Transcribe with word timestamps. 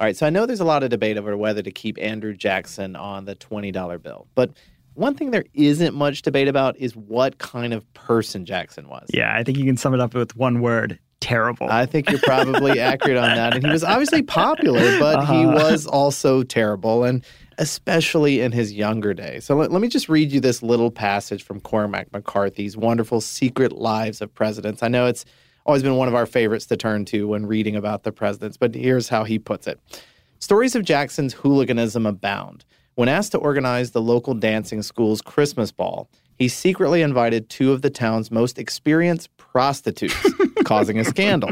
All 0.00 0.06
right, 0.06 0.16
so 0.16 0.26
I 0.26 0.30
know 0.30 0.44
there's 0.44 0.60
a 0.60 0.64
lot 0.64 0.82
of 0.82 0.90
debate 0.90 1.16
over 1.16 1.36
whether 1.36 1.62
to 1.62 1.70
keep 1.70 1.96
Andrew 2.00 2.34
Jackson 2.34 2.96
on 2.96 3.26
the 3.26 3.36
$20 3.36 4.02
bill, 4.02 4.26
but 4.34 4.50
one 4.94 5.14
thing 5.14 5.30
there 5.30 5.44
isn't 5.54 5.94
much 5.94 6.22
debate 6.22 6.48
about 6.48 6.76
is 6.78 6.96
what 6.96 7.38
kind 7.38 7.72
of 7.72 7.92
person 7.94 8.44
Jackson 8.44 8.88
was. 8.88 9.08
Yeah, 9.12 9.34
I 9.34 9.44
think 9.44 9.58
you 9.58 9.64
can 9.64 9.76
sum 9.76 9.94
it 9.94 10.00
up 10.00 10.14
with 10.14 10.36
one 10.36 10.60
word 10.60 10.98
terrible. 11.20 11.68
I 11.70 11.86
think 11.86 12.10
you're 12.10 12.20
probably 12.20 12.80
accurate 12.80 13.16
on 13.16 13.34
that. 13.34 13.54
And 13.54 13.64
he 13.64 13.70
was 13.70 13.82
obviously 13.82 14.22
popular, 14.22 14.98
but 14.98 15.20
uh-huh. 15.20 15.32
he 15.32 15.46
was 15.46 15.86
also 15.86 16.42
terrible, 16.42 17.04
and 17.04 17.24
especially 17.58 18.40
in 18.40 18.52
his 18.52 18.72
younger 18.72 19.14
days. 19.14 19.44
So 19.44 19.56
let, 19.56 19.72
let 19.72 19.80
me 19.80 19.88
just 19.88 20.08
read 20.08 20.32
you 20.32 20.40
this 20.40 20.62
little 20.62 20.90
passage 20.90 21.42
from 21.42 21.60
Cormac 21.60 22.12
McCarthy's 22.12 22.76
wonderful 22.76 23.20
Secret 23.20 23.72
Lives 23.72 24.20
of 24.20 24.34
Presidents. 24.34 24.82
I 24.82 24.88
know 24.88 25.06
it's 25.06 25.24
always 25.66 25.82
been 25.82 25.96
one 25.96 26.08
of 26.08 26.14
our 26.14 26.26
favorites 26.26 26.66
to 26.66 26.76
turn 26.76 27.04
to 27.06 27.28
when 27.28 27.46
reading 27.46 27.76
about 27.76 28.02
the 28.02 28.12
presidents, 28.12 28.56
but 28.56 28.74
here's 28.74 29.08
how 29.08 29.24
he 29.24 29.38
puts 29.38 29.66
it 29.66 29.80
Stories 30.38 30.74
of 30.74 30.84
Jackson's 30.84 31.34
hooliganism 31.34 32.06
abound. 32.06 32.64
When 32.96 33.08
asked 33.08 33.32
to 33.32 33.38
organize 33.38 33.90
the 33.90 34.02
local 34.02 34.34
dancing 34.34 34.82
school's 34.82 35.20
Christmas 35.20 35.72
ball, 35.72 36.08
he 36.38 36.48
secretly 36.48 37.02
invited 37.02 37.48
two 37.48 37.72
of 37.72 37.82
the 37.82 37.90
town's 37.90 38.30
most 38.30 38.58
experienced 38.58 39.36
prostitutes, 39.36 40.14
causing 40.64 40.98
a 40.98 41.04
scandal. 41.04 41.50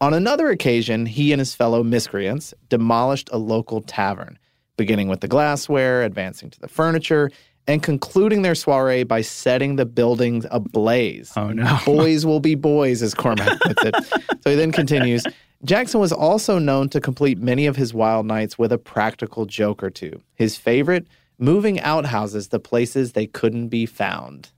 On 0.00 0.14
another 0.14 0.48
occasion, 0.50 1.06
he 1.06 1.32
and 1.32 1.40
his 1.40 1.54
fellow 1.54 1.82
miscreants 1.82 2.54
demolished 2.68 3.28
a 3.32 3.38
local 3.38 3.80
tavern, 3.82 4.38
beginning 4.76 5.08
with 5.08 5.20
the 5.20 5.28
glassware, 5.28 6.02
advancing 6.02 6.48
to 6.50 6.60
the 6.60 6.68
furniture, 6.68 7.30
and 7.68 7.82
concluding 7.82 8.42
their 8.42 8.54
soiree 8.56 9.04
by 9.04 9.20
setting 9.20 9.76
the 9.76 9.86
buildings 9.86 10.46
ablaze. 10.50 11.32
Oh, 11.36 11.50
no. 11.50 11.78
boys 11.86 12.26
will 12.26 12.40
be 12.40 12.54
boys, 12.56 13.02
as 13.02 13.14
Cormac 13.14 13.60
puts 13.60 13.84
it. 13.84 13.94
so 14.42 14.50
he 14.50 14.56
then 14.56 14.72
continues 14.72 15.22
Jackson 15.64 15.98
was 15.98 16.12
also 16.12 16.58
known 16.58 16.88
to 16.90 17.00
complete 17.00 17.38
many 17.38 17.66
of 17.66 17.76
his 17.76 17.92
wild 17.92 18.26
nights 18.26 18.58
with 18.58 18.72
a 18.72 18.78
practical 18.78 19.44
joke 19.44 19.82
or 19.82 19.90
two. 19.90 20.22
His 20.34 20.56
favorite 20.56 21.06
moving 21.38 21.80
outhouses 21.80 22.48
to 22.48 22.58
places 22.58 23.12
they 23.12 23.26
couldn't 23.26 23.68
be 23.68 23.86
found. 23.86 24.50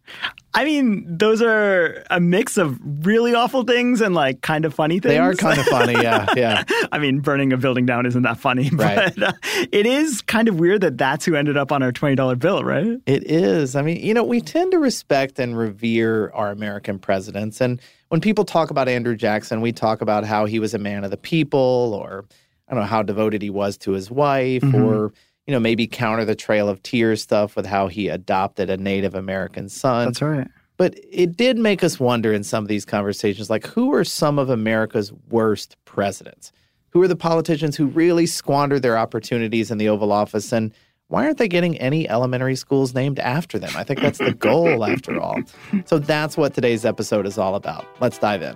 I 0.52 0.64
mean, 0.64 1.04
those 1.06 1.40
are 1.40 2.02
a 2.10 2.18
mix 2.18 2.56
of 2.56 2.78
really 3.06 3.34
awful 3.34 3.62
things 3.62 4.00
and 4.00 4.14
like 4.14 4.40
kind 4.40 4.64
of 4.64 4.74
funny 4.74 4.98
things. 4.98 5.12
They 5.12 5.18
are 5.18 5.34
kind 5.34 5.60
of 5.60 5.66
funny, 5.66 5.92
yeah, 5.92 6.26
yeah. 6.36 6.64
I 6.90 6.98
mean, 6.98 7.20
burning 7.20 7.52
a 7.52 7.56
building 7.56 7.86
down 7.86 8.04
isn't 8.06 8.22
that 8.22 8.38
funny, 8.38 8.68
right. 8.72 9.14
but 9.14 9.22
uh, 9.22 9.32
it 9.70 9.86
is 9.86 10.22
kind 10.22 10.48
of 10.48 10.58
weird 10.58 10.80
that 10.80 10.98
that's 10.98 11.24
who 11.24 11.36
ended 11.36 11.56
up 11.56 11.70
on 11.70 11.82
our 11.84 11.92
$20 11.92 12.38
bill, 12.38 12.64
right? 12.64 12.98
It 13.06 13.30
is. 13.30 13.76
I 13.76 13.82
mean, 13.82 14.04
you 14.04 14.12
know, 14.12 14.24
we 14.24 14.40
tend 14.40 14.72
to 14.72 14.78
respect 14.78 15.38
and 15.38 15.56
revere 15.56 16.32
our 16.32 16.50
American 16.50 16.98
presidents. 16.98 17.60
And 17.60 17.80
when 18.08 18.20
people 18.20 18.44
talk 18.44 18.70
about 18.70 18.88
Andrew 18.88 19.14
Jackson, 19.14 19.60
we 19.60 19.70
talk 19.70 20.00
about 20.00 20.24
how 20.24 20.46
he 20.46 20.58
was 20.58 20.74
a 20.74 20.78
man 20.78 21.04
of 21.04 21.12
the 21.12 21.16
people 21.16 21.94
or 21.94 22.24
I 22.68 22.74
don't 22.74 22.82
know 22.82 22.88
how 22.88 23.02
devoted 23.02 23.42
he 23.42 23.50
was 23.50 23.76
to 23.78 23.92
his 23.92 24.10
wife 24.10 24.62
mm-hmm. 24.62 24.82
or 24.82 25.12
you 25.50 25.56
know, 25.56 25.58
maybe 25.58 25.88
counter 25.88 26.24
the 26.24 26.36
Trail 26.36 26.68
of 26.68 26.80
Tears 26.84 27.20
stuff 27.20 27.56
with 27.56 27.66
how 27.66 27.88
he 27.88 28.06
adopted 28.06 28.70
a 28.70 28.76
Native 28.76 29.16
American 29.16 29.68
son. 29.68 30.06
That's 30.06 30.22
right. 30.22 30.46
But 30.76 30.94
it 31.10 31.36
did 31.36 31.58
make 31.58 31.82
us 31.82 31.98
wonder 31.98 32.32
in 32.32 32.44
some 32.44 32.62
of 32.62 32.68
these 32.68 32.84
conversations 32.84 33.50
like, 33.50 33.66
who 33.66 33.92
are 33.92 34.04
some 34.04 34.38
of 34.38 34.48
America's 34.48 35.12
worst 35.28 35.76
presidents? 35.86 36.52
Who 36.90 37.02
are 37.02 37.08
the 37.08 37.16
politicians 37.16 37.74
who 37.74 37.86
really 37.86 38.26
squandered 38.26 38.82
their 38.82 38.96
opportunities 38.96 39.72
in 39.72 39.78
the 39.78 39.88
Oval 39.88 40.12
Office? 40.12 40.52
And 40.52 40.72
why 41.08 41.24
aren't 41.24 41.38
they 41.38 41.48
getting 41.48 41.76
any 41.78 42.08
elementary 42.08 42.54
schools 42.54 42.94
named 42.94 43.18
after 43.18 43.58
them? 43.58 43.72
I 43.74 43.82
think 43.82 44.00
that's 44.00 44.18
the 44.18 44.32
goal, 44.32 44.84
after 44.84 45.20
all. 45.20 45.40
So 45.86 45.98
that's 45.98 46.36
what 46.36 46.54
today's 46.54 46.84
episode 46.84 47.26
is 47.26 47.38
all 47.38 47.56
about. 47.56 47.84
Let's 48.00 48.18
dive 48.18 48.42
in. 48.42 48.54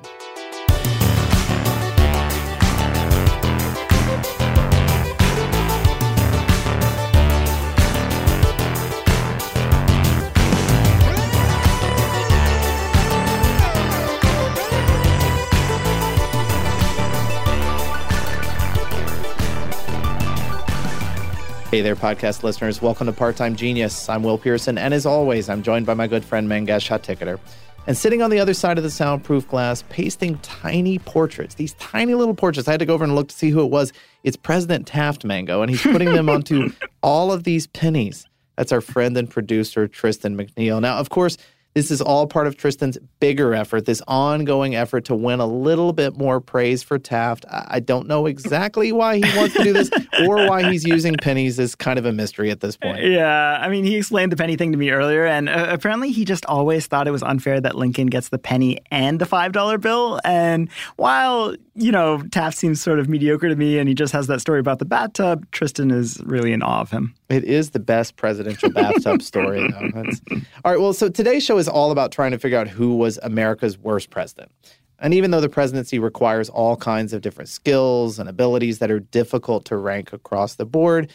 Hey 21.74 21.80
there, 21.80 21.96
podcast 21.96 22.44
listeners. 22.44 22.80
Welcome 22.80 23.08
to 23.08 23.12
Part 23.12 23.34
Time 23.34 23.56
Genius. 23.56 24.08
I'm 24.08 24.22
Will 24.22 24.38
Pearson, 24.38 24.78
and 24.78 24.94
as 24.94 25.04
always, 25.04 25.48
I'm 25.48 25.60
joined 25.60 25.86
by 25.86 25.94
my 25.94 26.06
good 26.06 26.24
friend 26.24 26.48
Mangesh 26.48 26.88
Hattikudur. 26.88 27.40
And 27.88 27.96
sitting 27.96 28.22
on 28.22 28.30
the 28.30 28.38
other 28.38 28.54
side 28.54 28.78
of 28.78 28.84
the 28.84 28.92
soundproof 28.92 29.48
glass, 29.48 29.82
pasting 29.88 30.38
tiny 30.38 31.00
portraits, 31.00 31.56
these 31.56 31.72
tiny 31.72 32.14
little 32.14 32.36
portraits. 32.36 32.68
I 32.68 32.70
had 32.70 32.78
to 32.78 32.86
go 32.86 32.94
over 32.94 33.02
and 33.02 33.16
look 33.16 33.26
to 33.26 33.34
see 33.34 33.50
who 33.50 33.60
it 33.64 33.72
was. 33.72 33.92
It's 34.22 34.36
President 34.36 34.86
Taft 34.86 35.24
Mango, 35.24 35.62
and 35.62 35.68
he's 35.68 35.82
putting 35.82 36.12
them 36.12 36.28
onto 36.28 36.70
all 37.02 37.32
of 37.32 37.42
these 37.42 37.66
pennies. 37.66 38.24
That's 38.54 38.70
our 38.70 38.80
friend 38.80 39.16
and 39.16 39.28
producer, 39.28 39.88
Tristan 39.88 40.36
McNeil. 40.36 40.80
Now, 40.80 40.98
of 40.98 41.10
course, 41.10 41.36
this 41.74 41.90
is 41.90 42.00
all 42.00 42.26
part 42.28 42.46
of 42.46 42.56
Tristan's 42.56 42.96
bigger 43.18 43.52
effort, 43.52 43.84
this 43.84 44.00
ongoing 44.06 44.76
effort 44.76 45.04
to 45.06 45.14
win 45.14 45.40
a 45.40 45.46
little 45.46 45.92
bit 45.92 46.16
more 46.16 46.40
praise 46.40 46.84
for 46.84 46.98
Taft. 46.98 47.44
I 47.50 47.80
don't 47.80 48.06
know 48.06 48.26
exactly 48.26 48.92
why 48.92 49.16
he 49.16 49.36
wants 49.36 49.54
to 49.56 49.64
do 49.64 49.72
this 49.72 49.90
or 50.26 50.48
why 50.48 50.70
he's 50.70 50.84
using 50.84 51.16
pennies 51.16 51.58
is 51.58 51.74
kind 51.74 51.98
of 51.98 52.06
a 52.06 52.12
mystery 52.12 52.52
at 52.52 52.60
this 52.60 52.76
point. 52.76 53.02
Yeah, 53.02 53.58
I 53.60 53.68
mean, 53.68 53.84
he 53.84 53.96
explained 53.96 54.30
the 54.30 54.36
penny 54.36 54.54
thing 54.56 54.70
to 54.70 54.78
me 54.78 54.90
earlier, 54.90 55.26
and 55.26 55.48
uh, 55.48 55.66
apparently 55.68 56.12
he 56.12 56.24
just 56.24 56.46
always 56.46 56.86
thought 56.86 57.08
it 57.08 57.12
was 57.12 57.24
unfair 57.24 57.60
that 57.60 57.74
Lincoln 57.74 58.06
gets 58.06 58.28
the 58.28 58.38
penny 58.38 58.78
and 58.92 59.20
the 59.20 59.26
$5 59.26 59.80
bill. 59.80 60.20
And 60.24 60.70
while, 60.94 61.56
you 61.74 61.90
know, 61.90 62.22
Taft 62.30 62.56
seems 62.56 62.80
sort 62.80 63.00
of 63.00 63.08
mediocre 63.08 63.48
to 63.48 63.56
me 63.56 63.78
and 63.78 63.88
he 63.88 63.96
just 63.96 64.12
has 64.12 64.28
that 64.28 64.40
story 64.40 64.60
about 64.60 64.78
the 64.78 64.84
bathtub, 64.84 65.50
Tristan 65.50 65.90
is 65.90 66.20
really 66.24 66.52
in 66.52 66.62
awe 66.62 66.82
of 66.82 66.90
him. 66.92 67.14
It 67.28 67.44
is 67.44 67.70
the 67.70 67.80
best 67.80 68.16
presidential 68.16 68.70
bathtub 68.70 69.22
story, 69.22 69.68
though. 69.70 69.90
That's... 69.92 70.20
All 70.64 70.72
right, 70.72 70.80
well, 70.80 70.92
so 70.92 71.08
today's 71.08 71.42
show 71.42 71.58
is 71.58 71.63
all 71.68 71.90
about 71.90 72.12
trying 72.12 72.32
to 72.32 72.38
figure 72.38 72.58
out 72.58 72.68
who 72.68 72.96
was 72.96 73.18
America's 73.22 73.78
worst 73.78 74.10
president. 74.10 74.52
And 74.98 75.12
even 75.12 75.30
though 75.30 75.40
the 75.40 75.48
presidency 75.48 75.98
requires 75.98 76.48
all 76.48 76.76
kinds 76.76 77.12
of 77.12 77.20
different 77.20 77.50
skills 77.50 78.18
and 78.18 78.28
abilities 78.28 78.78
that 78.78 78.90
are 78.90 79.00
difficult 79.00 79.64
to 79.66 79.76
rank 79.76 80.12
across 80.12 80.54
the 80.54 80.64
board, 80.64 81.10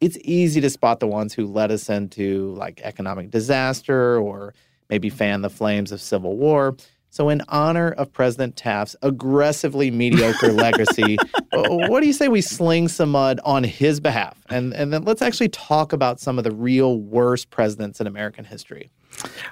it's 0.00 0.18
easy 0.22 0.60
to 0.60 0.70
spot 0.70 1.00
the 1.00 1.06
ones 1.06 1.34
who 1.34 1.46
led 1.46 1.70
us 1.70 1.88
into 1.88 2.54
like 2.54 2.80
economic 2.82 3.30
disaster 3.30 4.18
or 4.18 4.54
maybe 4.88 5.10
fan 5.10 5.42
the 5.42 5.50
flames 5.50 5.92
of 5.92 6.00
civil 6.00 6.36
war. 6.36 6.76
So, 7.10 7.28
in 7.28 7.42
honor 7.48 7.92
of 7.92 8.12
President 8.12 8.56
Taft's 8.56 8.96
aggressively 9.02 9.88
mediocre 9.88 10.52
legacy, 10.52 11.16
what 11.52 12.00
do 12.00 12.08
you 12.08 12.12
say 12.12 12.26
we 12.26 12.40
sling 12.40 12.88
some 12.88 13.12
mud 13.12 13.38
on 13.44 13.62
his 13.62 14.00
behalf? 14.00 14.36
And, 14.50 14.74
and 14.74 14.92
then 14.92 15.04
let's 15.04 15.22
actually 15.22 15.50
talk 15.50 15.92
about 15.92 16.18
some 16.18 16.38
of 16.38 16.44
the 16.44 16.50
real 16.50 16.98
worst 16.98 17.50
presidents 17.50 18.00
in 18.00 18.08
American 18.08 18.44
history. 18.44 18.90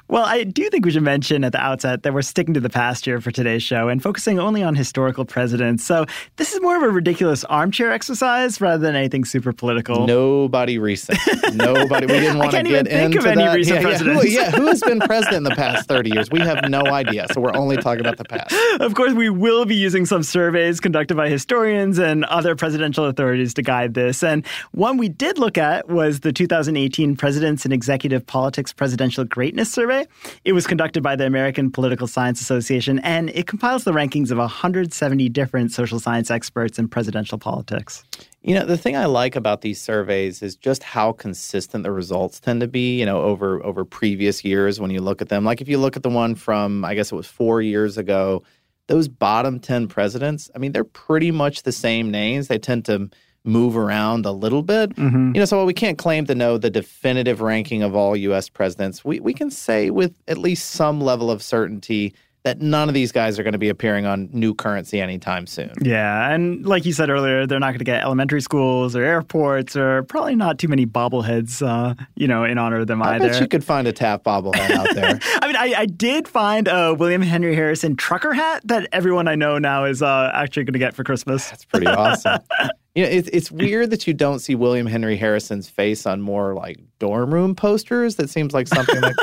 Well, 0.09 0.25
I 0.25 0.45
do 0.45 0.69
think 0.71 0.85
we 0.85 0.91
should 0.91 1.03
mention 1.03 1.45
at 1.45 1.53
the 1.53 1.61
outset 1.61 2.03
that 2.03 2.13
we're 2.13 2.23
sticking 2.23 2.55
to 2.55 2.61
the 2.61 2.71
past 2.71 3.05
here 3.05 3.21
for 3.21 3.31
today's 3.31 3.63
show 3.63 3.89
and 3.89 4.03
focusing 4.03 4.39
only 4.39 4.63
on 4.63 4.75
historical 4.75 5.25
presidents. 5.25 5.85
So 5.85 6.07
this 6.37 6.53
is 6.53 6.61
more 6.61 6.77
of 6.77 6.83
a 6.83 6.91
ridiculous 6.91 7.45
armchair 7.45 7.93
exercise 7.93 8.61
rather 8.61 8.79
than 8.79 8.95
anything 8.95 9.25
super 9.25 9.53
political. 9.53 10.07
Nobody 10.07 10.79
recent. 10.79 11.19
Nobody. 11.55 12.07
We 12.07 12.21
didn't 12.21 12.39
want 12.39 12.53
to 12.53 12.63
get 12.63 12.87
think 12.87 13.15
into 13.15 13.19
of 13.19 13.27
any 13.27 13.45
that. 13.45 13.55
recent 13.55 13.77
yeah, 13.77 13.83
presidents. 13.83 14.13
Yeah 14.17 14.23
who, 14.23 14.29
yeah, 14.29 14.51
who 14.51 14.67
has 14.67 14.81
been 14.81 15.01
president 15.13 15.39
in 15.39 15.45
the 15.45 15.55
past 15.55 15.89
30 15.89 16.11
years? 16.11 16.31
We 16.31 16.41
have 16.41 16.69
no 16.69 16.83
idea. 16.87 17.27
So 17.33 17.41
we're 17.41 17.55
only 17.55 17.77
talking 17.77 18.01
about 18.01 18.19
the 18.19 18.25
past. 18.25 18.55
Of 18.81 18.95
course, 18.95 19.13
we 19.13 19.31
will 19.31 19.65
be 19.65 19.77
using 19.77 20.07
some 20.07 20.23
surveys 20.23 20.81
conducted 20.81 21.17
by 21.17 21.29
historians 21.29 21.99
and 21.99 22.25
other 22.27 22.57
presidential 22.57 23.05
authorities 23.07 23.55
to 23.55 23.63
guide 23.63 23.95
this. 23.95 24.23
And 24.23 24.47
one 24.73 24.97
we 24.97 25.09
did 25.09 25.39
look 25.39 25.59
at 25.59 25.89
was 25.89 26.21
the 26.21 26.33
2018 26.33 27.17
Presidents 27.17 27.65
and 27.65 27.73
Executive 27.73 28.27
Politics 28.27 28.73
Presidential 28.73 29.25
Greatness 29.53 29.71
Survey. 29.71 30.07
It 30.47 30.55
was 30.55 30.67
conducted 30.67 31.03
by 31.03 31.15
the 31.15 31.27
American 31.27 31.71
Political 31.71 32.07
Science 32.07 32.41
Association, 32.41 33.01
and 33.01 33.29
it 33.29 33.47
compiles 33.47 33.85
the 33.85 33.93
rankings 33.93 34.31
of 34.31 34.39
170 34.39 35.29
different 35.29 35.73
social 35.73 36.01
science 36.01 36.31
experts 36.31 36.79
in 36.79 36.89
presidential 36.89 37.37
politics. 37.37 38.03
You 38.41 38.55
know, 38.55 38.65
the 38.65 38.79
thing 38.79 38.97
I 38.97 39.05
like 39.05 39.37
about 39.37 39.61
these 39.61 39.79
surveys 39.79 40.41
is 40.41 40.57
just 40.57 40.83
how 40.83 41.13
consistent 41.13 41.85
the 41.85 41.91
results 41.91 42.41
tend 42.41 42.63
to 42.63 42.67
be, 42.67 42.99
you 42.99 43.05
know, 43.05 43.21
over 43.21 43.63
over 43.63 43.85
previous 43.85 44.43
years 44.43 44.81
when 44.81 44.91
you 44.91 45.03
look 45.03 45.21
at 45.21 45.29
them. 45.29 45.45
Like 45.45 45.61
if 45.61 45.69
you 45.69 45.77
look 45.77 45.99
at 45.99 46.03
the 46.03 46.09
one 46.09 46.35
from 46.35 46.83
I 46.83 46.95
guess 46.95 47.13
it 47.13 47.15
was 47.15 47.27
4 47.27 47.61
years 47.61 47.99
ago, 47.99 48.43
those 48.87 49.07
bottom 49.07 49.61
10 49.61 49.87
presidents, 49.87 50.51
I 50.55 50.61
mean, 50.61 50.73
they're 50.73 50.83
pretty 50.83 51.31
much 51.31 51.65
the 51.65 51.73
same 51.73 52.11
names. 52.11 52.49
They 52.49 52.59
tend 52.59 52.87
to 52.87 53.11
move 53.45 53.77
around 53.77 54.27
a 54.27 54.33
little 54.33 54.63
bit. 54.63 54.95
Mm-hmm. 54.97 55.35
You 55.35 55.41
know, 55.41 55.45
so 55.45 55.57
while 55.57 55.67
we 55.67 55.75
can't 55.75 55.99
claim 55.99 56.27
to 56.27 56.35
know 56.35 56.59
the 56.59 56.71
definitive 56.71 57.41
ranking 57.41 57.83
of 57.83 57.95
all 57.95 58.17
US 58.17 58.49
presidents, 58.49 59.05
we, 59.05 59.21
we 59.21 59.35
can 59.35 59.51
say 59.51 59.91
with 59.91 60.15
at 60.29 60.39
least 60.39 60.71
some 60.71 61.01
level 61.01 61.31
of 61.31 61.43
certainty 61.43 62.15
that 62.45 62.61
none 62.61 62.89
of 62.89 62.95
these 62.95 63.13
guys 63.13 63.39
are 63.39 63.45
going 63.45 63.53
to 63.53 63.59
be 63.59 63.69
appearing 63.69 64.05
on 64.05 64.29
new 64.33 64.55
currency 64.55 65.01
anytime 65.01 65.47
soon. 65.47 65.73
Yeah, 65.81 66.33
and 66.33 66.67
like 66.67 66.85
you 66.85 66.93
said 66.93 67.09
earlier, 67.09 67.47
they're 67.47 67.61
not 67.61 67.69
going 67.69 67.79
to 67.79 67.85
get 67.85 68.03
elementary 68.03 68.41
schools 68.41 68.97
or 68.97 69.05
airports 69.05 69.77
or 69.77 70.03
probably 70.05 70.35
not 70.35 70.59
too 70.59 70.67
many 70.67 70.85
bobbleheads, 70.85 71.65
uh, 71.65 71.95
you 72.17 72.27
know, 72.27 72.43
in 72.43 72.59
honor 72.59 72.81
of 72.81 72.89
them 72.89 73.01
I 73.01 73.15
either. 73.15 73.29
bet 73.29 73.41
you 73.41 73.47
could 73.47 73.63
find 73.63 73.87
a 73.87 73.93
Taft 73.93 74.25
bobblehead 74.25 74.71
out 74.71 74.95
there. 74.95 75.21
I 75.43 75.47
mean, 75.47 75.57
I, 75.57 75.83
I 75.83 75.87
did 75.87 76.27
find 76.27 76.67
a 76.67 76.95
William 76.95 77.23
Henry 77.23 77.55
Harrison 77.55 77.95
trucker 77.95 78.33
hat 78.33 78.63
that 78.65 78.89
everyone 78.91 79.29
I 79.29 79.37
know 79.37 79.59
now 79.59 79.85
is 79.85 80.03
uh, 80.03 80.33
actually 80.35 80.65
going 80.65 80.73
to 80.73 80.81
get 80.81 80.95
for 80.95 81.05
Christmas. 81.05 81.49
That's 81.49 81.65
pretty 81.65 81.87
awesome. 81.87 82.41
You 82.95 83.05
know, 83.05 83.09
it's 83.09 83.29
it's 83.29 83.51
weird 83.51 83.91
that 83.91 84.07
you 84.07 84.13
don't 84.13 84.41
see 84.41 84.55
William 84.55 84.87
Henry 84.87 85.17
Harrison's 85.17 85.69
face 85.69 86.05
on 86.05 86.21
more 86.21 86.55
like 86.55 86.79
dorm 86.99 87.33
room 87.33 87.55
posters. 87.55 88.17
That 88.17 88.29
seems 88.29 88.53
like 88.53 88.69
something 88.69 89.01
like 89.01 89.15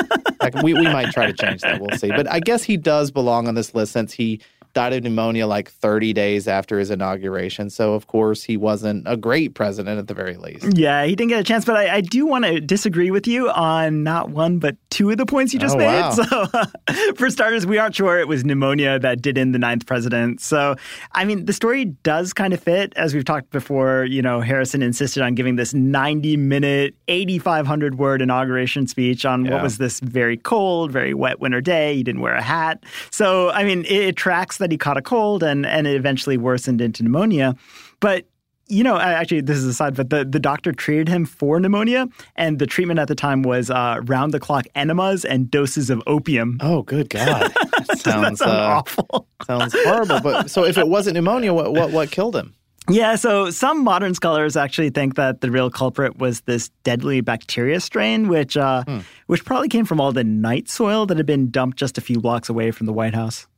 like 0.42 0.54
we, 0.62 0.74
we 0.74 0.84
might 0.84 1.12
try 1.12 1.26
to 1.26 1.32
change 1.32 1.60
that. 1.60 1.80
We'll 1.80 1.96
see. 1.96 2.08
But 2.08 2.28
I 2.28 2.40
guess 2.40 2.64
he 2.64 2.76
does 2.76 3.10
belong 3.12 3.46
on 3.46 3.54
this 3.54 3.72
list 3.74 3.92
since 3.92 4.12
he 4.12 4.40
died 4.72 4.92
of 4.92 5.02
pneumonia 5.02 5.46
like 5.46 5.70
30 5.70 6.12
days 6.12 6.46
after 6.48 6.78
his 6.78 6.90
inauguration. 6.90 7.70
So 7.70 7.94
of 7.94 8.06
course 8.06 8.42
he 8.42 8.56
wasn't 8.56 9.04
a 9.06 9.16
great 9.16 9.54
president 9.54 9.98
at 9.98 10.06
the 10.08 10.14
very 10.14 10.36
least. 10.36 10.76
Yeah, 10.76 11.04
he 11.04 11.14
didn't 11.16 11.30
get 11.30 11.40
a 11.40 11.44
chance, 11.44 11.64
but 11.64 11.76
I, 11.76 11.96
I 11.96 12.00
do 12.00 12.26
want 12.26 12.44
to 12.44 12.60
disagree 12.60 13.10
with 13.10 13.26
you 13.26 13.50
on 13.50 14.02
not 14.02 14.30
one 14.30 14.58
but 14.58 14.76
two 14.90 15.10
of 15.10 15.16
the 15.16 15.26
points 15.26 15.52
you 15.52 15.58
just 15.60 15.74
Oh, 15.74 15.78
made. 15.78 15.86
wow. 15.86 16.10
So, 16.10 16.46
for 17.16 17.30
starters, 17.30 17.66
we 17.66 17.78
aren't 17.78 17.94
sure 17.94 18.18
it 18.18 18.28
was 18.28 18.44
pneumonia 18.44 18.98
that 18.98 19.22
did 19.22 19.36
in 19.38 19.52
the 19.52 19.58
ninth 19.58 19.86
president. 19.86 20.40
So, 20.40 20.74
I 21.12 21.24
mean, 21.24 21.44
the 21.46 21.52
story 21.52 21.84
does 21.84 22.32
kind 22.32 22.52
of 22.52 22.60
fit. 22.60 22.92
As 22.96 23.14
we've 23.14 23.24
talked 23.24 23.50
before, 23.50 24.04
you 24.04 24.22
know, 24.22 24.40
Harrison 24.40 24.82
insisted 24.82 25.22
on 25.22 25.34
giving 25.34 25.56
this 25.56 25.72
90 25.74 26.36
minute, 26.36 26.94
8,500 27.08 27.98
word 27.98 28.22
inauguration 28.22 28.86
speech 28.86 29.24
on 29.24 29.44
Yeah. 29.44 29.54
what 29.54 29.62
was 29.62 29.78
this 29.78 30.00
very 30.00 30.36
cold, 30.36 30.90
very 30.90 31.14
wet 31.14 31.40
winter 31.40 31.60
day. 31.60 31.94
He 31.94 32.02
didn't 32.02 32.20
wear 32.20 32.34
a 32.34 32.42
hat. 32.42 32.82
So, 33.10 33.50
I 33.50 33.64
mean, 33.64 33.84
it, 33.84 33.92
it 34.10 34.16
tracks 34.16 34.58
that 34.60 34.70
he 34.72 34.78
caught 34.78 34.96
a 34.96 35.02
cold 35.02 35.42
and, 35.42 35.66
and 35.66 35.86
it 35.86 35.96
eventually 35.96 36.36
worsened 36.38 36.80
into 36.80 37.02
pneumonia. 37.02 37.56
But 38.00 38.26
you 38.72 38.84
know, 38.84 38.96
actually, 39.00 39.40
this 39.40 39.56
is 39.58 39.64
a 39.64 39.74
side, 39.74 39.96
but 39.96 40.10
the, 40.10 40.24
the 40.24 40.38
doctor 40.38 40.70
treated 40.70 41.08
him 41.08 41.24
for 41.26 41.58
pneumonia, 41.58 42.06
and 42.36 42.60
the 42.60 42.68
treatment 42.68 43.00
at 43.00 43.08
the 43.08 43.16
time 43.16 43.42
was 43.42 43.68
uh, 43.68 43.98
round 44.04 44.32
the 44.32 44.38
clock 44.38 44.64
enemas 44.76 45.24
and 45.24 45.50
doses 45.50 45.90
of 45.90 46.00
opium. 46.06 46.56
Oh, 46.60 46.82
good 46.82 47.10
God. 47.18 47.50
That 47.52 47.98
sounds, 47.98 47.98
That 47.98 47.98
sounds 47.98 48.42
uh, 48.42 48.46
awful. 48.46 49.26
sounds 49.44 49.74
horrible. 49.76 50.20
But 50.20 50.50
so 50.52 50.64
if 50.64 50.78
it 50.78 50.86
wasn't 50.86 51.14
pneumonia, 51.14 51.52
what 51.52 51.72
what, 51.72 51.90
what 51.90 52.12
killed 52.12 52.36
him? 52.36 52.54
Yeah, 52.88 53.16
so 53.16 53.50
some 53.50 53.82
modern 53.82 54.14
scholars 54.14 54.56
actually 54.56 54.90
think 54.90 55.16
that 55.16 55.40
the 55.40 55.50
real 55.50 55.68
culprit 55.70 56.18
was 56.18 56.42
this 56.42 56.68
deadly 56.84 57.20
bacteria 57.22 57.80
strain, 57.80 58.28
which 58.28 58.56
uh, 58.56 58.84
Hmm. 58.84 58.98
which 59.26 59.44
probably 59.44 59.68
came 59.68 59.84
from 59.84 60.00
all 60.00 60.12
the 60.12 60.22
night 60.22 60.68
soil 60.68 61.06
that 61.06 61.16
had 61.16 61.26
been 61.26 61.50
dumped 61.50 61.76
just 61.76 61.98
a 61.98 62.00
few 62.00 62.20
blocks 62.20 62.48
away 62.48 62.70
from 62.70 62.86
the 62.86 62.92
White 62.92 63.14
House. 63.14 63.48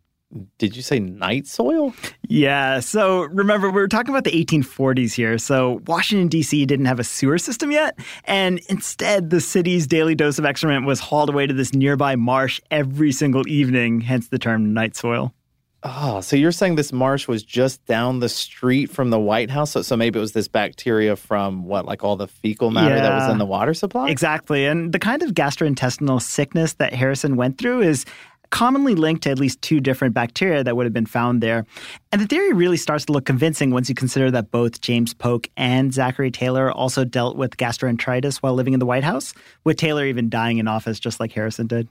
Did 0.59 0.77
you 0.77 0.83
say 0.83 0.99
night 0.99 1.47
soil? 1.47 1.95
Yeah. 2.29 2.81
So 2.81 3.25
remember, 3.25 3.69
we 3.69 3.81
were 3.81 3.89
talking 3.89 4.15
about 4.15 4.25
the 4.25 4.45
1840s 4.45 5.13
here. 5.13 5.37
So 5.39 5.81
Washington, 5.87 6.29
D.C. 6.29 6.65
didn't 6.65 6.87
have 6.87 6.99
a 6.99 7.05
sewer 7.05 7.39
system 7.39 7.71
yet. 7.71 7.99
And 8.25 8.61
instead, 8.69 9.31
the 9.31 9.41
city's 9.41 9.87
daily 9.87 10.15
dose 10.15 10.39
of 10.39 10.45
excrement 10.45 10.87
was 10.87 11.01
hauled 11.01 11.29
away 11.29 11.47
to 11.47 11.55
this 11.55 11.75
nearby 11.75 12.17
marsh 12.17 12.61
every 12.71 13.13
single 13.13 13.47
evening, 13.47 14.01
hence 14.01 14.29
the 14.29 14.39
term 14.39 14.73
night 14.73 14.97
soil. 14.97 15.35
Oh, 15.85 16.21
so 16.21 16.37
you're 16.37 16.53
saying 16.53 16.77
this 16.77 16.93
marsh 16.93 17.27
was 17.27 17.43
just 17.43 17.85
down 17.87 18.21
the 18.21 18.29
street 18.29 18.87
from 18.89 19.11
the 19.11 19.19
White 19.19 19.51
House? 19.51 19.73
So, 19.73 19.83
so 19.83 19.97
maybe 19.97 20.19
it 20.19 20.21
was 20.21 20.31
this 20.31 20.47
bacteria 20.47 21.17
from 21.17 21.65
what, 21.65 21.87
like 21.87 22.05
all 22.05 22.15
the 22.15 22.29
fecal 22.29 22.71
matter 22.71 22.95
that 22.95 23.13
was 23.13 23.33
in 23.33 23.39
the 23.39 23.47
water 23.47 23.75
supply? 23.75 24.09
Exactly. 24.09 24.65
And 24.65 24.93
the 24.93 25.01
kind 25.01 25.23
of 25.23 25.33
gastrointestinal 25.33 26.23
sickness 26.23 26.75
that 26.75 26.95
Harrison 26.95 27.35
went 27.35 27.59
through 27.59 27.83
is 27.83 28.05
commonly 28.53 28.95
linked 28.95 29.23
to 29.25 29.31
at 29.31 29.41
least 29.41 29.61
two 29.63 29.81
different 29.81 30.15
bacteria 30.15 30.63
that 30.63 30.77
would 30.77 30.87
have 30.87 30.93
been 30.93 31.07
found 31.07 31.43
there. 31.43 31.67
And 32.13 32.21
the 32.21 32.27
theory 32.27 32.53
really 32.53 32.77
starts 32.77 33.07
to 33.07 33.13
look 33.13 33.25
convincing 33.25 33.71
once 33.71 33.89
you 33.89 33.95
consider 33.95 34.31
that 34.31 34.53
both 34.53 34.81
James 34.83 35.15
Polk 35.15 35.49
and 35.57 35.93
Zachary 35.93 36.31
Taylor 36.31 36.71
also 36.71 37.05
dealt 37.05 37.37
with 37.37 37.57
gastroenteritis 37.57 38.37
while 38.37 38.55
living 38.55 38.75
in 38.75 38.79
the 38.79 38.87
White 38.87 39.05
House, 39.05 39.35
with 39.65 39.79
Taylor 39.79 40.05
even 40.05 40.29
dying 40.29 40.59
in 40.59 40.69
office 40.69 41.01
just 41.01 41.19
like 41.19 41.33
Harrison 41.33 41.67
did. 41.67 41.89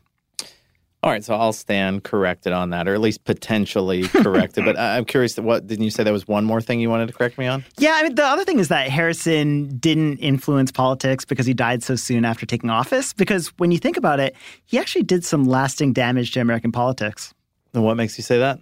All 1.03 1.09
right, 1.09 1.23
so 1.23 1.33
I'll 1.33 1.53
stand 1.53 2.03
corrected 2.03 2.53
on 2.53 2.69
that, 2.69 2.87
or 2.87 2.93
at 2.93 3.01
least 3.01 3.23
potentially 3.23 4.03
corrected. 4.07 4.65
but 4.65 4.77
I'm 4.77 5.03
curious, 5.03 5.35
what 5.37 5.65
didn't 5.65 5.83
you 5.83 5.89
say 5.89 6.03
there 6.03 6.13
was 6.13 6.27
one 6.27 6.45
more 6.45 6.61
thing 6.61 6.79
you 6.79 6.91
wanted 6.91 7.07
to 7.07 7.13
correct 7.13 7.39
me 7.39 7.47
on? 7.47 7.65
Yeah, 7.79 7.93
I 7.95 8.03
mean, 8.03 8.13
the 8.13 8.23
other 8.23 8.45
thing 8.45 8.59
is 8.59 8.67
that 8.67 8.87
Harrison 8.89 9.77
didn't 9.79 10.19
influence 10.19 10.71
politics 10.71 11.25
because 11.25 11.47
he 11.47 11.55
died 11.55 11.81
so 11.81 11.95
soon 11.95 12.23
after 12.23 12.45
taking 12.45 12.69
office. 12.69 13.13
Because 13.13 13.47
when 13.57 13.71
you 13.71 13.79
think 13.79 13.97
about 13.97 14.19
it, 14.19 14.35
he 14.65 14.77
actually 14.77 15.01
did 15.01 15.25
some 15.25 15.45
lasting 15.45 15.93
damage 15.93 16.33
to 16.33 16.39
American 16.39 16.71
politics. 16.71 17.33
And 17.73 17.83
what 17.83 17.97
makes 17.97 18.17
you 18.17 18.23
say 18.23 18.37
that? 18.37 18.59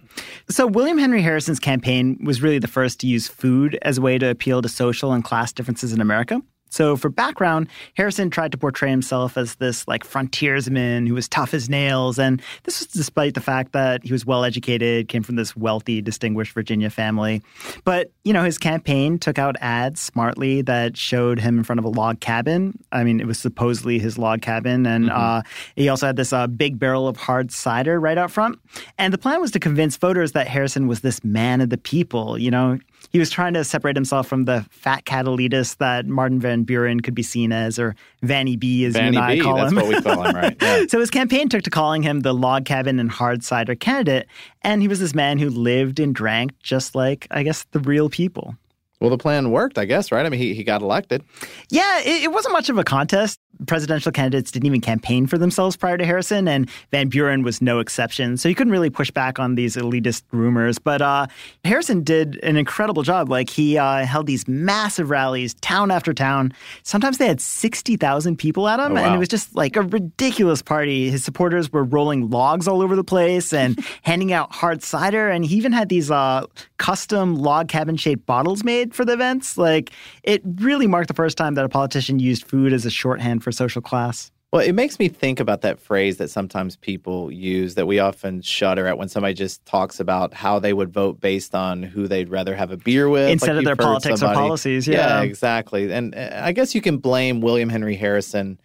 So, 0.48 0.66
William 0.66 0.96
Henry 0.96 1.20
Harrison's 1.20 1.58
campaign 1.58 2.18
was 2.24 2.40
really 2.42 2.60
the 2.60 2.68
first 2.68 3.00
to 3.00 3.06
use 3.06 3.28
food 3.28 3.78
as 3.82 3.98
a 3.98 4.00
way 4.00 4.18
to 4.18 4.30
appeal 4.30 4.62
to 4.62 4.68
social 4.68 5.12
and 5.12 5.24
class 5.24 5.52
differences 5.52 5.92
in 5.92 6.00
America. 6.00 6.40
So, 6.70 6.96
for 6.96 7.10
background, 7.10 7.68
Harrison 7.94 8.30
tried 8.30 8.52
to 8.52 8.58
portray 8.58 8.90
himself 8.90 9.36
as 9.36 9.56
this 9.56 9.86
like 9.88 10.04
frontiersman 10.04 11.06
who 11.06 11.14
was 11.14 11.28
tough 11.28 11.52
as 11.52 11.68
nails. 11.68 12.18
And 12.18 12.40
this 12.62 12.80
was 12.80 12.88
despite 12.88 13.34
the 13.34 13.40
fact 13.40 13.72
that 13.72 14.04
he 14.04 14.12
was 14.12 14.24
well 14.24 14.44
educated, 14.44 15.08
came 15.08 15.22
from 15.22 15.36
this 15.36 15.56
wealthy, 15.56 16.00
distinguished 16.00 16.52
Virginia 16.52 16.88
family. 16.88 17.42
But, 17.84 18.12
you 18.24 18.32
know, 18.32 18.44
his 18.44 18.56
campaign 18.56 19.18
took 19.18 19.38
out 19.38 19.56
ads 19.60 20.00
smartly 20.00 20.62
that 20.62 20.96
showed 20.96 21.40
him 21.40 21.58
in 21.58 21.64
front 21.64 21.80
of 21.80 21.84
a 21.84 21.88
log 21.88 22.20
cabin. 22.20 22.78
I 22.92 23.04
mean, 23.04 23.20
it 23.20 23.26
was 23.26 23.38
supposedly 23.38 23.98
his 23.98 24.16
log 24.16 24.40
cabin. 24.40 24.86
And 24.86 25.10
uh, 25.10 25.42
he 25.74 25.88
also 25.88 26.06
had 26.06 26.16
this 26.16 26.32
uh, 26.32 26.46
big 26.46 26.78
barrel 26.78 27.08
of 27.08 27.16
hard 27.16 27.50
cider 27.50 27.98
right 27.98 28.16
out 28.16 28.30
front. 28.30 28.58
And 28.96 29.12
the 29.12 29.18
plan 29.18 29.40
was 29.40 29.50
to 29.52 29.60
convince 29.60 29.96
voters 29.96 30.32
that 30.32 30.46
Harrison 30.46 30.86
was 30.86 31.00
this 31.00 31.24
man 31.24 31.60
of 31.60 31.70
the 31.70 31.78
people. 31.78 32.38
You 32.38 32.50
know, 32.50 32.78
he 33.10 33.18
was 33.18 33.30
trying 33.30 33.54
to 33.54 33.64
separate 33.64 33.96
himself 33.96 34.26
from 34.26 34.44
the 34.44 34.64
fat 34.70 35.04
cat 35.04 35.24
elitist 35.26 35.78
that 35.78 36.06
Martin 36.06 36.38
Van 36.40 36.62
Buren 36.64 37.00
could 37.00 37.14
be 37.14 37.22
seen 37.22 37.52
as, 37.52 37.78
or 37.78 37.96
Vanny 38.22 38.56
B, 38.56 38.84
as 38.84 38.92
Vanny 38.92 39.16
you 39.16 39.22
and 39.22 39.24
I 39.24 39.34
B, 39.36 39.40
call 39.40 39.56
that's 39.56 39.72
him. 39.72 39.76
what 39.76 39.88
we 39.88 40.00
call 40.00 40.22
him, 40.24 40.34
right? 40.34 40.56
Yeah. 40.62 40.84
So 40.88 41.00
his 41.00 41.10
campaign 41.10 41.48
took 41.48 41.62
to 41.62 41.70
calling 41.70 42.02
him 42.02 42.20
the 42.20 42.32
log 42.32 42.64
cabin 42.64 42.98
and 43.00 43.10
hard 43.10 43.42
cider 43.42 43.74
candidate, 43.74 44.26
and 44.62 44.82
he 44.82 44.88
was 44.88 45.00
this 45.00 45.14
man 45.14 45.38
who 45.38 45.48
lived 45.50 45.98
and 45.98 46.14
drank 46.14 46.58
just 46.60 46.94
like, 46.94 47.26
I 47.30 47.42
guess, 47.42 47.64
the 47.72 47.80
real 47.80 48.08
people. 48.10 48.56
Well, 49.00 49.08
the 49.08 49.16
plan 49.16 49.50
worked, 49.50 49.78
I 49.78 49.86
guess, 49.86 50.12
right? 50.12 50.26
I 50.26 50.28
mean, 50.28 50.38
he, 50.38 50.52
he 50.52 50.62
got 50.62 50.82
elected. 50.82 51.24
Yeah, 51.70 52.00
it, 52.00 52.24
it, 52.24 52.32
wasn't 52.32 52.52
much 52.52 52.68
of 52.68 52.76
a 52.76 52.84
contest. 52.84 53.40
Presidential 53.66 54.12
candidates 54.12 54.50
didn't 54.50 54.66
even 54.66 54.82
campaign 54.82 55.26
for 55.26 55.38
themselves 55.38 55.74
prior 55.74 55.96
to 55.96 56.04
Harrison, 56.04 56.46
and 56.46 56.68
Van 56.90 57.08
Buren 57.08 57.42
was 57.42 57.62
no 57.62 57.78
exception. 57.78 58.36
So 58.36 58.48
he 58.48 58.54
couldn't 58.54 58.72
really 58.72 58.90
push 58.90 59.10
back 59.10 59.38
on 59.38 59.54
these 59.54 59.76
elitist 59.76 60.22
rumors. 60.32 60.78
But 60.78 61.00
uh, 61.00 61.28
Harrison 61.64 62.02
did 62.02 62.38
an 62.42 62.58
incredible 62.58 63.02
job. 63.02 63.30
Like, 63.30 63.48
he 63.48 63.78
uh, 63.78 64.04
held 64.04 64.26
these 64.26 64.46
massive 64.46 65.08
rallies, 65.08 65.54
town 65.54 65.90
after 65.90 66.12
town. 66.12 66.52
Sometimes 66.82 67.16
they 67.16 67.26
had 67.26 67.40
60,000 67.40 68.36
people 68.36 68.68
at 68.68 68.80
him, 68.80 68.92
oh, 68.92 68.94
wow. 68.96 69.06
and 69.06 69.14
it 69.14 69.18
was 69.18 69.28
just 69.28 69.54
like 69.54 69.76
a 69.76 69.82
ridiculous 69.82 70.60
party. 70.60 71.10
His 71.10 71.24
supporters 71.24 71.72
were 71.72 71.84
rolling 71.84 72.28
logs 72.28 72.68
all 72.68 72.82
over 72.82 72.96
the 72.96 73.04
place 73.04 73.54
and 73.54 73.82
handing 74.02 74.34
out 74.34 74.52
hard 74.52 74.82
cider, 74.82 75.30
and 75.30 75.42
he 75.44 75.56
even 75.56 75.72
had 75.72 75.88
these 75.88 76.10
uh, 76.10 76.44
custom 76.76 77.36
log 77.36 77.68
cabin 77.68 77.96
shaped 77.96 78.26
bottles 78.26 78.62
made 78.62 78.89
for 78.94 79.04
the 79.04 79.12
events. 79.12 79.56
Like 79.56 79.90
it 80.22 80.42
really 80.44 80.86
marked 80.86 81.08
the 81.08 81.14
first 81.14 81.36
time 81.36 81.54
that 81.54 81.64
a 81.64 81.68
politician 81.68 82.18
used 82.18 82.46
food 82.46 82.72
as 82.72 82.84
a 82.84 82.90
shorthand 82.90 83.42
for 83.42 83.52
social 83.52 83.82
class. 83.82 84.30
Well, 84.52 84.62
it 84.62 84.72
makes 84.72 84.98
me 84.98 85.06
think 85.06 85.38
about 85.38 85.60
that 85.60 85.78
phrase 85.78 86.16
that 86.16 86.28
sometimes 86.28 86.74
people 86.74 87.30
use 87.30 87.76
that 87.76 87.86
we 87.86 88.00
often 88.00 88.42
shudder 88.42 88.88
at 88.88 88.98
when 88.98 89.08
somebody 89.08 89.32
just 89.32 89.64
talks 89.64 90.00
about 90.00 90.34
how 90.34 90.58
they 90.58 90.72
would 90.72 90.92
vote 90.92 91.20
based 91.20 91.54
on 91.54 91.84
who 91.84 92.08
they'd 92.08 92.28
rather 92.28 92.56
have 92.56 92.72
a 92.72 92.76
beer 92.76 93.08
with. 93.08 93.30
Instead 93.30 93.50
like 93.50 93.58
of 93.58 93.64
their 93.64 93.76
politics 93.76 94.18
somebody. 94.18 94.40
or 94.40 94.42
policies. 94.42 94.88
Yeah. 94.88 94.96
yeah, 94.96 95.22
exactly. 95.22 95.92
And 95.92 96.16
uh, 96.16 96.30
I 96.32 96.50
guess 96.50 96.74
you 96.74 96.80
can 96.80 96.98
blame 96.98 97.40
William 97.40 97.68
Henry 97.68 97.94
Harrison 97.94 98.58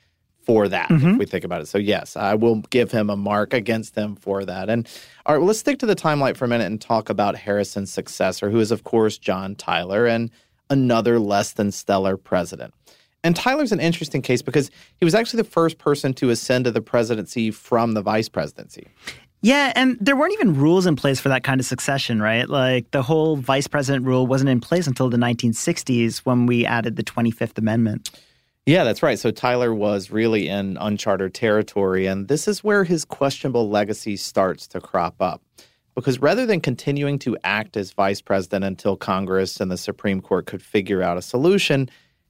for 0.45 0.67
that 0.67 0.89
mm-hmm. 0.89 1.11
if 1.11 1.17
we 1.17 1.25
think 1.25 1.43
about 1.43 1.61
it. 1.61 1.67
So 1.67 1.77
yes, 1.77 2.15
I 2.15 2.35
will 2.35 2.57
give 2.69 2.91
him 2.91 3.09
a 3.09 3.17
mark 3.17 3.53
against 3.53 3.95
him 3.95 4.15
for 4.15 4.45
that. 4.45 4.69
And 4.69 4.87
all 5.25 5.35
right, 5.35 5.39
well, 5.39 5.47
let's 5.47 5.59
stick 5.59 5.79
to 5.79 5.85
the 5.85 5.95
timelight 5.95 6.37
for 6.37 6.45
a 6.45 6.47
minute 6.47 6.67
and 6.67 6.79
talk 6.79 7.09
about 7.09 7.35
Harrison's 7.35 7.91
successor, 7.91 8.49
who 8.49 8.59
is 8.59 8.71
of 8.71 8.83
course 8.83 9.17
John 9.17 9.55
Tyler 9.55 10.05
and 10.05 10.29
another 10.69 11.19
less 11.19 11.53
than 11.53 11.71
stellar 11.71 12.17
president. 12.17 12.73
And 13.23 13.35
Tyler's 13.35 13.71
an 13.71 13.79
interesting 13.79 14.21
case 14.21 14.43
because 14.43 14.69
he 14.99 15.05
was 15.05 15.15
actually 15.15 15.41
the 15.41 15.49
first 15.49 15.79
person 15.79 16.13
to 16.13 16.29
ascend 16.29 16.65
to 16.65 16.71
the 16.71 16.81
presidency 16.81 17.49
from 17.49 17.93
the 17.93 18.01
vice 18.03 18.29
presidency. 18.29 18.87
Yeah, 19.41 19.73
and 19.75 19.97
there 19.99 20.15
weren't 20.15 20.33
even 20.33 20.55
rules 20.55 20.85
in 20.85 20.95
place 20.95 21.19
for 21.19 21.29
that 21.29 21.43
kind 21.43 21.59
of 21.59 21.65
succession, 21.65 22.21
right? 22.21 22.49
Like 22.49 22.89
the 22.91 23.01
whole 23.03 23.35
vice 23.35 23.67
president 23.67 24.05
rule 24.05 24.25
wasn't 24.25 24.49
in 24.49 24.59
place 24.59 24.87
until 24.87 25.09
the 25.09 25.17
1960s 25.17 26.19
when 26.19 26.45
we 26.45 26.65
added 26.65 26.95
the 26.95 27.03
25th 27.03 27.57
Amendment. 27.57 28.09
Yeah, 28.65 28.83
that's 28.83 29.03
right. 29.03 29.19
So 29.19 29.29
Tyler 29.29 29.75
was 29.75 30.09
really 30.09 30.47
in 30.47 30.77
uncharted 30.81 31.35
territory, 31.35 32.07
and 32.07 32.27
this 32.27 32.47
is 32.47 32.63
where 32.63 32.83
his 32.83 33.05
questionable 33.05 33.69
legacy 33.69 34.17
starts 34.17 34.65
to 34.69 34.81
crop 34.81 35.21
up. 35.21 35.43
Because 35.93 36.19
rather 36.19 36.45
than 36.47 36.59
continuing 36.59 37.19
to 37.19 37.37
act 37.43 37.77
as 37.77 37.91
vice 37.91 38.21
president 38.21 38.65
until 38.65 38.97
Congress 38.97 39.61
and 39.61 39.71
the 39.71 39.77
Supreme 39.77 40.19
Court 40.19 40.47
could 40.47 40.63
figure 40.63 41.03
out 41.03 41.15
a 41.15 41.21
solution, 41.21 41.89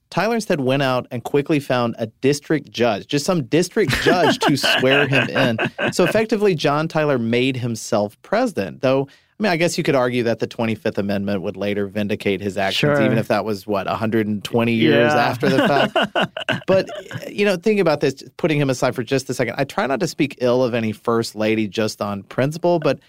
Tyler 0.10 0.36
instead 0.36 0.60
went 0.60 0.84
out 0.84 1.08
and 1.10 1.24
quickly 1.24 1.60
found 1.60 1.96
a 1.98 2.08
district 2.08 2.70
judge, 2.70 3.08
just 3.08 3.26
some 3.26 3.46
district 3.46 3.92
judge 4.04 4.38
to 4.40 4.58
swear 4.58 5.08
him 5.08 5.30
in. 5.30 5.94
So 5.94 6.04
effectively, 6.04 6.54
John 6.54 6.88
Tyler 6.90 7.18
made 7.18 7.58
himself 7.58 8.22
president, 8.24 8.82
though 8.82 9.08
I 9.38 9.44
mean, 9.44 9.52
I 9.52 9.58
guess 9.58 9.78
you 9.78 9.84
could 9.84 9.96
argue 9.96 10.24
that 10.24 10.40
the 10.40 10.48
25th 10.48 10.98
Amendment 10.98 11.42
would 11.42 11.58
later 11.58 11.88
vindicate 11.88 12.40
his 12.40 12.58
actions, 12.58 12.98
sure. 12.98 13.06
even 13.06 13.18
if 13.18 13.28
that 13.28 13.44
was, 13.44 13.68
what, 13.68 13.86
120 13.86 14.74
years 14.74 15.14
yeah. 15.14 15.28
after 15.28 15.50
the 15.50 15.58
fact. 15.68 16.64
but, 16.68 16.88
you 17.30 17.44
know, 17.44 17.58
think 17.58 17.82
about 17.82 18.00
this, 18.00 18.24
putting 18.38 18.58
him 18.58 18.70
aside 18.70 18.96
for 18.96 19.04
just 19.04 19.30
a 19.30 19.34
second. 19.34 19.56
I 19.58 19.66
try 19.66 19.88
not 19.88 20.00
to 20.00 20.08
speak 20.08 20.38
ill 20.40 20.64
of 20.64 20.74
any 20.74 20.94
first 20.94 21.36
lady 21.36 21.68
just 21.68 22.02
on 22.02 22.24
principle, 22.24 22.80
but 22.80 23.00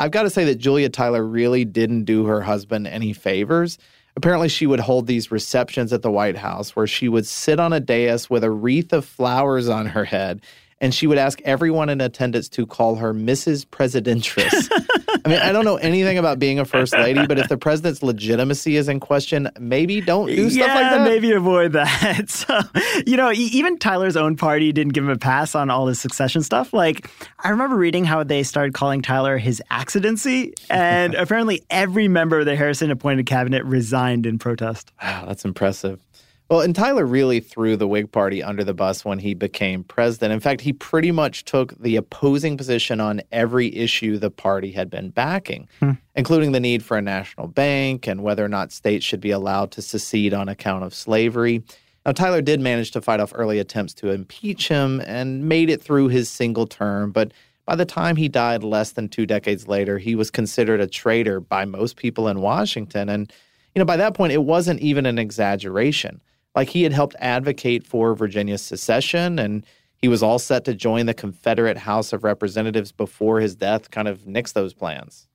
I've 0.00 0.10
got 0.10 0.24
to 0.24 0.30
say 0.30 0.44
that 0.46 0.56
Julia 0.56 0.88
Tyler 0.88 1.24
really 1.24 1.64
didn't 1.64 2.02
do 2.02 2.26
her 2.26 2.40
husband 2.40 2.88
any 2.88 3.12
favors. 3.12 3.78
Apparently, 4.16 4.48
she 4.48 4.66
would 4.66 4.80
hold 4.80 5.06
these 5.06 5.30
receptions 5.30 5.92
at 5.92 6.02
the 6.02 6.10
White 6.10 6.36
House 6.36 6.74
where 6.74 6.88
she 6.88 7.08
would 7.08 7.26
sit 7.26 7.60
on 7.60 7.72
a 7.72 7.78
dais 7.78 8.28
with 8.28 8.42
a 8.42 8.50
wreath 8.50 8.92
of 8.92 9.04
flowers 9.04 9.68
on 9.68 9.86
her 9.86 10.04
head 10.04 10.42
and 10.80 10.94
she 10.94 11.06
would 11.06 11.18
ask 11.18 11.40
everyone 11.42 11.88
in 11.88 12.00
attendance 12.00 12.48
to 12.50 12.66
call 12.66 12.96
her 12.96 13.14
Mrs. 13.14 13.68
Presidentress. 13.70 14.68
I 15.26 15.28
mean, 15.28 15.40
I 15.40 15.50
don't 15.50 15.64
know 15.64 15.76
anything 15.76 16.18
about 16.18 16.38
being 16.38 16.60
a 16.60 16.64
first 16.64 16.92
lady, 16.92 17.26
but 17.26 17.36
if 17.38 17.48
the 17.48 17.56
president's 17.58 18.00
legitimacy 18.00 18.76
is 18.76 18.88
in 18.88 19.00
question, 19.00 19.50
maybe 19.58 20.00
don't 20.00 20.28
do 20.28 20.48
stuff 20.48 20.68
yeah, 20.68 20.74
like 20.74 20.90
that. 20.92 21.02
maybe 21.02 21.32
avoid 21.32 21.72
that. 21.72 22.30
So, 22.36 22.60
you 23.06 23.16
know, 23.16 23.32
even 23.32 23.78
Tyler's 23.78 24.16
own 24.16 24.36
party 24.36 24.70
didn't 24.72 24.92
give 24.92 25.04
him 25.04 25.10
a 25.10 25.18
pass 25.18 25.54
on 25.54 25.70
all 25.70 25.86
his 25.86 25.98
succession 26.00 26.42
stuff. 26.42 26.72
Like, 26.72 27.10
I 27.42 27.50
remember 27.50 27.76
reading 27.76 28.04
how 28.04 28.22
they 28.24 28.42
started 28.42 28.74
calling 28.74 29.00
Tyler 29.00 29.38
his 29.38 29.62
accidency, 29.70 30.52
and 30.70 31.14
apparently 31.14 31.64
every 31.70 32.08
member 32.08 32.40
of 32.40 32.46
the 32.46 32.56
Harrison 32.56 32.90
appointed 32.90 33.26
cabinet 33.26 33.64
resigned 33.64 34.26
in 34.26 34.38
protest. 34.38 34.92
Wow, 35.02 35.24
that's 35.26 35.44
impressive. 35.44 36.00
Well, 36.48 36.60
and 36.60 36.76
Tyler 36.76 37.04
really 37.04 37.40
threw 37.40 37.76
the 37.76 37.88
Whig 37.88 38.12
Party 38.12 38.40
under 38.40 38.62
the 38.62 38.72
bus 38.72 39.04
when 39.04 39.18
he 39.18 39.34
became 39.34 39.82
president. 39.82 40.32
In 40.32 40.38
fact, 40.38 40.60
he 40.60 40.72
pretty 40.72 41.10
much 41.10 41.44
took 41.44 41.76
the 41.80 41.96
opposing 41.96 42.56
position 42.56 43.00
on 43.00 43.20
every 43.32 43.74
issue 43.74 44.16
the 44.16 44.30
party 44.30 44.70
had 44.70 44.88
been 44.88 45.10
backing, 45.10 45.68
hmm. 45.80 45.92
including 46.14 46.52
the 46.52 46.60
need 46.60 46.84
for 46.84 46.96
a 46.96 47.02
national 47.02 47.48
bank 47.48 48.06
and 48.06 48.22
whether 48.22 48.44
or 48.44 48.48
not 48.48 48.70
states 48.70 49.04
should 49.04 49.20
be 49.20 49.32
allowed 49.32 49.72
to 49.72 49.82
secede 49.82 50.32
on 50.32 50.48
account 50.48 50.84
of 50.84 50.94
slavery. 50.94 51.64
Now, 52.04 52.12
Tyler 52.12 52.42
did 52.42 52.60
manage 52.60 52.92
to 52.92 53.00
fight 53.00 53.18
off 53.18 53.32
early 53.34 53.58
attempts 53.58 53.92
to 53.94 54.12
impeach 54.12 54.68
him 54.68 55.00
and 55.00 55.48
made 55.48 55.68
it 55.68 55.82
through 55.82 56.08
his 56.08 56.28
single 56.28 56.68
term, 56.68 57.10
but 57.10 57.32
by 57.64 57.74
the 57.74 57.84
time 57.84 58.14
he 58.14 58.28
died 58.28 58.62
less 58.62 58.92
than 58.92 59.08
two 59.08 59.26
decades 59.26 59.66
later, 59.66 59.98
he 59.98 60.14
was 60.14 60.30
considered 60.30 60.80
a 60.80 60.86
traitor 60.86 61.40
by 61.40 61.64
most 61.64 61.96
people 61.96 62.28
in 62.28 62.40
Washington. 62.40 63.08
And, 63.08 63.32
you 63.74 63.80
know, 63.80 63.84
by 63.84 63.96
that 63.96 64.14
point, 64.14 64.32
it 64.32 64.44
wasn't 64.44 64.78
even 64.78 65.04
an 65.04 65.18
exaggeration. 65.18 66.20
Like 66.56 66.70
he 66.70 66.82
had 66.82 66.92
helped 66.92 67.14
advocate 67.20 67.86
for 67.86 68.14
Virginia's 68.14 68.62
secession 68.62 69.38
and 69.38 69.64
he 69.98 70.08
was 70.08 70.22
all 70.22 70.38
set 70.38 70.64
to 70.64 70.74
join 70.74 71.06
the 71.06 71.14
Confederate 71.14 71.76
House 71.76 72.12
of 72.12 72.24
Representatives 72.24 72.92
before 72.92 73.40
his 73.40 73.54
death 73.54 73.90
kind 73.90 74.08
of 74.08 74.20
nixed 74.22 74.54
those 74.54 74.74
plans. 74.74 75.28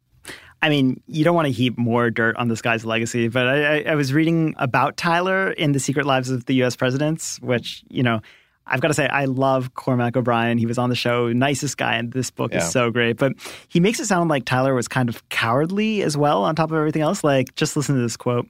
I 0.62 0.70
mean, 0.70 1.02
you 1.08 1.24
don't 1.24 1.36
want 1.36 1.48
to 1.48 1.52
heap 1.52 1.78
more 1.78 2.12
dirt 2.12 2.36
on 2.38 2.48
this 2.48 2.62
guy's 2.62 2.86
legacy, 2.86 3.28
but 3.28 3.48
I, 3.48 3.78
I, 3.78 3.84
I, 3.90 3.96
was 3.96 4.14
reading 4.14 4.54
about 4.58 4.96
Tyler 4.96 5.52
in 5.52 5.72
The 5.72 5.80
Secret 5.80 6.06
Lives 6.06 6.30
of 6.30 6.46
the 6.46 6.54
U.S. 6.56 6.76
Presidents, 6.76 7.40
which, 7.42 7.84
you 7.90 8.04
know, 8.04 8.22
I've 8.68 8.80
got 8.80 8.90
to 8.90 8.94
say, 8.94 9.08
I 9.08 9.26
love 9.26 9.74
Cormac 9.74 10.16
O'Brien. 10.16 10.60
He 10.60 10.68
was 10.68 10.78
on 10.78 10.90
the 10.90 10.96
show, 10.96 11.34
nicest 11.34 11.78
guy, 11.78 11.96
and 11.96 12.14
this 12.14 12.30
book 12.30 12.52
yeah. 12.52 12.60
is 12.60 12.70
so 12.70 12.92
great. 12.92 13.18
But 13.18 13.34
he 13.70 13.80
makes 13.80 14.00
it 14.00 14.06
sound 14.06 14.30
like 14.30 14.46
Tyler 14.46 14.76
was 14.76 14.88
kind 14.88 15.10
of 15.10 15.28
cowardly 15.30 16.04
as 16.04 16.16
well, 16.16 16.44
on 16.44 16.56
top 16.56 16.70
of 16.70 16.78
everything 16.78 17.02
else. 17.02 17.24
Like, 17.24 17.56
just 17.56 17.76
listen 17.76 17.96
to 17.96 18.02
this 18.02 18.16
quote 18.16 18.48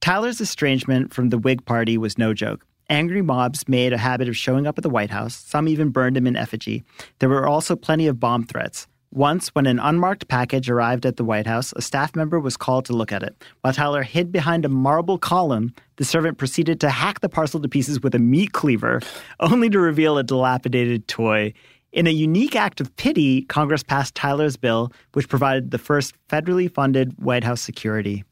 Tyler's 0.00 0.40
estrangement 0.40 1.12
from 1.12 1.28
the 1.28 1.36
Whig 1.36 1.66
Party 1.66 1.98
was 1.98 2.16
no 2.16 2.32
joke. 2.32 2.64
Angry 2.88 3.20
mobs 3.20 3.68
made 3.68 3.92
a 3.92 3.98
habit 3.98 4.28
of 4.28 4.36
showing 4.36 4.66
up 4.66 4.78
at 4.78 4.82
the 4.82 4.88
White 4.88 5.10
House. 5.10 5.34
Some 5.34 5.68
even 5.68 5.90
burned 5.90 6.16
him 6.16 6.26
in 6.26 6.36
effigy. 6.36 6.82
There 7.18 7.28
were 7.28 7.46
also 7.46 7.76
plenty 7.76 8.06
of 8.06 8.18
bomb 8.18 8.44
threats. 8.44 8.86
Once, 9.12 9.48
when 9.48 9.66
an 9.66 9.78
unmarked 9.78 10.26
package 10.26 10.70
arrived 10.70 11.04
at 11.04 11.16
the 11.16 11.24
White 11.24 11.46
House, 11.46 11.74
a 11.76 11.82
staff 11.82 12.16
member 12.16 12.40
was 12.40 12.56
called 12.56 12.86
to 12.86 12.94
look 12.94 13.12
at 13.12 13.22
it. 13.22 13.44
While 13.60 13.74
Tyler 13.74 14.02
hid 14.02 14.32
behind 14.32 14.64
a 14.64 14.70
marble 14.70 15.18
column, 15.18 15.74
the 15.96 16.04
servant 16.04 16.38
proceeded 16.38 16.80
to 16.80 16.88
hack 16.88 17.20
the 17.20 17.28
parcel 17.28 17.60
to 17.60 17.68
pieces 17.68 18.00
with 18.00 18.14
a 18.14 18.18
meat 18.18 18.52
cleaver, 18.52 19.02
only 19.40 19.68
to 19.68 19.78
reveal 19.78 20.16
a 20.16 20.24
dilapidated 20.24 21.08
toy. 21.08 21.52
In 21.92 22.06
a 22.06 22.10
unique 22.10 22.56
act 22.56 22.80
of 22.80 22.94
pity, 22.96 23.42
Congress 23.42 23.82
passed 23.82 24.14
Tyler's 24.14 24.56
bill, 24.56 24.92
which 25.12 25.28
provided 25.28 25.72
the 25.72 25.78
first 25.78 26.14
federally 26.28 26.72
funded 26.72 27.12
White 27.18 27.44
House 27.44 27.60
security. 27.60 28.24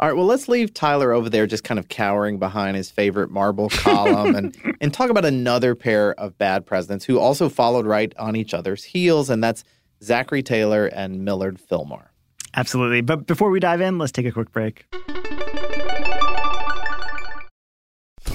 All 0.00 0.06
right, 0.06 0.16
well, 0.16 0.26
let's 0.26 0.46
leave 0.46 0.72
Tyler 0.72 1.10
over 1.10 1.28
there 1.28 1.48
just 1.48 1.64
kind 1.64 1.76
of 1.76 1.88
cowering 1.88 2.38
behind 2.38 2.76
his 2.76 2.88
favorite 2.88 3.30
marble 3.30 3.68
column 3.68 4.36
and, 4.36 4.56
and 4.80 4.94
talk 4.94 5.10
about 5.10 5.24
another 5.24 5.74
pair 5.74 6.14
of 6.20 6.38
bad 6.38 6.64
presidents 6.64 7.04
who 7.04 7.18
also 7.18 7.48
followed 7.48 7.84
right 7.84 8.14
on 8.16 8.36
each 8.36 8.54
other's 8.54 8.84
heels, 8.84 9.28
and 9.28 9.42
that's 9.42 9.64
Zachary 10.00 10.40
Taylor 10.40 10.86
and 10.86 11.24
Millard 11.24 11.58
Fillmore. 11.58 12.12
Absolutely. 12.54 13.00
But 13.00 13.26
before 13.26 13.50
we 13.50 13.58
dive 13.58 13.80
in, 13.80 13.98
let's 13.98 14.12
take 14.12 14.26
a 14.26 14.30
quick 14.30 14.52
break. 14.52 14.86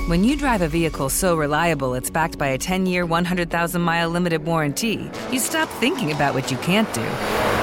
When 0.08 0.26
you 0.26 0.36
drive 0.36 0.62
a 0.62 0.68
vehicle 0.68 1.08
so 1.08 1.38
reliable 1.38 1.94
it's 1.94 2.10
backed 2.10 2.38
by 2.38 2.48
a 2.48 2.58
10 2.58 2.88
year, 2.88 3.06
100,000 3.06 3.82
mile 3.82 4.10
limited 4.10 4.44
warranty, 4.44 5.10
you 5.32 5.40
stop 5.40 5.70
thinking 5.80 6.12
about 6.12 6.34
what 6.34 6.52
you 6.52 6.58
can't 6.58 6.94
do 6.94 7.63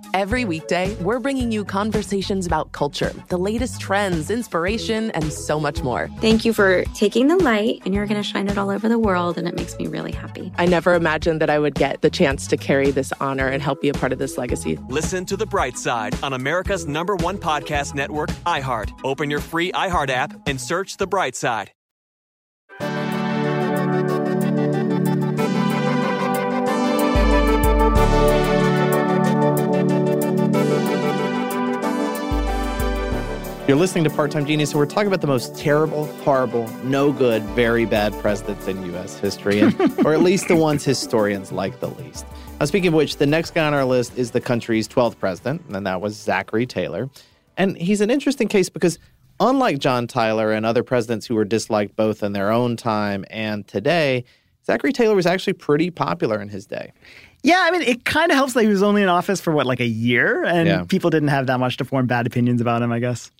Every 0.13 0.43
weekday, 0.43 0.93
we're 0.95 1.19
bringing 1.19 1.53
you 1.53 1.63
conversations 1.63 2.45
about 2.45 2.73
culture, 2.73 3.13
the 3.29 3.37
latest 3.37 3.79
trends, 3.79 4.29
inspiration, 4.29 5.09
and 5.11 5.31
so 5.31 5.57
much 5.57 5.83
more. 5.83 6.09
Thank 6.19 6.43
you 6.43 6.51
for 6.51 6.83
taking 6.93 7.27
the 7.27 7.37
light, 7.37 7.81
and 7.85 7.93
you're 7.93 8.05
going 8.05 8.21
to 8.21 8.27
shine 8.27 8.49
it 8.49 8.57
all 8.57 8.69
over 8.69 8.89
the 8.89 8.99
world, 8.99 9.37
and 9.37 9.47
it 9.47 9.55
makes 9.55 9.77
me 9.77 9.87
really 9.87 10.11
happy. 10.11 10.51
I 10.57 10.65
never 10.65 10.95
imagined 10.95 11.39
that 11.39 11.49
I 11.49 11.59
would 11.59 11.75
get 11.75 12.01
the 12.01 12.09
chance 12.09 12.45
to 12.47 12.57
carry 12.57 12.91
this 12.91 13.13
honor 13.21 13.47
and 13.47 13.63
help 13.63 13.79
be 13.81 13.89
a 13.89 13.93
part 13.93 14.11
of 14.11 14.19
this 14.19 14.37
legacy. 14.37 14.77
Listen 14.89 15.25
to 15.25 15.37
The 15.37 15.45
Bright 15.45 15.77
Side 15.77 16.21
on 16.21 16.33
America's 16.33 16.85
number 16.85 17.15
one 17.15 17.37
podcast 17.37 17.95
network, 17.95 18.31
iHeart. 18.45 18.91
Open 19.05 19.29
your 19.29 19.39
free 19.41 19.71
iHeart 19.71 20.09
app 20.09 20.33
and 20.47 20.59
search 20.59 20.97
The 20.97 21.07
Bright 21.07 21.35
Side. 21.37 21.71
You're 33.71 33.79
listening 33.79 34.03
to 34.03 34.09
Part 34.09 34.31
Time 34.31 34.45
Genius, 34.45 34.71
and 34.71 34.79
we're 34.79 34.85
talking 34.85 35.07
about 35.07 35.21
the 35.21 35.27
most 35.27 35.55
terrible, 35.55 36.07
horrible, 36.23 36.67
no 36.83 37.13
good, 37.13 37.41
very 37.55 37.85
bad 37.85 38.11
presidents 38.19 38.67
in 38.67 38.85
U.S. 38.87 39.17
history, 39.17 39.61
and, 39.61 39.73
or 40.05 40.13
at 40.13 40.19
least 40.21 40.49
the 40.49 40.57
ones 40.57 40.83
historians 40.83 41.53
like 41.53 41.79
the 41.79 41.87
least. 41.87 42.25
Now, 42.59 42.65
speaking 42.65 42.89
of 42.89 42.95
which, 42.95 43.15
the 43.15 43.25
next 43.25 43.51
guy 43.51 43.65
on 43.65 43.73
our 43.73 43.85
list 43.85 44.17
is 44.17 44.31
the 44.31 44.41
country's 44.41 44.89
12th 44.89 45.17
president, 45.19 45.61
and 45.69 45.87
that 45.87 46.01
was 46.01 46.17
Zachary 46.17 46.65
Taylor. 46.65 47.09
And 47.55 47.77
he's 47.77 48.01
an 48.01 48.11
interesting 48.11 48.49
case 48.49 48.67
because, 48.67 48.99
unlike 49.39 49.79
John 49.79 50.05
Tyler 50.05 50.51
and 50.51 50.65
other 50.65 50.83
presidents 50.83 51.25
who 51.25 51.35
were 51.35 51.45
disliked 51.45 51.95
both 51.95 52.23
in 52.23 52.33
their 52.33 52.51
own 52.51 52.75
time 52.75 53.23
and 53.29 53.65
today, 53.69 54.25
Zachary 54.65 54.91
Taylor 54.91 55.15
was 55.15 55.25
actually 55.25 55.53
pretty 55.53 55.89
popular 55.91 56.41
in 56.41 56.49
his 56.49 56.65
day. 56.65 56.91
Yeah, 57.41 57.61
I 57.61 57.71
mean, 57.71 57.83
it 57.83 58.03
kind 58.03 58.31
of 58.31 58.35
helps 58.35 58.51
that 58.51 58.63
he 58.63 58.67
was 58.67 58.83
only 58.83 59.01
in 59.01 59.07
office 59.07 59.39
for 59.39 59.51
what, 59.53 59.65
like 59.65 59.79
a 59.79 59.87
year, 59.87 60.43
and 60.43 60.67
Yeah. 60.67 60.83
people 60.89 61.09
didn't 61.09 61.29
have 61.29 61.47
that 61.47 61.61
much 61.61 61.77
to 61.77 61.85
form 61.85 62.05
bad 62.05 62.27
opinions 62.27 62.59
about 62.59 62.81
him, 62.81 62.91
I 62.91 62.99
guess. 62.99 63.31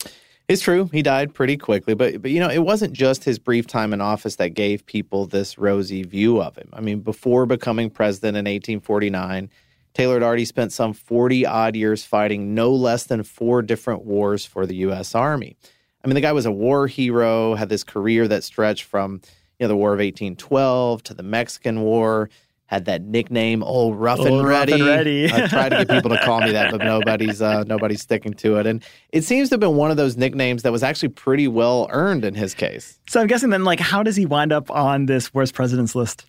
It's 0.52 0.62
true. 0.62 0.90
He 0.92 1.02
died 1.02 1.34
pretty 1.34 1.56
quickly, 1.56 1.94
but 1.94 2.22
but 2.22 2.30
you 2.30 2.42
know, 2.42 2.50
it 2.50 2.60
wasn't 2.60 2.92
just 2.92 3.24
his 3.24 3.40
brief 3.40 3.68
time 3.68 3.94
in 3.94 4.02
office 4.02 4.36
that 4.36 4.50
gave 4.50 4.86
people 4.86 5.26
this 5.26 5.58
rosy 5.58 6.04
view 6.04 6.42
of 6.42 6.58
him. 6.58 6.68
I 6.74 6.82
mean, 6.82 7.00
before 7.00 7.46
becoming 7.46 7.90
president 7.90 8.36
in 8.36 8.44
1849, 8.44 9.50
Taylor 9.94 10.16
had 10.16 10.24
already 10.24 10.44
spent 10.44 10.74
some 10.74 10.92
40 10.92 11.46
odd 11.46 11.78
years 11.78 12.04
fighting 12.04 12.54
no 12.54 12.74
less 12.74 13.06
than 13.06 13.24
four 13.24 13.62
different 13.62 14.04
wars 14.04 14.46
for 14.46 14.66
the 14.66 14.76
US 14.88 15.16
Army. 15.16 15.56
I 16.04 16.08
mean, 16.08 16.16
the 16.16 16.22
guy 16.22 16.34
was 16.34 16.46
a 16.46 16.52
war 16.52 16.86
hero, 16.86 17.56
had 17.56 17.70
this 17.70 17.86
career 17.86 18.28
that 18.28 18.44
stretched 18.44 18.84
from, 18.84 19.22
you 19.58 19.64
know, 19.64 19.70
the 19.70 19.78
War 19.78 19.94
of 19.94 20.00
1812 20.00 21.02
to 21.04 21.14
the 21.14 21.24
Mexican 21.24 21.80
War, 21.80 22.30
had 22.72 22.86
that 22.86 23.02
nickname 23.02 23.64
Old 23.64 23.98
Rough 23.98 24.20
and 24.20 24.30
Old 24.30 24.46
Rough 24.46 24.70
Ready. 24.70 24.74
and 24.74 24.86
Ready. 24.86 25.32
I 25.32 25.48
tried 25.48 25.70
to 25.70 25.86
get 25.86 25.90
people 25.90 26.10
to 26.10 26.18
call 26.24 26.40
me 26.40 26.54
that, 26.54 26.72
but 26.72 26.80
nobody's 26.80 27.42
uh, 27.42 27.64
nobody's 27.66 28.02
sticking 28.02 28.34
to 28.36 28.56
it. 28.56 28.66
And 28.66 28.82
it 29.12 29.26
seems 29.26 29.50
to 29.50 29.56
have 29.56 29.60
been 29.60 29.76
one 29.76 29.92
of 29.92 29.98
those 29.98 30.16
nicknames 30.16 30.64
that 30.64 30.72
was 30.72 30.82
actually 30.82 31.10
pretty 31.10 31.50
well 31.50 31.88
earned 31.92 32.24
in 32.24 32.34
his 32.34 32.54
case. 32.54 32.98
So 33.10 33.20
I'm 33.20 33.28
guessing 33.28 33.50
then, 33.50 33.66
like, 33.66 33.82
how 33.82 34.04
does 34.04 34.16
he 34.16 34.26
wind 34.26 34.54
up 34.54 34.72
on 34.72 35.06
this 35.06 35.34
worst 35.34 35.54
presidents 35.54 35.96
list? 35.96 36.26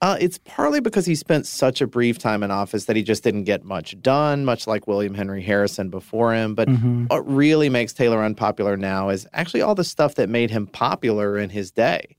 Uh, 0.00 0.16
it's 0.20 0.38
partly 0.44 0.80
because 0.80 1.04
he 1.04 1.14
spent 1.16 1.46
such 1.46 1.80
a 1.80 1.86
brief 1.86 2.18
time 2.18 2.42
in 2.44 2.50
office 2.50 2.84
that 2.86 2.94
he 2.96 3.02
just 3.02 3.24
didn't 3.24 3.44
get 3.44 3.64
much 3.64 4.00
done, 4.00 4.44
much 4.44 4.68
like 4.68 4.86
William 4.86 5.14
Henry 5.14 5.42
Harrison 5.42 5.90
before 5.90 6.32
him. 6.32 6.54
But 6.54 6.68
what 7.08 7.28
really 7.28 7.68
makes 7.68 7.92
Taylor 7.92 8.22
unpopular 8.22 8.76
now 8.76 9.10
is 9.10 9.26
actually 9.32 9.62
all 9.62 9.74
the 9.74 9.84
stuff 9.84 10.14
that 10.16 10.28
made 10.28 10.50
him 10.50 10.66
popular 10.66 11.38
in 11.38 11.50
his 11.50 11.70
day. 11.72 12.16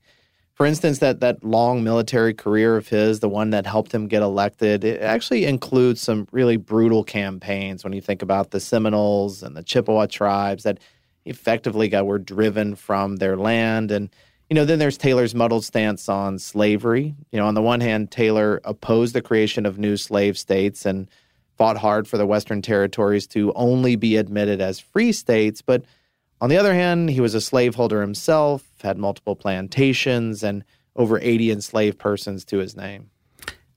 For 0.54 0.66
instance, 0.66 1.00
that 1.00 1.20
that 1.20 1.42
long 1.42 1.82
military 1.82 2.32
career 2.32 2.76
of 2.76 2.88
his, 2.88 3.18
the 3.20 3.28
one 3.28 3.50
that 3.50 3.66
helped 3.66 3.92
him 3.92 4.06
get 4.06 4.22
elected, 4.22 4.84
it 4.84 5.02
actually 5.02 5.46
includes 5.46 6.00
some 6.00 6.28
really 6.30 6.56
brutal 6.56 7.02
campaigns 7.02 7.82
when 7.82 7.92
you 7.92 8.00
think 8.00 8.22
about 8.22 8.52
the 8.52 8.60
Seminoles 8.60 9.42
and 9.42 9.56
the 9.56 9.64
Chippewa 9.64 10.06
tribes 10.06 10.62
that 10.62 10.78
effectively 11.24 11.88
got 11.88 12.06
were 12.06 12.18
driven 12.18 12.76
from 12.76 13.16
their 13.16 13.36
land 13.36 13.90
and 13.90 14.10
you 14.50 14.54
know, 14.54 14.64
then 14.66 14.78
there's 14.78 14.98
Taylor's 14.98 15.34
muddled 15.34 15.64
stance 15.64 16.08
on 16.08 16.38
slavery. 16.38 17.14
You 17.32 17.38
know, 17.38 17.46
on 17.46 17.54
the 17.54 17.62
one 17.62 17.80
hand, 17.80 18.10
Taylor 18.10 18.60
opposed 18.64 19.14
the 19.14 19.22
creation 19.22 19.64
of 19.64 19.78
new 19.78 19.96
slave 19.96 20.36
states 20.36 20.84
and 20.84 21.08
fought 21.56 21.78
hard 21.78 22.06
for 22.06 22.18
the 22.18 22.26
Western 22.26 22.60
territories 22.60 23.26
to 23.28 23.52
only 23.54 23.96
be 23.96 24.16
admitted 24.16 24.60
as 24.60 24.78
free 24.78 25.12
states. 25.12 25.62
But 25.62 25.84
on 26.40 26.50
the 26.50 26.58
other 26.58 26.74
hand, 26.74 27.10
he 27.10 27.20
was 27.20 27.34
a 27.34 27.40
slaveholder 27.40 28.00
himself, 28.00 28.73
had 28.84 28.98
multiple 28.98 29.34
plantations, 29.34 30.42
and 30.42 30.64
over 30.96 31.18
80 31.20 31.50
enslaved 31.50 31.98
persons 31.98 32.44
to 32.46 32.58
his 32.58 32.76
name. 32.76 33.10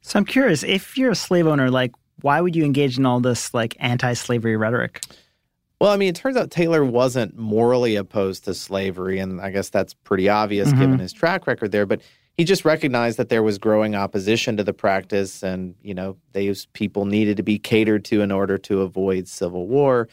So 0.01 0.19
I'm 0.19 0.25
curious, 0.25 0.63
if 0.63 0.97
you're 0.97 1.11
a 1.11 1.15
slave 1.15 1.47
owner, 1.47 1.69
like, 1.69 1.91
why 2.21 2.41
would 2.41 2.55
you 2.55 2.63
engage 2.63 2.97
in 2.97 3.05
all 3.05 3.19
this, 3.19 3.53
like, 3.53 3.75
anti 3.79 4.13
slavery 4.13 4.55
rhetoric? 4.55 5.01
Well, 5.79 5.91
I 5.91 5.97
mean, 5.97 6.09
it 6.09 6.15
turns 6.15 6.37
out 6.37 6.49
Taylor 6.49 6.83
wasn't 6.83 7.37
morally 7.37 7.95
opposed 7.95 8.45
to 8.45 8.53
slavery, 8.53 9.19
and 9.19 9.39
I 9.39 9.51
guess 9.51 9.69
that's 9.69 9.93
pretty 9.93 10.27
obvious 10.27 10.69
mm-hmm. 10.69 10.79
given 10.79 10.99
his 10.99 11.13
track 11.13 11.45
record 11.45 11.71
there. 11.71 11.85
But 11.85 12.01
he 12.35 12.43
just 12.43 12.65
recognized 12.65 13.17
that 13.17 13.29
there 13.29 13.43
was 13.43 13.57
growing 13.57 13.95
opposition 13.95 14.57
to 14.57 14.63
the 14.63 14.73
practice, 14.73 15.43
and 15.43 15.75
you 15.81 15.93
know, 15.93 16.17
these 16.33 16.65
people 16.73 17.05
needed 17.05 17.37
to 17.37 17.43
be 17.43 17.59
catered 17.59 18.05
to 18.05 18.21
in 18.21 18.31
order 18.31 18.57
to 18.59 18.81
avoid 18.81 19.27
civil 19.27 19.67
war. 19.67 20.07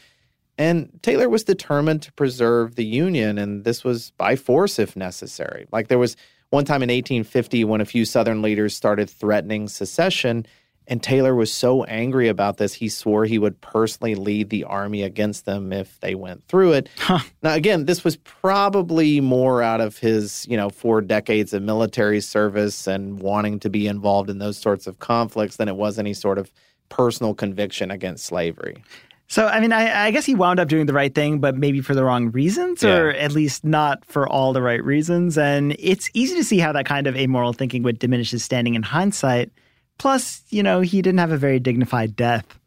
And 0.57 0.89
Taylor 1.01 1.27
was 1.29 1.43
determined 1.43 2.01
to 2.03 2.13
preserve 2.13 2.75
the 2.75 2.85
Union, 2.85 3.37
and 3.37 3.63
this 3.63 3.83
was 3.83 4.11
by 4.11 4.35
force 4.35 4.79
if 4.79 4.95
necessary. 4.95 5.67
Like 5.71 5.89
there 5.89 5.99
was 5.99 6.15
one 6.49 6.65
time 6.65 6.81
in 6.83 6.89
1850 6.89 7.65
when 7.65 7.81
a 7.81 7.85
few 7.85 8.05
Southern 8.05 8.41
leaders 8.41 8.75
started 8.75 9.09
threatening 9.09 9.67
secession, 9.67 10.45
and 10.87 11.01
Taylor 11.01 11.33
was 11.33 11.51
so 11.51 11.83
angry 11.85 12.27
about 12.27 12.57
this, 12.57 12.73
he 12.73 12.89
swore 12.89 13.25
he 13.25 13.39
would 13.39 13.59
personally 13.59 14.15
lead 14.15 14.49
the 14.49 14.65
army 14.65 15.01
against 15.01 15.45
them 15.45 15.73
if 15.73 15.99
they 15.99 16.13
went 16.15 16.47
through 16.47 16.73
it. 16.73 16.89
Now, 17.41 17.55
again, 17.55 17.85
this 17.85 18.03
was 18.03 18.17
probably 18.17 19.19
more 19.19 19.63
out 19.63 19.81
of 19.81 19.97
his, 19.97 20.45
you 20.47 20.55
know, 20.55 20.69
four 20.69 21.01
decades 21.01 21.53
of 21.53 21.63
military 21.63 22.21
service 22.21 22.85
and 22.87 23.19
wanting 23.19 23.59
to 23.61 23.69
be 23.69 23.87
involved 23.87 24.29
in 24.29 24.37
those 24.37 24.57
sorts 24.57 24.85
of 24.85 24.99
conflicts 24.99 25.57
than 25.57 25.67
it 25.67 25.75
was 25.75 25.97
any 25.97 26.13
sort 26.13 26.37
of 26.37 26.51
personal 26.89 27.33
conviction 27.33 27.89
against 27.89 28.25
slavery. 28.25 28.83
So, 29.27 29.47
I 29.47 29.59
mean, 29.59 29.73
I, 29.73 30.05
I 30.05 30.11
guess 30.11 30.25
he 30.25 30.35
wound 30.35 30.59
up 30.59 30.67
doing 30.67 30.85
the 30.85 30.93
right 30.93 31.13
thing, 31.13 31.39
but 31.39 31.55
maybe 31.57 31.81
for 31.81 31.95
the 31.95 32.03
wrong 32.03 32.31
reasons, 32.31 32.83
or 32.83 33.09
at 33.11 33.31
least 33.31 33.63
not 33.65 34.05
for 34.05 34.27
all 34.29 34.53
the 34.53 34.61
right 34.61 34.83
reasons. 34.83 35.37
And 35.37 35.75
it's 35.79 36.09
easy 36.13 36.35
to 36.35 36.43
see 36.43 36.59
how 36.59 36.71
that 36.73 36.85
kind 36.85 37.07
of 37.07 37.15
amoral 37.15 37.51
thinking 37.51 37.81
would 37.83 37.97
diminish 37.97 38.31
his 38.31 38.43
standing 38.43 38.75
in 38.75 38.83
hindsight. 38.83 39.51
Plus, 39.97 40.43
you 40.49 40.61
know, 40.61 40.81
he 40.81 41.01
didn't 41.01 41.19
have 41.19 41.31
a 41.31 41.37
very 41.37 41.59
dignified 41.59 42.15
death. 42.15 42.59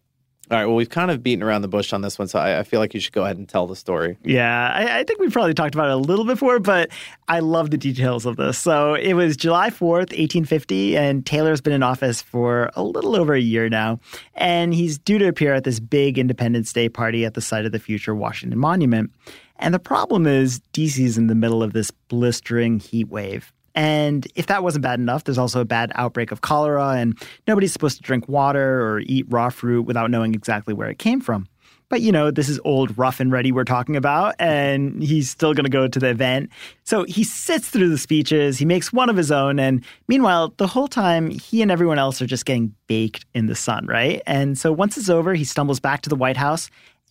All 0.51 0.57
right, 0.57 0.65
well, 0.65 0.77
we've 0.77 0.89
kind 0.89 1.11
of 1.11 1.23
beaten 1.23 1.43
around 1.43 1.61
the 1.61 1.69
bush 1.69 1.93
on 1.93 2.01
this 2.01 2.19
one, 2.19 2.27
so 2.27 2.39
I, 2.39 2.61
I 2.61 2.63
feel 2.63 2.81
like 2.81 2.95
you 2.95 3.01
should 3.01 3.13
go 3.13 3.25
ahead 3.25 3.37
and 3.37 3.47
tell 3.47 3.67
the 3.67 3.77
story. 3.77 4.17
Yeah, 4.25 4.73
I, 4.75 5.01
I 5.01 5.05
think 5.05 5.21
we 5.21 5.29
probably 5.29 5.53
talked 5.53 5.75
about 5.75 5.89
it 5.89 5.93
a 5.93 5.97
little 5.97 6.25
before, 6.25 6.59
but 6.59 6.91
I 7.29 7.41
love 7.41 7.71
the 7.71 7.77
details 7.77 8.25
of 8.25 8.37
this. 8.37 8.57
So 8.57 8.95
it 8.95 9.13
was 9.13 9.37
July 9.37 9.69
4th, 9.69 10.11
1850, 10.17 10.97
and 10.97 11.27
Taylor's 11.27 11.61
been 11.61 11.75
in 11.75 11.83
office 11.83 12.23
for 12.23 12.71
a 12.77 12.83
little 12.83 13.15
over 13.15 13.35
a 13.35 13.41
year 13.41 13.69
now. 13.69 14.01
And 14.35 14.73
he's 14.73 14.99
due 14.99 15.19
to 15.19 15.29
appear 15.29 15.53
at 15.53 15.65
this 15.65 15.81
big 15.81 16.19
Independence 16.19 16.73
Day 16.73 16.89
party 16.89 17.27
at 17.27 17.35
the 17.35 17.43
site 17.43 17.67
of 17.67 17.73
the 17.73 17.79
future 17.79 18.15
Washington 18.15 18.59
Monument. 18.59 19.11
And 19.59 19.75
the 19.75 19.79
problem 19.79 20.27
is, 20.27 20.61
DC's 20.73 21.19
in 21.19 21.27
the 21.27 21.35
middle 21.35 21.63
of 21.63 21.75
this 21.75 21.91
blistering 21.91 22.81
heat 22.81 23.09
wave. 23.09 23.53
And 23.79 24.27
if 24.35 24.49
that 24.49 24.65
wasn't 24.65 24.83
bad 24.83 24.99
enough, 24.99 25.23
there's 25.23 25.39
also 25.39 25.61
a 25.61 25.65
bad 25.65 25.93
outbreak 25.95 26.33
of 26.33 26.41
cholera, 26.41 26.95
and 26.97 27.17
nobody's 27.47 27.73
supposed 27.73 27.97
to 27.99 28.03
drink 28.03 28.29
water 28.29 28.83
or 28.83 29.03
eat 29.07 29.25
raw 29.29 29.51
fruit 29.51 29.83
without 29.83 30.11
knowing 30.11 30.35
exactly 30.35 30.75
where 30.75 30.89
it 30.89 30.99
came 30.99 31.21
from. 31.21 31.47
But, 31.89 32.01
you 32.01 32.11
know, 32.11 32.33
this 32.33 32.49
is 32.49 32.59
old 32.65 32.99
rough 32.99 33.21
and 33.21 33.31
ready 33.31 33.53
we're 33.53 33.63
talking 33.63 33.95
about, 33.95 34.35
and 34.41 35.01
he's 35.01 35.31
still 35.31 35.55
going 35.55 35.63
to 35.63 35.71
go 35.71 35.87
to 35.87 35.99
the 36.01 36.09
event. 36.09 36.51
So 36.83 37.05
he 37.05 37.23
sits 37.23 37.69
through 37.69 37.91
the 37.91 37.99
speeches, 37.99 38.59
he 38.59 38.65
makes 38.65 38.93
one 38.93 39.09
of 39.09 39.17
his 39.17 39.31
own, 39.31 39.61
and 39.61 39.85
meanwhile, 40.09 40.53
the 40.57 40.67
whole 40.67 40.89
time, 40.89 41.31
he 41.31 41.63
and 41.63 41.71
everyone 41.71 42.01
else 42.01 42.21
are 42.21 42.27
just 42.27 42.47
getting 42.47 42.75
baked 42.89 43.27
in 43.33 43.47
the 43.47 43.55
sun, 43.55 43.87
right? 43.87 44.21
And 44.27 44.59
so 44.59 44.73
once 44.73 44.99
it's 44.99 45.09
over, 45.09 45.35
he 45.35 45.45
stumbles 45.45 45.79
back 45.79 46.03
to 46.03 46.09
the 46.09 46.17
White 46.17 46.37
House 46.37 46.69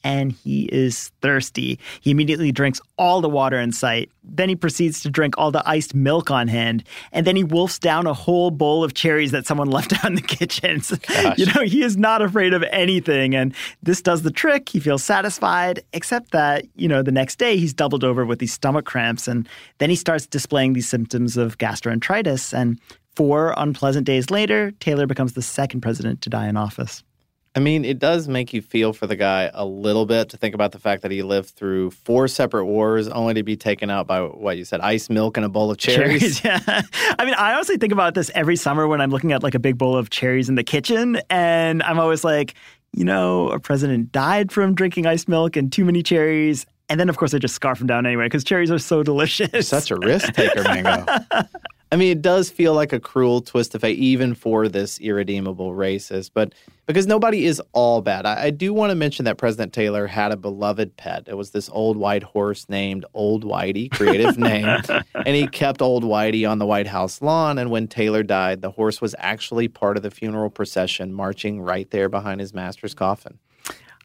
and 0.07 0.31
he 0.31 0.63
is 0.71 1.11
thirsty. 1.21 1.77
He 1.99 2.11
immediately 2.11 2.53
drinks 2.53 2.79
all 2.97 3.19
the 3.19 3.27
water 3.27 3.59
in 3.59 3.73
sight. 3.73 4.09
Then 4.23 4.47
he 4.47 4.55
proceeds 4.55 5.01
to 5.01 5.09
drink 5.09 5.35
all 5.37 5.51
the 5.51 5.67
iced 5.67 5.93
milk 5.93 6.31
on 6.31 6.47
hand. 6.47 6.85
And 7.11 7.27
then 7.27 7.35
he 7.35 7.43
wolfs 7.43 7.77
down 7.77 8.07
a 8.07 8.13
whole 8.13 8.49
bowl 8.49 8.85
of 8.85 8.93
cherries 8.93 9.31
that 9.31 9.45
someone 9.45 9.69
left 9.77 9.91
out 9.91 10.05
in 10.05 10.15
the 10.15 10.21
kitchen. 10.21 10.81
you 11.37 11.45
know, 11.47 11.61
he 11.61 11.83
is 11.83 11.97
not 11.97 12.21
afraid 12.21 12.53
of 12.53 12.63
anything. 12.71 13.35
And 13.35 13.53
this 13.83 14.01
does 14.01 14.21
the 14.21 14.31
trick. 14.31 14.69
He 14.69 14.79
feels 14.79 15.03
satisfied, 15.03 15.83
except 15.91 16.31
that, 16.31 16.63
you 16.77 16.87
know, 16.87 17.03
the 17.03 17.11
next 17.11 17.37
day 17.37 17.57
he's 17.57 17.73
doubled 17.73 18.05
over 18.05 18.25
with 18.25 18.39
these 18.39 18.53
stomach 18.53 18.85
cramps. 18.85 19.27
And 19.27 19.45
then 19.79 19.89
he 19.89 19.97
starts 19.97 20.25
displaying 20.25 20.71
these 20.71 20.87
symptoms 20.87 21.35
of 21.35 21.57
gastroenteritis. 21.57 22.53
And 22.53 22.79
four 23.17 23.53
unpleasant 23.57 24.05
days 24.05 24.31
later, 24.31 24.71
Taylor 24.79 25.05
becomes 25.05 25.33
the 25.33 25.41
second 25.41 25.81
president 25.81 26.21
to 26.21 26.29
die 26.29 26.47
in 26.47 26.55
office. 26.55 27.03
I 27.57 27.59
mean, 27.59 27.85
it 27.85 27.97
does 27.97 28.27
make 28.27 28.53
you 28.53 28.61
feel 28.61 28.93
for 28.93 29.07
the 29.07 29.15
guy 29.15 29.49
a 29.51 29.65
little 29.65 30.05
bit 30.05 30.29
to 30.29 30.37
think 30.37 30.53
about 30.53 30.73
the 30.73 30.79
fact 30.79 31.01
that 31.01 31.09
he 31.09 31.23
lived 31.23 31.49
through 31.49 31.89
four 31.89 32.27
separate 32.27 32.65
wars 32.65 33.07
only 33.07 33.33
to 33.33 33.41
be 33.41 33.57
taken 33.57 33.89
out 33.89 34.05
by 34.05 34.21
what 34.21 34.57
you 34.57 34.63
said, 34.63 34.79
ice 34.81 35.09
milk 35.09 35.37
and 35.37 35.43
a 35.43 35.49
bowl 35.49 35.71
of 35.71 35.79
cherries. 35.79 36.39
cherries 36.39 36.63
yeah. 36.67 36.81
I 37.17 37.25
mean, 37.25 37.33
I 37.33 37.55
honestly 37.55 37.77
think 37.77 37.91
about 37.91 38.13
this 38.13 38.29
every 38.35 38.57
summer 38.57 38.87
when 38.87 39.01
I'm 39.01 39.09
looking 39.09 39.31
at 39.31 39.41
like 39.41 39.55
a 39.55 39.59
big 39.59 39.75
bowl 39.75 39.97
of 39.97 40.11
cherries 40.11 40.49
in 40.49 40.53
the 40.53 40.63
kitchen. 40.63 41.19
And 41.31 41.81
I'm 41.81 41.97
always 41.97 42.23
like, 42.23 42.53
you 42.93 43.03
know, 43.03 43.49
a 43.49 43.59
president 43.59 44.11
died 44.11 44.51
from 44.51 44.75
drinking 44.75 45.07
ice 45.07 45.27
milk 45.27 45.55
and 45.55 45.71
too 45.71 45.83
many 45.83 46.03
cherries. 46.03 46.63
And 46.89 46.99
then, 46.99 47.09
of 47.09 47.17
course, 47.17 47.33
I 47.33 47.39
just 47.39 47.55
scarf 47.55 47.79
them 47.79 47.87
down 47.87 48.05
anyway 48.05 48.25
because 48.25 48.43
cherries 48.43 48.69
are 48.69 48.77
so 48.77 49.01
delicious. 49.11 49.49
You're 49.51 49.63
such 49.63 49.89
a 49.89 49.95
risk 49.95 50.31
taker, 50.33 50.61
Mango. 50.61 51.07
I 51.91 51.95
mean, 51.95 52.11
it 52.11 52.21
does 52.21 52.49
feel 52.49 52.73
like 52.73 52.91
a 52.91 52.99
cruel 52.99 53.39
twist 53.39 53.73
of 53.73 53.81
fate, 53.81 53.97
even 53.97 54.35
for 54.35 54.67
this 54.67 54.99
irredeemable 54.99 55.71
racist. 55.71 56.31
But 56.33 56.53
because 56.85 57.07
nobody 57.07 57.45
is 57.45 57.61
all 57.71 58.01
bad, 58.01 58.25
I, 58.25 58.45
I 58.45 58.49
do 58.49 58.73
want 58.73 58.89
to 58.89 58.95
mention 58.95 59.23
that 59.25 59.37
President 59.37 59.71
Taylor 59.71 60.05
had 60.05 60.33
a 60.33 60.37
beloved 60.37 60.97
pet. 60.97 61.23
It 61.27 61.35
was 61.35 61.51
this 61.51 61.69
old 61.69 61.95
white 61.95 62.23
horse 62.23 62.65
named 62.67 63.05
Old 63.13 63.45
Whitey, 63.45 63.89
creative 63.89 64.37
name. 64.37 64.81
And 65.13 65.35
he 65.35 65.47
kept 65.47 65.81
Old 65.81 66.03
Whitey 66.03 66.49
on 66.49 66.59
the 66.59 66.65
White 66.65 66.87
House 66.87 67.21
lawn. 67.21 67.57
And 67.57 67.71
when 67.71 67.87
Taylor 67.87 68.23
died, 68.23 68.61
the 68.61 68.71
horse 68.71 68.99
was 68.99 69.15
actually 69.17 69.69
part 69.69 69.95
of 69.95 70.03
the 70.03 70.11
funeral 70.11 70.49
procession, 70.49 71.13
marching 71.13 71.61
right 71.61 71.89
there 71.91 72.09
behind 72.09 72.41
his 72.41 72.53
master's 72.53 72.93
coffin. 72.93 73.39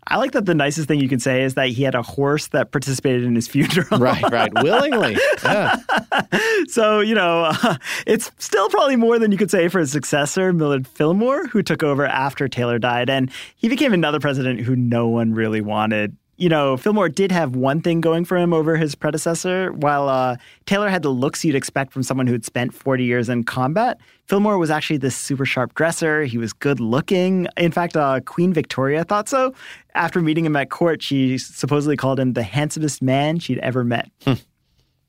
I 0.08 0.16
like 0.16 0.32
that 0.32 0.46
the 0.46 0.54
nicest 0.54 0.88
thing 0.88 1.00
you 1.00 1.08
can 1.08 1.20
say 1.20 1.44
is 1.44 1.54
that 1.54 1.68
he 1.68 1.84
had 1.84 1.94
a 1.94 2.02
horse 2.02 2.48
that 2.48 2.72
participated 2.72 3.22
in 3.22 3.36
his 3.36 3.46
funeral. 3.46 3.86
right, 4.00 4.22
right. 4.32 4.52
Willingly. 4.62 5.16
Yeah. 5.44 5.76
so, 6.68 7.00
you 7.00 7.14
know, 7.14 7.44
uh, 7.44 7.76
it's 8.06 8.30
still 8.38 8.68
probably 8.68 8.96
more 8.96 9.18
than 9.18 9.30
you 9.30 9.38
could 9.38 9.50
say 9.50 9.68
for 9.68 9.78
his 9.78 9.92
successor, 9.92 10.52
Millard 10.52 10.88
Fillmore, 10.88 11.46
who 11.46 11.62
took 11.62 11.84
over 11.84 12.04
after 12.04 12.48
Taylor 12.48 12.80
died. 12.80 13.08
And 13.08 13.30
he 13.56 13.68
became 13.68 13.92
another 13.92 14.18
president 14.18 14.60
who 14.60 14.74
no 14.74 15.08
one 15.08 15.34
really 15.34 15.60
wanted 15.60 16.16
you 16.42 16.48
know, 16.48 16.76
Fillmore 16.76 17.08
did 17.08 17.30
have 17.30 17.54
one 17.54 17.80
thing 17.80 18.00
going 18.00 18.24
for 18.24 18.36
him 18.36 18.52
over 18.52 18.76
his 18.76 18.96
predecessor. 18.96 19.72
While 19.74 20.08
uh, 20.08 20.38
Taylor 20.66 20.88
had 20.88 21.02
the 21.02 21.08
looks 21.08 21.44
you'd 21.44 21.54
expect 21.54 21.92
from 21.92 22.02
someone 22.02 22.26
who 22.26 22.32
had 22.32 22.44
spent 22.44 22.74
40 22.74 23.04
years 23.04 23.28
in 23.28 23.44
combat, 23.44 24.00
Fillmore 24.26 24.58
was 24.58 24.68
actually 24.68 24.96
this 24.96 25.14
super 25.14 25.46
sharp 25.46 25.72
dresser. 25.74 26.24
He 26.24 26.38
was 26.38 26.52
good 26.52 26.80
looking. 26.80 27.46
In 27.56 27.70
fact, 27.70 27.96
uh, 27.96 28.18
Queen 28.24 28.52
Victoria 28.52 29.04
thought 29.04 29.28
so. 29.28 29.54
After 29.94 30.20
meeting 30.20 30.44
him 30.44 30.56
at 30.56 30.68
court, 30.68 31.00
she 31.00 31.38
supposedly 31.38 31.96
called 31.96 32.18
him 32.18 32.32
the 32.32 32.42
handsomest 32.42 33.02
man 33.02 33.38
she'd 33.38 33.58
ever 33.58 33.84
met. 33.84 34.10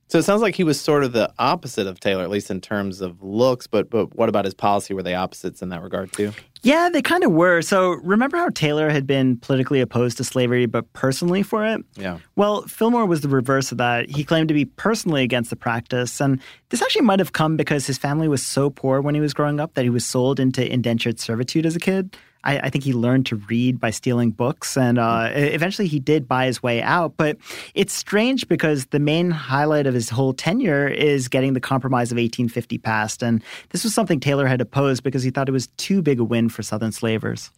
So 0.08 0.20
it 0.20 0.24
sounds 0.24 0.42
like 0.42 0.56
he 0.56 0.64
was 0.64 0.80
sort 0.80 1.04
of 1.04 1.14
the 1.14 1.34
opposite 1.40 1.88
of 1.88 2.00
Taylor, 2.00 2.24
at 2.24 2.30
least 2.30 2.52
in 2.52 2.62
terms 2.62 3.02
of 3.02 3.22
looks. 3.24 3.68
But 3.68 3.90
but 3.90 4.16
what 4.16 4.30
about 4.30 4.46
his 4.46 4.54
policy? 4.54 4.94
Were 4.94 5.04
they 5.04 5.16
opposites 5.16 5.62
in 5.62 5.70
that 5.70 5.82
regard 5.82 6.14
too? 6.14 6.32
Yeah, 6.62 6.90
they 6.90 7.02
kind 7.02 7.24
of 7.24 7.32
were. 7.32 7.62
So 7.62 7.94
remember 8.04 8.38
how 8.38 8.50
Taylor 8.50 8.90
had 8.90 9.06
been 9.06 9.38
politically 9.38 9.82
opposed 9.82 10.18
to 10.18 10.24
slavery, 10.24 10.66
but 10.66 10.92
personally 10.94 11.44
for 11.44 11.66
it? 11.66 11.82
Yeah. 11.96 12.20
Well, 12.36 12.62
Fillmore 12.64 13.06
was 13.06 13.22
the 13.22 13.28
reverse 13.28 13.72
of 13.72 13.80
that. 13.80 14.10
He 14.10 14.24
claimed 14.24 14.48
to 14.48 14.54
be 14.54 14.66
personally 14.66 15.24
against 15.24 15.50
the 15.50 15.56
practice, 15.58 16.22
and 16.22 16.40
this 16.70 16.82
actually 16.82 17.02
might 17.02 17.20
have 17.20 17.34
come 17.34 17.58
because 17.58 17.86
his 17.86 17.98
family 17.98 18.28
was 18.28 18.42
so 18.44 18.70
poor 18.70 19.02
when 19.02 19.16
he 19.16 19.22
was 19.22 19.34
growing 19.34 19.60
up 19.60 19.74
that 19.74 19.84
he 19.84 19.90
was 19.90 20.06
sold 20.06 20.40
into 20.40 20.72
indentured 20.72 21.20
servitude 21.20 21.66
as 21.66 21.76
a 21.76 21.80
kid. 21.80 22.16
I, 22.44 22.60
I, 22.60 22.70
think 22.70 22.84
he 22.84 22.94
learned 22.94 23.26
to 23.28 23.36
read 23.36 23.80
by 23.80 23.90
stealing 23.90 24.32
books, 24.32 24.76
and 24.78 25.00
uh, 25.00 25.30
eventually 25.34 25.88
he 25.88 26.00
did 26.00 26.28
buy 26.28 26.46
his 26.46 26.62
way 26.62 26.82
out. 26.82 27.16
But 27.18 27.38
it's 27.74 27.94
strange 27.94 28.48
because 28.48 28.88
the 28.88 29.00
main 29.00 29.32
highlight 29.32 29.88
of 29.88 29.94
his 29.94 30.10
whole 30.10 30.34
tenure 30.34 30.88
is 30.88 31.28
getting 31.28 31.54
the 31.54 31.62
Compromise 31.62 32.12
of 32.12 32.18
1850 32.18 32.78
passed, 32.80 33.24
and 33.24 33.44
this 33.70 33.84
was 33.84 33.94
something 33.94 34.20
Taylor 34.20 34.48
had 34.48 34.62
opposed 34.62 35.04
because 35.04 35.24
he 35.24 35.30
thought 35.30 35.50
it 35.50 35.54
was 35.54 35.68
too 35.78 36.02
big 36.02 36.20
a 36.20 36.24
win 36.24 36.50
for 36.50 36.64
Southern 36.64 36.92
slavers. 36.92 37.52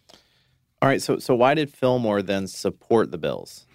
All 0.82 0.88
right, 0.88 1.00
so 1.00 1.18
so 1.18 1.34
why 1.34 1.54
did 1.54 1.72
Fillmore 1.72 2.22
then 2.22 2.46
support 2.46 3.10
the 3.10 3.18
bills? 3.18 3.66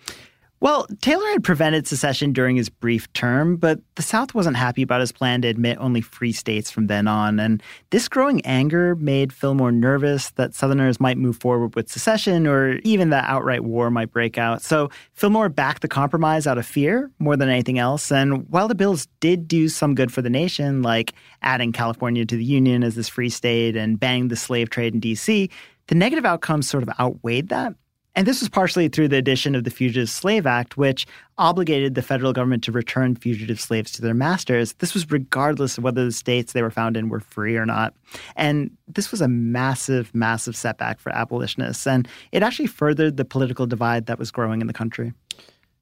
Well, 0.61 0.85
Taylor 1.01 1.25
had 1.31 1.43
prevented 1.43 1.87
secession 1.87 2.33
during 2.33 2.55
his 2.55 2.69
brief 2.69 3.11
term, 3.13 3.55
but 3.55 3.79
the 3.95 4.03
South 4.03 4.35
wasn't 4.35 4.57
happy 4.57 4.83
about 4.83 4.99
his 4.99 5.11
plan 5.11 5.41
to 5.41 5.47
admit 5.47 5.79
only 5.79 6.01
free 6.01 6.31
states 6.31 6.69
from 6.69 6.85
then 6.85 7.07
on. 7.07 7.39
And 7.39 7.63
this 7.89 8.07
growing 8.07 8.45
anger 8.45 8.95
made 8.95 9.33
Fillmore 9.33 9.71
nervous 9.71 10.29
that 10.31 10.53
Southerners 10.53 10.99
might 10.99 11.17
move 11.17 11.37
forward 11.37 11.73
with 11.73 11.89
secession 11.89 12.45
or 12.45 12.73
even 12.83 13.09
that 13.09 13.27
outright 13.27 13.63
war 13.63 13.89
might 13.89 14.11
break 14.11 14.37
out. 14.37 14.61
So 14.61 14.91
Fillmore 15.15 15.49
backed 15.49 15.81
the 15.81 15.87
compromise 15.87 16.45
out 16.45 16.59
of 16.59 16.65
fear 16.67 17.09
more 17.17 17.35
than 17.35 17.49
anything 17.49 17.79
else. 17.79 18.11
And 18.11 18.47
while 18.47 18.67
the 18.67 18.75
bills 18.75 19.07
did 19.19 19.47
do 19.47 19.67
some 19.67 19.95
good 19.95 20.13
for 20.13 20.21
the 20.21 20.29
nation, 20.29 20.83
like 20.83 21.13
adding 21.41 21.71
California 21.71 22.23
to 22.23 22.37
the 22.37 22.45
Union 22.45 22.83
as 22.83 22.93
this 22.93 23.09
free 23.09 23.29
state 23.29 23.75
and 23.75 23.99
banning 23.99 24.27
the 24.27 24.35
slave 24.35 24.69
trade 24.69 24.93
in 24.93 24.99
D.C., 24.99 25.49
the 25.87 25.95
negative 25.95 26.23
outcomes 26.23 26.69
sort 26.69 26.83
of 26.83 26.91
outweighed 26.99 27.49
that. 27.49 27.73
And 28.13 28.27
this 28.27 28.41
was 28.41 28.49
partially 28.49 28.89
through 28.89 29.07
the 29.07 29.17
addition 29.17 29.55
of 29.55 29.63
the 29.63 29.69
Fugitive 29.69 30.09
Slave 30.09 30.45
Act, 30.45 30.75
which 30.75 31.07
obligated 31.37 31.95
the 31.95 32.01
federal 32.01 32.33
government 32.33 32.63
to 32.65 32.71
return 32.71 33.15
fugitive 33.15 33.59
slaves 33.59 33.91
to 33.93 34.01
their 34.01 34.13
masters. 34.13 34.73
This 34.73 34.93
was 34.93 35.09
regardless 35.09 35.77
of 35.77 35.85
whether 35.85 36.03
the 36.03 36.11
states 36.11 36.51
they 36.51 36.61
were 36.61 36.71
found 36.71 36.97
in 36.97 37.07
were 37.07 37.21
free 37.21 37.55
or 37.55 37.65
not. 37.65 37.93
And 38.35 38.69
this 38.87 39.11
was 39.11 39.21
a 39.21 39.29
massive, 39.29 40.13
massive 40.13 40.57
setback 40.57 40.99
for 40.99 41.11
abolitionists. 41.15 41.87
And 41.87 42.07
it 42.33 42.43
actually 42.43 42.67
furthered 42.67 43.15
the 43.15 43.25
political 43.25 43.65
divide 43.65 44.07
that 44.07 44.19
was 44.19 44.29
growing 44.29 44.59
in 44.59 44.67
the 44.67 44.73
country. 44.73 45.13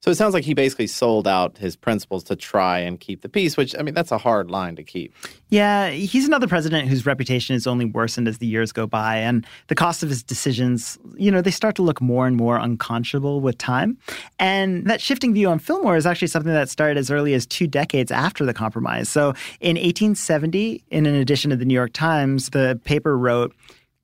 So 0.02 0.10
it 0.10 0.14
sounds 0.14 0.32
like 0.32 0.44
he 0.44 0.54
basically 0.54 0.86
sold 0.86 1.28
out 1.28 1.58
his 1.58 1.76
principles 1.76 2.24
to 2.24 2.36
try 2.36 2.78
and 2.78 2.98
keep 2.98 3.20
the 3.20 3.28
peace, 3.28 3.58
which, 3.58 3.76
I 3.78 3.82
mean, 3.82 3.92
that's 3.92 4.10
a 4.10 4.16
hard 4.16 4.50
line 4.50 4.74
to 4.76 4.82
keep. 4.82 5.14
Yeah, 5.50 5.90
he's 5.90 6.26
another 6.26 6.46
president 6.46 6.88
whose 6.88 7.04
reputation 7.04 7.54
is 7.54 7.66
only 7.66 7.84
worsened 7.84 8.26
as 8.26 8.38
the 8.38 8.46
years 8.46 8.72
go 8.72 8.86
by. 8.86 9.18
And 9.18 9.46
the 9.66 9.74
cost 9.74 10.02
of 10.02 10.08
his 10.08 10.22
decisions, 10.22 10.98
you 11.16 11.30
know, 11.30 11.42
they 11.42 11.50
start 11.50 11.74
to 11.76 11.82
look 11.82 12.00
more 12.00 12.26
and 12.26 12.34
more 12.34 12.56
unconscionable 12.56 13.42
with 13.42 13.58
time. 13.58 13.98
And 14.38 14.86
that 14.86 15.02
shifting 15.02 15.34
view 15.34 15.50
on 15.50 15.58
Fillmore 15.58 15.96
is 15.96 16.06
actually 16.06 16.28
something 16.28 16.52
that 16.52 16.70
started 16.70 16.96
as 16.96 17.10
early 17.10 17.34
as 17.34 17.44
two 17.44 17.66
decades 17.66 18.10
after 18.10 18.46
the 18.46 18.54
compromise. 18.54 19.10
So 19.10 19.34
in 19.60 19.76
1870, 19.76 20.82
in 20.90 21.04
an 21.04 21.14
edition 21.14 21.52
of 21.52 21.58
the 21.58 21.66
New 21.66 21.74
York 21.74 21.92
Times, 21.92 22.50
the 22.50 22.80
paper 22.84 23.18
wrote, 23.18 23.54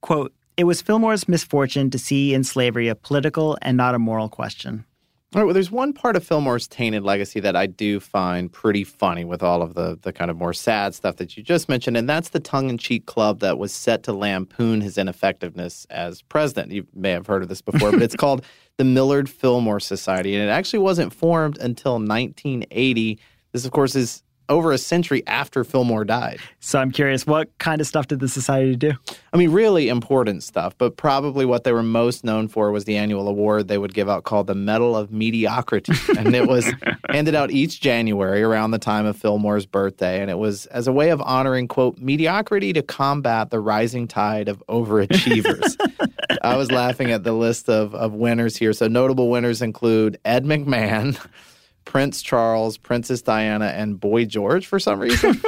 quote, 0.02 0.34
it 0.58 0.64
was 0.64 0.82
Fillmore's 0.82 1.26
misfortune 1.26 1.88
to 1.90 1.98
see 1.98 2.34
in 2.34 2.44
slavery 2.44 2.88
a 2.88 2.94
political 2.94 3.56
and 3.62 3.78
not 3.78 3.94
a 3.94 3.98
moral 3.98 4.28
question. 4.28 4.84
All 5.36 5.42
right, 5.42 5.44
well, 5.48 5.52
there's 5.52 5.70
one 5.70 5.92
part 5.92 6.16
of 6.16 6.24
Fillmore's 6.24 6.66
tainted 6.66 7.02
legacy 7.02 7.40
that 7.40 7.54
I 7.54 7.66
do 7.66 8.00
find 8.00 8.50
pretty 8.50 8.84
funny 8.84 9.22
with 9.22 9.42
all 9.42 9.60
of 9.60 9.74
the, 9.74 9.98
the 10.00 10.10
kind 10.10 10.30
of 10.30 10.38
more 10.38 10.54
sad 10.54 10.94
stuff 10.94 11.16
that 11.16 11.36
you 11.36 11.42
just 11.42 11.68
mentioned, 11.68 11.94
and 11.94 12.08
that's 12.08 12.30
the 12.30 12.40
tongue 12.40 12.70
in 12.70 12.78
cheek 12.78 13.04
club 13.04 13.40
that 13.40 13.58
was 13.58 13.70
set 13.70 14.02
to 14.04 14.14
lampoon 14.14 14.80
his 14.80 14.96
ineffectiveness 14.96 15.86
as 15.90 16.22
president. 16.22 16.72
You 16.72 16.86
may 16.94 17.10
have 17.10 17.26
heard 17.26 17.42
of 17.42 17.50
this 17.50 17.60
before, 17.60 17.92
but 17.92 18.00
it's 18.00 18.16
called 18.16 18.46
the 18.78 18.84
Millard 18.84 19.28
Fillmore 19.28 19.78
Society, 19.78 20.34
and 20.34 20.42
it 20.42 20.50
actually 20.50 20.78
wasn't 20.78 21.12
formed 21.12 21.58
until 21.58 21.98
1980. 21.98 23.18
This, 23.52 23.66
of 23.66 23.72
course, 23.72 23.94
is 23.94 24.22
over 24.48 24.72
a 24.72 24.78
century 24.78 25.22
after 25.26 25.64
Fillmore 25.64 26.04
died. 26.04 26.40
So 26.60 26.78
I'm 26.78 26.90
curious, 26.90 27.26
what 27.26 27.56
kind 27.58 27.80
of 27.80 27.86
stuff 27.86 28.08
did 28.08 28.20
the 28.20 28.28
society 28.28 28.76
do? 28.76 28.92
I 29.32 29.36
mean, 29.36 29.50
really 29.50 29.88
important 29.88 30.42
stuff, 30.42 30.76
but 30.78 30.96
probably 30.96 31.44
what 31.44 31.64
they 31.64 31.72
were 31.72 31.82
most 31.82 32.24
known 32.24 32.48
for 32.48 32.70
was 32.70 32.84
the 32.84 32.96
annual 32.96 33.28
award 33.28 33.68
they 33.68 33.78
would 33.78 33.94
give 33.94 34.08
out 34.08 34.24
called 34.24 34.46
the 34.46 34.54
Medal 34.54 34.96
of 34.96 35.10
Mediocrity. 35.12 35.92
and 36.18 36.34
it 36.34 36.46
was 36.46 36.70
handed 37.10 37.34
out 37.34 37.50
each 37.50 37.80
January 37.80 38.42
around 38.42 38.70
the 38.70 38.78
time 38.78 39.06
of 39.06 39.16
Fillmore's 39.16 39.66
birthday. 39.66 40.20
And 40.20 40.30
it 40.30 40.38
was 40.38 40.66
as 40.66 40.86
a 40.86 40.92
way 40.92 41.10
of 41.10 41.20
honoring, 41.20 41.68
quote, 41.68 41.98
mediocrity 41.98 42.72
to 42.72 42.82
combat 42.82 43.50
the 43.50 43.60
rising 43.60 44.08
tide 44.08 44.48
of 44.48 44.62
overachievers. 44.68 45.76
I 46.42 46.56
was 46.56 46.70
laughing 46.70 47.10
at 47.10 47.24
the 47.24 47.32
list 47.32 47.68
of, 47.68 47.94
of 47.94 48.12
winners 48.12 48.56
here. 48.56 48.72
So 48.72 48.88
notable 48.88 49.30
winners 49.30 49.62
include 49.62 50.18
Ed 50.24 50.44
McMahon. 50.44 51.18
Prince 51.86 52.20
Charles, 52.20 52.76
Princess 52.76 53.22
Diana, 53.22 53.66
and 53.66 53.98
Boy 53.98 54.26
George 54.26 54.66
for 54.66 54.78
some 54.78 55.00
reason. 55.00 55.40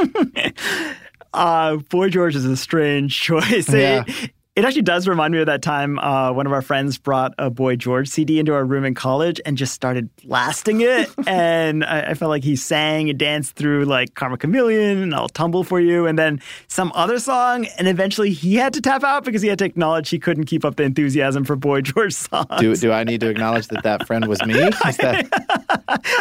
uh, 1.35 1.77
Boy 1.77 2.09
George 2.09 2.35
is 2.35 2.47
a 2.47 2.57
strange 2.57 3.21
choice. 3.21 3.71
Yeah. 3.71 4.05
It, 4.07 4.31
It 4.59 4.65
actually 4.65 4.83
does 4.83 5.07
remind 5.07 5.33
me 5.33 5.39
of 5.39 5.47
that 5.47 5.63
time 5.63 6.01
uh, 6.01 6.33
one 6.33 6.45
of 6.45 6.53
our 6.53 6.63
friends 6.63 6.99
brought 6.99 7.33
a 7.39 7.49
Boy 7.49 7.77
George 7.77 8.09
CD 8.09 8.41
into 8.41 8.53
our 8.55 8.65
room 8.65 8.85
in 8.85 8.93
college 8.93 9.41
and 9.47 9.57
just 9.57 9.73
started 9.73 10.11
blasting 10.17 10.81
it. 10.81 11.09
and 11.29 11.85
I, 11.85 12.11
I, 12.11 12.15
felt 12.15 12.31
like 12.31 12.43
he 12.43 12.57
sang 12.57 13.09
and 13.09 13.17
danced 13.17 13.55
through 13.55 13.85
like 13.85 14.17
Karma 14.17 14.37
Chameleon 14.37 14.99
and 14.99 15.15
I'll 15.15 15.29
Tumble 15.29 15.63
for 15.63 15.79
You 15.79 16.07
and 16.09 16.19
then 16.19 16.41
some 16.67 16.91
other 16.97 17.21
song. 17.21 17.67
And 17.79 17.87
eventually 17.87 18.33
he 18.33 18.57
had 18.57 18.73
to 18.73 18.81
tap 18.81 19.05
out 19.05 19.25
because 19.25 19.43
he 19.43 19.49
had 19.49 19.61
to 19.61 19.65
acknowledge 19.65 20.11
he 20.11 20.19
couldn't 20.19 20.47
keep 20.47 20.65
up 20.65 20.75
the 20.75 20.83
enthusiasm 20.83 21.45
for 21.45 21.55
Boy 21.55 21.81
George 21.83 22.15
songs. 22.15 22.49
Do, 22.59 22.75
do 22.75 22.91
I 22.91 23.05
need 23.05 23.21
to 23.21 23.29
acknowledge 23.29 23.69
that 23.69 23.85
that 23.85 24.09
friend 24.09 24.27
was 24.27 24.45
me? 24.45 24.59
That... 24.99 25.29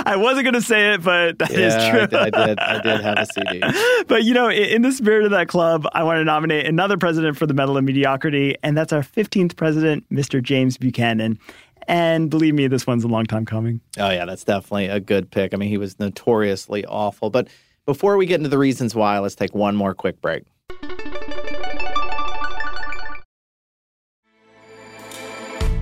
I 0.06 0.18
wasn't 0.18 0.44
going 0.44 0.54
to 0.54 0.62
say 0.62 0.94
it, 0.94 1.04
but 1.04 1.40
that 1.40 1.50
yeah, 1.50 1.68
is 1.68 1.90
true. 1.90 2.20
I, 2.20 2.26
I, 2.26 2.30
did. 2.30 2.60
I 2.60 2.82
did 2.82 3.02
have 3.02 3.18
a 3.18 3.26
CD. 3.26 4.04
but 4.08 4.24
you 4.24 4.34
know, 4.34 4.50
in, 4.50 4.64
in 4.64 4.82
the 4.84 4.92
spirit 4.92 5.26
of 5.26 5.32
that 5.32 5.48
club, 5.48 5.88
I 5.94 6.04
want 6.04 6.18
to 6.18 6.24
nominate 6.26 6.68
another 6.68 6.98
president 6.98 7.38
for 7.38 7.48
the 7.48 7.54
Medal 7.54 7.78
of 7.78 7.84
Mediocrity 7.84 8.27
and 8.64 8.78
that's 8.78 8.94
our 8.94 9.02
15th 9.02 9.56
president, 9.56 10.06
Mr. 10.10 10.42
James 10.42 10.78
Buchanan. 10.78 11.40
And 11.88 12.30
believe 12.30 12.54
me, 12.54 12.68
this 12.68 12.86
one's 12.86 13.04
a 13.04 13.08
long 13.08 13.26
time 13.26 13.46
coming. 13.46 13.80
Oh, 13.98 14.10
yeah, 14.10 14.26
that's 14.26 14.44
definitely 14.44 14.88
a 14.88 15.00
good 15.00 15.32
pick. 15.32 15.54
I 15.54 15.58
mean, 15.58 15.70
he 15.70 15.78
was 15.78 16.00
notoriously 16.00 16.86
awful. 16.86 17.30
But 17.30 17.48
before 17.86 18.18
we 18.18 18.26
get 18.26 18.40
into 18.40 18.50
the 18.50 18.58
reasons 18.58 18.94
why, 18.94 19.20
let's 19.20 19.36
take 19.36 19.56
one 19.56 19.76
more 19.76 19.94
quick 19.94 20.20
break. 20.22 20.44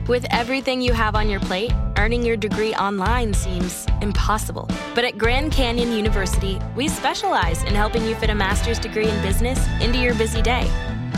With 0.08 0.28
everything 0.30 0.82
you 0.82 0.94
have 0.94 1.16
on 1.16 1.28
your 1.28 1.40
plate, 1.40 1.74
earning 1.98 2.24
your 2.24 2.38
degree 2.38 2.76
online 2.76 3.34
seems 3.34 3.88
impossible. 4.04 4.70
But 4.94 5.04
at 5.04 5.18
Grand 5.18 5.52
Canyon 5.52 5.92
University, 5.92 6.60
we 6.76 6.88
specialize 6.88 7.64
in 7.64 7.74
helping 7.74 8.06
you 8.06 8.14
fit 8.14 8.30
a 8.30 8.36
master's 8.36 8.78
degree 8.78 9.10
in 9.10 9.22
business 9.24 9.68
into 9.82 9.98
your 9.98 10.14
busy 10.14 10.44
day. 10.44 10.70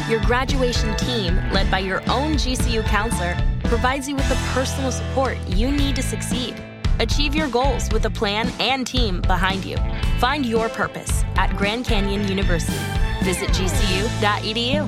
Your 0.08 0.22
graduation 0.22 0.96
team, 0.96 1.36
led 1.52 1.70
by 1.70 1.80
your 1.80 2.00
own 2.10 2.36
GCU 2.36 2.86
counselor, 2.86 3.38
provides 3.66 4.08
you 4.08 4.16
with 4.16 4.30
the 4.30 4.36
personal 4.54 4.90
support 4.90 5.38
you 5.48 5.70
need 5.70 5.98
to 5.98 6.02
succeed. 6.02 6.56
Achieve 7.00 7.36
your 7.36 7.50
goals 7.50 7.92
with 7.92 8.06
a 8.06 8.10
plan 8.10 8.50
and 8.58 8.88
team 8.88 9.20
behind 9.22 9.66
you. 9.66 9.76
Find 10.20 10.46
your 10.46 10.70
purpose 10.70 11.26
at 11.36 11.58
Grand 11.58 11.84
Canyon 11.84 12.26
University. 12.26 12.78
Visit 13.24 13.50
gcu.edu. 13.50 14.88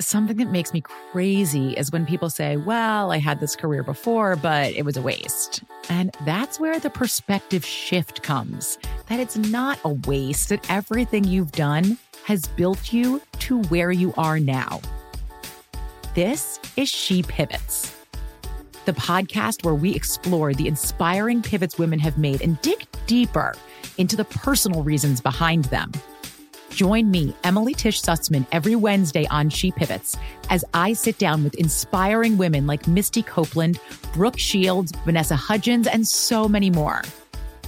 Something 0.00 0.38
that 0.38 0.50
makes 0.50 0.72
me 0.72 0.80
crazy 0.80 1.74
is 1.74 1.92
when 1.92 2.06
people 2.06 2.30
say, 2.30 2.56
Well, 2.56 3.12
I 3.12 3.18
had 3.18 3.38
this 3.38 3.54
career 3.54 3.82
before, 3.82 4.36
but 4.36 4.72
it 4.72 4.86
was 4.86 4.96
a 4.96 5.02
waste. 5.02 5.62
And 5.90 6.16
that's 6.24 6.58
where 6.58 6.80
the 6.80 6.90
perspective 6.90 7.66
shift 7.66 8.22
comes 8.22 8.78
that 9.12 9.20
it's 9.20 9.36
not 9.36 9.78
a 9.84 9.90
waste, 10.08 10.48
that 10.48 10.70
everything 10.70 11.22
you've 11.22 11.52
done 11.52 11.98
has 12.24 12.46
built 12.46 12.94
you 12.94 13.20
to 13.38 13.60
where 13.64 13.92
you 13.92 14.14
are 14.16 14.40
now. 14.40 14.80
This 16.14 16.58
is 16.78 16.88
She 16.88 17.22
Pivots, 17.22 17.94
the 18.86 18.94
podcast 18.94 19.66
where 19.66 19.74
we 19.74 19.94
explore 19.94 20.54
the 20.54 20.66
inspiring 20.66 21.42
pivots 21.42 21.76
women 21.76 21.98
have 21.98 22.16
made 22.16 22.40
and 22.40 22.58
dig 22.62 22.86
deeper 23.06 23.54
into 23.98 24.16
the 24.16 24.24
personal 24.24 24.82
reasons 24.82 25.20
behind 25.20 25.66
them. 25.66 25.92
Join 26.70 27.10
me, 27.10 27.36
Emily 27.44 27.74
Tish 27.74 28.00
Sussman, 28.00 28.46
every 28.50 28.76
Wednesday 28.76 29.26
on 29.26 29.50
She 29.50 29.72
Pivots 29.72 30.16
as 30.48 30.64
I 30.72 30.94
sit 30.94 31.18
down 31.18 31.44
with 31.44 31.54
inspiring 31.56 32.38
women 32.38 32.66
like 32.66 32.88
Misty 32.88 33.22
Copeland, 33.22 33.78
Brooke 34.14 34.38
Shields, 34.38 34.90
Vanessa 35.04 35.36
Hudgens, 35.36 35.86
and 35.86 36.08
so 36.08 36.48
many 36.48 36.70
more. 36.70 37.02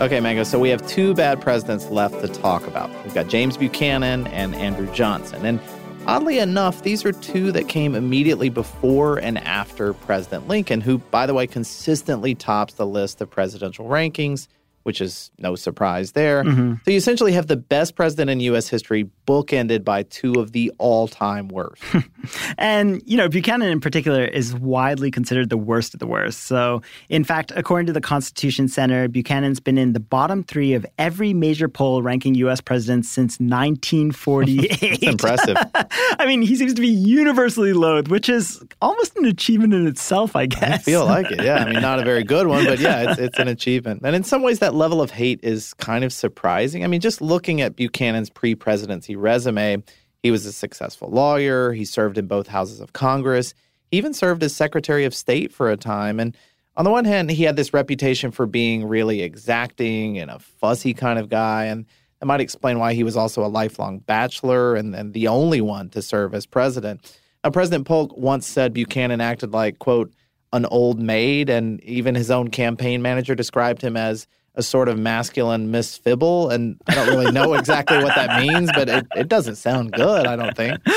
Okay, 0.00 0.20
Mango. 0.20 0.44
So 0.44 0.58
we 0.58 0.68
have 0.68 0.86
two 0.86 1.14
bad 1.14 1.40
presidents 1.40 1.88
left 1.88 2.20
to 2.20 2.28
talk 2.28 2.64
about. 2.66 2.90
We've 3.04 3.14
got 3.14 3.26
James 3.26 3.56
Buchanan 3.56 4.28
and 4.28 4.54
Andrew 4.54 4.92
Johnson. 4.92 5.44
And 5.44 5.58
oddly 6.06 6.38
enough, 6.38 6.82
these 6.82 7.04
are 7.04 7.12
two 7.12 7.50
that 7.52 7.68
came 7.68 7.94
immediately 7.96 8.48
before 8.50 9.18
and 9.18 9.38
after 9.38 9.94
President 9.94 10.46
Lincoln, 10.46 10.80
who, 10.80 10.98
by 10.98 11.26
the 11.26 11.34
way, 11.34 11.48
consistently 11.48 12.34
tops 12.36 12.74
the 12.74 12.86
list 12.86 13.20
of 13.20 13.30
presidential 13.30 13.86
rankings 13.86 14.46
which 14.82 15.00
is 15.00 15.30
no 15.38 15.54
surprise 15.54 16.12
there. 16.12 16.44
Mm-hmm. 16.44 16.74
So 16.84 16.90
you 16.90 16.96
essentially 16.96 17.32
have 17.32 17.46
the 17.46 17.56
best 17.56 17.94
president 17.94 18.30
in 18.30 18.40
U.S. 18.40 18.68
history 18.68 19.08
bookended 19.26 19.84
by 19.84 20.04
two 20.04 20.34
of 20.34 20.52
the 20.52 20.72
all 20.78 21.08
time 21.08 21.48
worst. 21.48 21.82
and, 22.58 23.02
you 23.06 23.16
know, 23.16 23.28
Buchanan 23.28 23.68
in 23.68 23.80
particular 23.80 24.24
is 24.24 24.54
widely 24.54 25.10
considered 25.10 25.50
the 25.50 25.56
worst 25.56 25.94
of 25.94 26.00
the 26.00 26.06
worst. 26.06 26.44
So, 26.44 26.82
in 27.08 27.24
fact, 27.24 27.52
according 27.54 27.86
to 27.86 27.92
the 27.92 28.00
Constitution 28.00 28.68
Center, 28.68 29.08
Buchanan's 29.08 29.60
been 29.60 29.78
in 29.78 29.92
the 29.92 30.00
bottom 30.00 30.42
three 30.42 30.74
of 30.74 30.86
every 30.98 31.32
major 31.32 31.68
poll 31.68 32.02
ranking 32.02 32.34
U.S. 32.36 32.60
presidents 32.60 33.08
since 33.08 33.38
1948. 33.38 35.02
impressive. 35.02 35.56
I 36.18 36.26
mean, 36.26 36.42
he 36.42 36.56
seems 36.56 36.74
to 36.74 36.80
be 36.80 36.88
universally 36.88 37.72
loathed, 37.72 38.08
which 38.08 38.28
is 38.28 38.62
almost 38.80 39.16
an 39.16 39.24
achievement 39.24 39.74
in 39.74 39.86
itself, 39.86 40.36
I 40.36 40.46
guess. 40.46 40.62
I 40.62 40.78
feel 40.78 41.04
like 41.04 41.30
it, 41.30 41.42
yeah. 41.42 41.56
I 41.56 41.70
mean, 41.70 41.80
not 41.80 42.00
a 42.00 42.04
very 42.04 42.24
good 42.24 42.46
one, 42.46 42.64
but 42.64 42.78
yeah, 42.78 43.10
it's, 43.10 43.20
it's 43.20 43.38
an 43.38 43.48
achievement. 43.48 44.02
And 44.04 44.14
in 44.14 44.24
some 44.24 44.42
ways, 44.42 44.58
that 44.60 44.71
level 44.72 45.00
of 45.00 45.10
hate 45.10 45.40
is 45.42 45.74
kind 45.74 46.04
of 46.04 46.12
surprising. 46.12 46.84
I 46.84 46.86
mean, 46.86 47.00
just 47.00 47.20
looking 47.20 47.60
at 47.60 47.76
Buchanan's 47.76 48.30
pre 48.30 48.54
presidency 48.54 49.16
resume, 49.16 49.82
he 50.22 50.30
was 50.30 50.46
a 50.46 50.52
successful 50.52 51.08
lawyer. 51.08 51.72
He 51.72 51.84
served 51.84 52.18
in 52.18 52.26
both 52.26 52.46
houses 52.46 52.80
of 52.80 52.92
Congress. 52.92 53.54
He 53.90 53.98
even 53.98 54.14
served 54.14 54.42
as 54.42 54.54
Secretary 54.54 55.04
of 55.04 55.14
State 55.14 55.52
for 55.52 55.70
a 55.70 55.76
time. 55.76 56.20
And 56.20 56.36
on 56.76 56.84
the 56.84 56.90
one 56.90 57.04
hand, 57.04 57.30
he 57.30 57.42
had 57.44 57.56
this 57.56 57.74
reputation 57.74 58.30
for 58.30 58.46
being 58.46 58.86
really 58.86 59.22
exacting 59.22 60.18
and 60.18 60.30
a 60.30 60.38
fussy 60.38 60.94
kind 60.94 61.18
of 61.18 61.28
guy. 61.28 61.64
And 61.64 61.84
that 62.20 62.26
might 62.26 62.40
explain 62.40 62.78
why 62.78 62.94
he 62.94 63.04
was 63.04 63.16
also 63.16 63.44
a 63.44 63.48
lifelong 63.48 63.98
bachelor 63.98 64.76
and, 64.76 64.94
and 64.94 65.12
the 65.12 65.28
only 65.28 65.60
one 65.60 65.90
to 65.90 66.00
serve 66.00 66.34
as 66.34 66.46
president. 66.46 67.18
Now, 67.44 67.50
President 67.50 67.86
Polk 67.86 68.16
once 68.16 68.46
said 68.46 68.72
Buchanan 68.72 69.20
acted 69.20 69.52
like, 69.52 69.80
quote, 69.80 70.12
an 70.52 70.66
old 70.66 71.00
maid, 71.00 71.48
and 71.48 71.82
even 71.82 72.14
his 72.14 72.30
own 72.30 72.48
campaign 72.48 73.02
manager 73.02 73.34
described 73.34 73.82
him 73.82 73.96
as 73.96 74.26
a 74.54 74.62
sort 74.62 74.88
of 74.88 74.98
masculine 74.98 75.70
Miss 75.70 75.96
Fibble, 75.96 76.50
and 76.50 76.78
I 76.86 76.94
don't 76.94 77.08
really 77.08 77.32
know 77.32 77.54
exactly 77.54 77.96
what 78.04 78.14
that 78.14 78.38
means, 78.42 78.70
but 78.74 78.86
it, 78.86 79.06
it 79.16 79.28
doesn't 79.28 79.56
sound 79.56 79.92
good. 79.92 80.26
I 80.26 80.36
don't 80.36 80.56
think. 80.56 80.78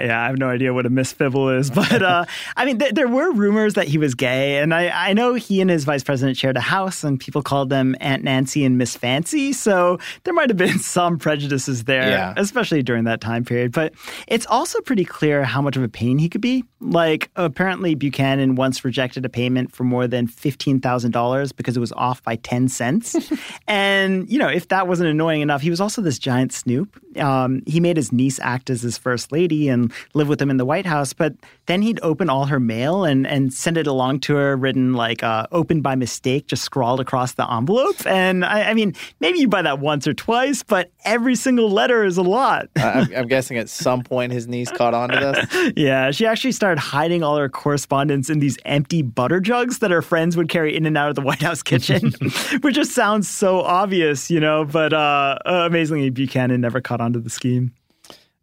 Yeah, 0.00 0.22
I 0.22 0.26
have 0.26 0.38
no 0.38 0.48
idea 0.48 0.72
what 0.72 0.86
a 0.86 0.90
Miss 0.90 1.12
Fibble 1.12 1.50
is, 1.50 1.68
but 1.74 2.00
uh, 2.00 2.24
I 2.56 2.64
mean, 2.64 2.78
th- 2.78 2.92
there 2.92 3.08
were 3.08 3.32
rumors 3.32 3.74
that 3.74 3.88
he 3.88 3.98
was 3.98 4.14
gay, 4.14 4.58
and 4.58 4.72
I, 4.72 4.88
I 5.08 5.12
know 5.14 5.34
he 5.34 5.60
and 5.60 5.68
his 5.68 5.84
vice 5.84 6.04
president 6.04 6.36
shared 6.36 6.56
a 6.56 6.60
house, 6.60 7.02
and 7.02 7.18
people 7.18 7.42
called 7.42 7.70
them 7.70 7.96
Aunt 8.00 8.22
Nancy 8.22 8.64
and 8.64 8.78
Miss 8.78 8.96
Fancy, 8.96 9.52
so 9.52 9.98
there 10.22 10.32
might 10.32 10.48
have 10.48 10.56
been 10.56 10.78
some 10.78 11.18
prejudices 11.18 11.84
there, 11.84 12.08
yeah. 12.08 12.34
especially 12.36 12.82
during 12.84 13.04
that 13.04 13.20
time 13.20 13.44
period. 13.44 13.72
But 13.72 13.94
it's 14.28 14.46
also 14.46 14.80
pretty 14.80 15.04
clear 15.04 15.42
how 15.42 15.60
much 15.60 15.76
of 15.76 15.82
a 15.82 15.88
pain 15.88 16.18
he 16.18 16.28
could 16.28 16.40
be. 16.40 16.64
Like, 16.80 17.30
apparently, 17.34 17.96
Buchanan 17.96 18.54
once 18.54 18.84
rejected 18.84 19.24
a 19.24 19.28
payment 19.28 19.72
for 19.72 19.84
more 19.84 20.06
than 20.06 20.28
fifteen 20.28 20.80
thousand 20.80 21.10
dollars 21.10 21.50
because 21.50 21.76
it 21.76 21.80
was 21.80 21.92
off 21.92 22.22
by 22.22 22.36
ten 22.36 22.68
cents 22.68 23.03
months. 23.12 23.32
and, 23.66 24.30
you 24.30 24.38
know, 24.38 24.48
if 24.48 24.68
that 24.68 24.86
wasn't 24.88 25.08
annoying 25.08 25.40
enough, 25.40 25.62
he 25.62 25.70
was 25.70 25.80
also 25.80 26.02
this 26.02 26.18
giant 26.18 26.52
snoop. 26.52 27.00
Um, 27.18 27.62
he 27.66 27.80
made 27.80 27.96
his 27.96 28.12
niece 28.12 28.40
act 28.40 28.70
as 28.70 28.82
his 28.82 28.98
first 28.98 29.32
lady 29.32 29.68
and 29.68 29.92
live 30.14 30.28
with 30.28 30.40
him 30.40 30.50
in 30.50 30.56
the 30.56 30.64
White 30.64 30.86
House, 30.86 31.12
but 31.12 31.34
then 31.66 31.82
he'd 31.82 32.00
open 32.02 32.28
all 32.28 32.46
her 32.46 32.60
mail 32.60 33.04
and, 33.04 33.26
and 33.26 33.52
send 33.52 33.76
it 33.76 33.86
along 33.86 34.20
to 34.20 34.34
her 34.34 34.56
written 34.56 34.94
like 34.94 35.22
uh, 35.22 35.46
opened 35.52 35.82
by 35.82 35.94
mistake, 35.94 36.46
just 36.46 36.62
scrawled 36.62 37.00
across 37.00 37.34
the 37.34 37.50
envelope. 37.50 38.04
And 38.06 38.44
I, 38.44 38.70
I, 38.70 38.74
mean, 38.74 38.94
maybe 39.20 39.38
you 39.38 39.48
buy 39.48 39.62
that 39.62 39.78
once 39.78 40.06
or 40.06 40.14
twice, 40.14 40.62
but 40.62 40.90
every 41.04 41.36
single 41.36 41.70
letter 41.70 42.04
is 42.04 42.18
a 42.18 42.22
lot. 42.22 42.68
I'm, 42.76 43.08
I'm 43.14 43.28
guessing 43.28 43.58
at 43.58 43.68
some 43.68 44.02
point 44.02 44.32
his 44.32 44.48
niece 44.48 44.70
caught 44.70 44.94
on 44.94 45.10
to 45.10 45.48
this. 45.50 45.72
yeah, 45.76 46.10
she 46.10 46.26
actually 46.26 46.52
started 46.52 46.80
hiding 46.80 47.22
all 47.22 47.36
her 47.36 47.48
correspondence 47.48 48.28
in 48.28 48.40
these 48.40 48.58
empty 48.64 49.02
butter 49.02 49.40
jugs 49.40 49.78
that 49.78 49.90
her 49.90 50.02
friends 50.02 50.36
would 50.36 50.48
carry 50.48 50.76
in 50.76 50.86
and 50.86 50.98
out 50.98 51.08
of 51.08 51.14
the 51.14 51.22
White 51.22 51.42
House 51.42 51.62
kitchen, 51.62 52.12
which 52.60 52.74
just 52.74 52.93
sounds 52.94 53.28
so 53.28 53.60
obvious, 53.60 54.30
you 54.30 54.40
know. 54.40 54.64
But 54.64 54.92
uh, 54.92 55.38
amazingly, 55.44 56.10
Buchanan 56.10 56.60
never 56.60 56.80
caught 56.80 57.00
on 57.00 57.12
to 57.12 57.20
the 57.20 57.30
scheme. 57.30 57.72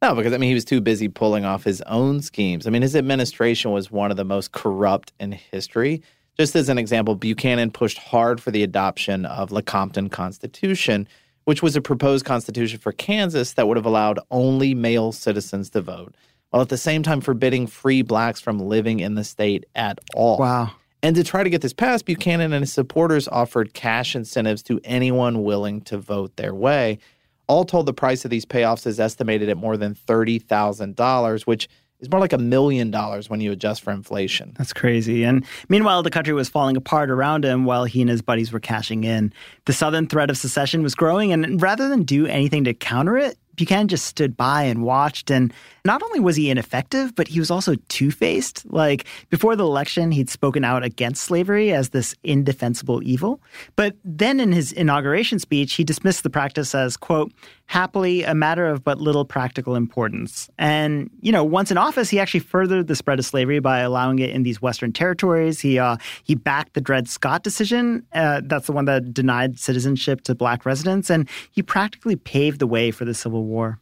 No, 0.02 0.16
because 0.16 0.34
I 0.34 0.38
mean, 0.38 0.50
he 0.50 0.56
was 0.56 0.66
too 0.66 0.82
busy 0.82 1.08
pulling 1.08 1.46
off 1.46 1.64
his 1.64 1.82
own 1.84 2.22
schemes. 2.22 2.66
I 2.66 2.72
mean, 2.72 2.82
his 2.82 2.96
administration 2.96 3.72
was 3.72 3.92
one 3.92 4.10
of 4.10 4.18
the 4.18 4.26
most 4.26 4.52
corrupt 4.52 5.14
in 5.20 5.32
history. 5.32 6.02
Just 6.40 6.56
as 6.56 6.70
an 6.70 6.78
example, 6.78 7.16
Buchanan 7.16 7.72
pushed 7.72 8.00
hard 8.00 8.42
for 8.42 8.50
the 8.52 8.64
adoption 8.64 9.26
of 9.26 9.50
the 9.50 9.56
Lecompton 9.56 10.10
Constitution, 10.10 11.08
which 11.44 11.62
was 11.62 11.76
a 11.76 11.82
proposed 11.82 12.26
constitution 12.26 12.80
for 12.80 12.92
Kansas 12.94 13.54
that 13.54 13.68
would 13.68 13.78
have 13.78 13.86
allowed 13.86 14.20
only 14.32 14.74
male 14.74 15.12
citizens 15.12 15.70
to 15.72 15.82
vote, 15.82 16.16
while 16.50 16.62
at 16.62 16.70
the 16.70 16.78
same 16.78 17.04
time 17.04 17.22
forbidding 17.22 17.68
free 17.68 18.02
blacks 18.02 18.42
from 18.42 18.60
living 18.60 19.02
in 19.02 19.14
the 19.14 19.24
state 19.24 19.66
at 19.76 20.00
all. 20.16 20.40
Wow. 20.40 20.72
And 21.04 21.16
to 21.16 21.24
try 21.24 21.44
to 21.44 21.50
get 21.50 21.62
this 21.62 21.74
passed, 21.74 22.06
Buchanan 22.06 22.54
and 22.54 22.62
his 22.62 22.74
supporters 22.74 23.28
offered 23.28 23.74
cash 23.74 24.16
incentives 24.16 24.62
to 24.64 24.80
anyone 24.84 25.44
willing 25.44 25.82
to 25.82 25.98
vote 25.98 26.36
their 26.36 26.54
way. 26.54 27.00
All 27.48 27.66
told, 27.66 27.86
the 27.86 27.94
price 27.94 28.24
of 28.24 28.32
these 28.32 28.46
payoffs 28.46 28.86
is 28.86 29.00
estimated 29.00 29.50
at 29.50 29.58
more 29.58 29.78
than 29.78 29.96
$30,000, 29.96 31.42
which 31.48 31.68
is 32.00 32.10
more 32.10 32.20
like 32.20 32.34
a 32.34 32.38
million 32.38 32.92
dollars 32.92 33.30
when 33.30 33.42
you 33.42 33.52
adjust 33.52 33.82
for 33.82 33.92
inflation. 33.92 34.54
That's 34.58 34.74
crazy. 34.74 35.24
And 35.24 35.46
meanwhile, 35.70 36.04
the 36.04 36.10
country 36.10 36.34
was 36.34 36.50
falling 36.50 36.76
apart 36.78 37.10
around 37.10 37.46
him 37.46 37.66
while 37.66 37.86
he 37.86 38.02
and 38.02 38.10
his 38.10 38.22
buddies 38.22 38.52
were 38.52 38.60
cashing 38.60 39.04
in. 39.04 39.34
The 39.66 39.74
Southern 39.74 40.08
threat 40.08 40.30
of 40.30 40.38
secession 40.38 40.84
was 40.84 40.96
growing, 40.96 41.32
and 41.32 41.62
rather 41.62 41.90
than 41.90 42.04
do 42.04 42.26
anything 42.26 42.64
to 42.66 42.74
counter 42.74 43.18
it, 43.18 43.38
Buchanan 43.62 43.88
just 43.88 44.08
stood 44.08 44.36
by 44.36 44.64
and 44.64 44.82
watched. 44.82 45.30
And 45.30 45.54
not 45.86 46.02
only 46.02 46.20
was 46.20 46.36
he 46.36 46.50
ineffective, 46.50 47.14
but 47.14 47.28
he 47.28 47.38
was 47.38 47.52
also 47.52 47.76
two 47.90 48.10
faced. 48.10 48.66
Like 48.72 49.06
before 49.30 49.56
the 49.56 49.64
election, 49.64 50.10
he'd 50.10 50.32
spoken 50.32 50.64
out 50.64 50.84
against 50.84 51.22
slavery 51.26 51.72
as 51.72 51.90
this 51.90 52.16
indefensible 52.24 53.04
evil. 53.04 53.40
But 53.76 53.98
then 54.04 54.40
in 54.40 54.52
his 54.52 54.72
inauguration 54.72 55.38
speech, 55.38 55.74
he 55.74 55.84
dismissed 55.84 56.24
the 56.24 56.30
practice 56.32 56.74
as, 56.74 56.98
quote, 56.98 57.32
happily 57.72 58.22
a 58.24 58.36
matter 58.36 58.68
of 58.68 58.84
but 58.84 59.00
little 59.00 59.24
practical 59.24 59.76
importance. 59.76 60.50
And, 60.58 61.10
you 61.22 61.32
know, 61.32 61.42
once 61.42 61.72
in 61.72 61.78
office, 61.78 62.10
he 62.10 62.20
actually 62.20 62.42
furthered 62.42 62.88
the 62.88 62.98
spread 62.98 63.18
of 63.18 63.24
slavery 63.24 63.60
by 63.60 63.80
allowing 63.80 64.20
it 64.20 64.32
in 64.32 64.44
these 64.44 64.62
Western 64.62 64.92
territories. 64.92 65.62
He, 65.62 65.80
uh, 65.80 65.96
he 66.26 66.36
backed 66.36 66.74
the 66.74 66.82
Dred 66.82 67.08
Scott 67.08 67.44
decision. 67.44 68.06
Uh, 68.12 68.42
that's 68.44 68.66
the 68.66 68.74
one 68.74 68.84
that 68.86 69.14
denied 69.14 69.58
citizenship 69.58 70.20
to 70.24 70.36
black 70.36 70.66
residents. 70.66 71.10
And 71.10 71.30
he 71.54 71.64
practically 71.64 72.18
paved 72.18 72.60
the 72.60 72.68
way 72.68 72.92
for 72.92 73.06
the 73.06 73.14
Civil 73.14 73.46
War. 73.46 73.80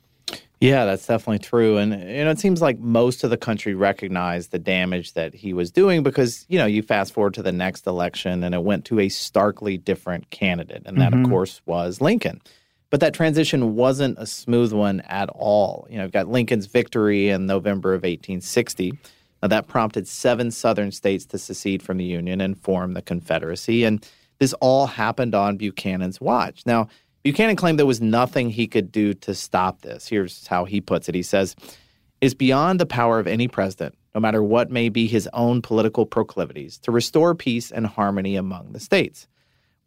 Yeah, 0.62 0.86
that's 0.86 1.08
definitely 1.08 1.40
true. 1.40 1.78
And 1.78 1.94
you 1.94 2.24
know, 2.24 2.30
it 2.30 2.38
seems 2.38 2.62
like 2.62 2.78
most 2.78 3.24
of 3.24 3.32
the 3.32 3.38
country 3.38 3.74
recognized 3.74 4.52
the 4.52 4.60
damage 4.60 5.14
that 5.14 5.34
he 5.34 5.52
was 5.52 5.72
doing 5.72 6.04
because, 6.04 6.46
you 6.48 6.60
know, 6.60 6.68
you 6.68 6.84
fast 6.84 7.12
forward 7.12 7.34
to 7.36 7.42
the 7.42 7.52
next 7.52 7.88
election 7.88 8.44
and 8.44 8.54
it 8.54 8.62
went 8.62 8.86
to 8.86 9.00
a 9.00 9.10
starkly 9.10 9.80
different 9.80 10.30
candidate. 10.30 10.84
And 10.86 11.02
that, 11.02 11.12
mm-hmm. 11.14 11.24
of 11.24 11.30
course, 11.32 11.64
was 11.66 12.02
Lincoln. 12.02 12.40
But 12.90 13.02
that 13.02 13.14
transition 13.14 13.76
wasn't 13.76 14.18
a 14.18 14.26
smooth 14.26 14.74
one 14.74 15.02
at 15.02 15.30
all. 15.30 15.88
You 15.90 15.98
know, 15.98 16.04
you've 16.04 16.12
got 16.12 16.28
Lincoln's 16.28 16.66
victory 16.66 17.30
in 17.30 17.46
November 17.46 17.94
of 17.94 18.02
1860. 18.02 18.94
Now, 19.42 19.48
that 19.48 19.68
prompted 19.68 20.08
seven 20.08 20.52
southern 20.52 20.92
states 20.92 21.26
to 21.28 21.38
secede 21.38 21.84
from 21.84 21.98
the 21.98 22.04
Union 22.04 22.42
and 22.42 22.60
form 22.60 22.94
the 22.94 23.02
Confederacy. 23.02 23.84
And 23.84 24.06
this 24.40 24.54
all 24.54 24.88
happened 24.88 25.36
on 25.36 25.58
Buchanan's 25.58 26.20
watch. 26.20 26.64
Now, 26.66 26.88
Buchanan 27.24 27.56
claimed 27.56 27.78
there 27.78 27.86
was 27.86 28.02
nothing 28.02 28.50
he 28.50 28.66
could 28.68 28.92
do 28.92 29.14
to 29.14 29.36
stop 29.36 29.82
this. 29.82 30.08
Here's 30.08 30.48
how 30.48 30.66
he 30.66 30.82
puts 30.82 31.08
it 31.08 31.16
He 31.16 31.24
says, 31.24 31.56
It's 32.22 32.34
beyond 32.34 32.80
the 32.80 32.86
power 32.86 33.20
of 33.20 33.28
any 33.28 33.48
president, 33.48 33.96
no 34.16 34.22
matter 34.22 34.42
what 34.42 34.72
may 34.72 34.90
be 34.90 35.06
his 35.06 35.30
own 35.34 35.62
political 35.62 36.06
proclivities, 36.06 36.78
to 36.80 36.92
restore 36.92 37.36
peace 37.36 37.72
and 37.72 37.86
harmony 37.86 38.36
among 38.36 38.72
the 38.72 38.80
states 38.80 39.28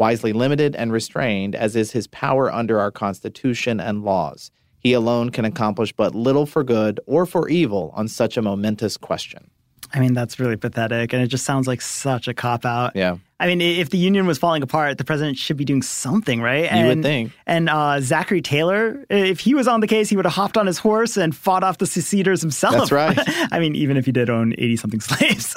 wisely 0.03 0.33
limited 0.33 0.75
and 0.75 0.91
restrained 0.91 1.55
as 1.55 1.77
is 1.77 1.93
his 1.93 2.09
power 2.09 2.53
under 2.53 2.81
our 2.81 2.91
Constitution 2.91 3.79
and 3.79 4.03
laws. 4.03 4.51
He 4.81 4.95
alone 4.95 5.31
can 5.31 5.45
accomplish 5.45 5.93
but 5.93 6.13
little 6.13 6.45
for 6.45 6.65
good 6.65 6.99
or 7.07 7.25
for 7.25 7.49
evil 7.49 7.93
on 7.95 8.09
such 8.09 8.37
a 8.37 8.43
momentous 8.43 8.97
question. 8.97 9.49
I 9.95 10.01
mean, 10.01 10.13
that's 10.13 10.41
really 10.41 10.57
pathetic. 10.57 11.13
And 11.13 11.23
it 11.23 11.29
just 11.29 11.45
sounds 11.45 11.69
like 11.69 11.81
such 11.81 12.27
a 12.27 12.35
cop 12.35 12.65
out. 12.65 12.97
Yeah. 12.97 13.19
I 13.43 13.49
mean, 13.49 13.61
if 13.61 13.91
the 13.91 13.99
union 13.99 14.29
was 14.29 14.39
falling 14.39 14.63
apart, 14.63 14.99
the 14.99 15.05
president 15.05 15.37
should 15.37 15.57
be 15.57 15.65
doing 15.65 15.83
something, 15.83 16.41
right? 16.41 16.71
And, 16.71 16.81
you 16.81 16.87
would 16.87 17.03
think. 17.03 17.33
And 17.45 17.69
uh, 17.69 18.01
Zachary 18.01 18.41
Taylor, 18.41 19.05
if 19.11 19.41
he 19.41 19.53
was 19.53 19.67
on 19.67 19.81
the 19.81 19.89
case, 19.89 20.09
he 20.09 20.15
would 20.15 20.25
have 20.25 20.33
hopped 20.33 20.57
on 20.57 20.69
his 20.69 20.79
horse 20.79 21.17
and 21.17 21.35
fought 21.35 21.65
off 21.65 21.79
the 21.79 21.87
seceders 21.87 22.41
himself. 22.41 22.77
That's 22.77 22.93
right. 22.93 23.19
I 23.53 23.59
mean, 23.59 23.75
even 23.75 23.97
if 23.97 24.07
he 24.07 24.13
did 24.13 24.31
own 24.31 24.53
80 24.53 24.77
something 24.77 25.01
slaves. 25.01 25.57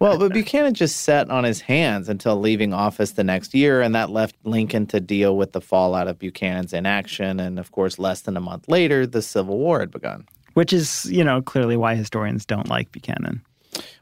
well, 0.00 0.18
but 0.18 0.32
Buchanan 0.32 0.74
just 0.74 1.02
sat 1.02 1.30
on 1.30 1.44
his 1.44 1.60
hands 1.60 2.08
until 2.08 2.34
leaving 2.34 2.74
office 2.74 3.12
the 3.12 3.22
next 3.22 3.54
year, 3.54 3.80
and 3.80 3.94
that 3.94 4.10
left 4.10 4.34
Lincoln 4.42 4.86
to 4.88 4.98
deal 4.98 5.36
with 5.36 5.52
the 5.52 5.60
fallout 5.60 6.08
of 6.08 6.18
Buchanan's 6.18 6.72
inaction. 6.72 7.38
And 7.38 7.60
of 7.60 7.70
course, 7.70 7.96
less 8.00 8.22
than 8.22 8.36
a 8.36 8.40
month 8.40 8.66
later, 8.66 9.06
the 9.06 9.22
Civil 9.22 9.56
War 9.56 9.78
had 9.78 9.92
begun. 9.92 10.26
Which 10.54 10.72
is, 10.72 11.04
you 11.08 11.22
know, 11.22 11.42
clearly 11.42 11.76
why 11.76 11.94
historians 11.94 12.44
don't 12.44 12.68
like 12.68 12.90
Buchanan. 12.90 13.40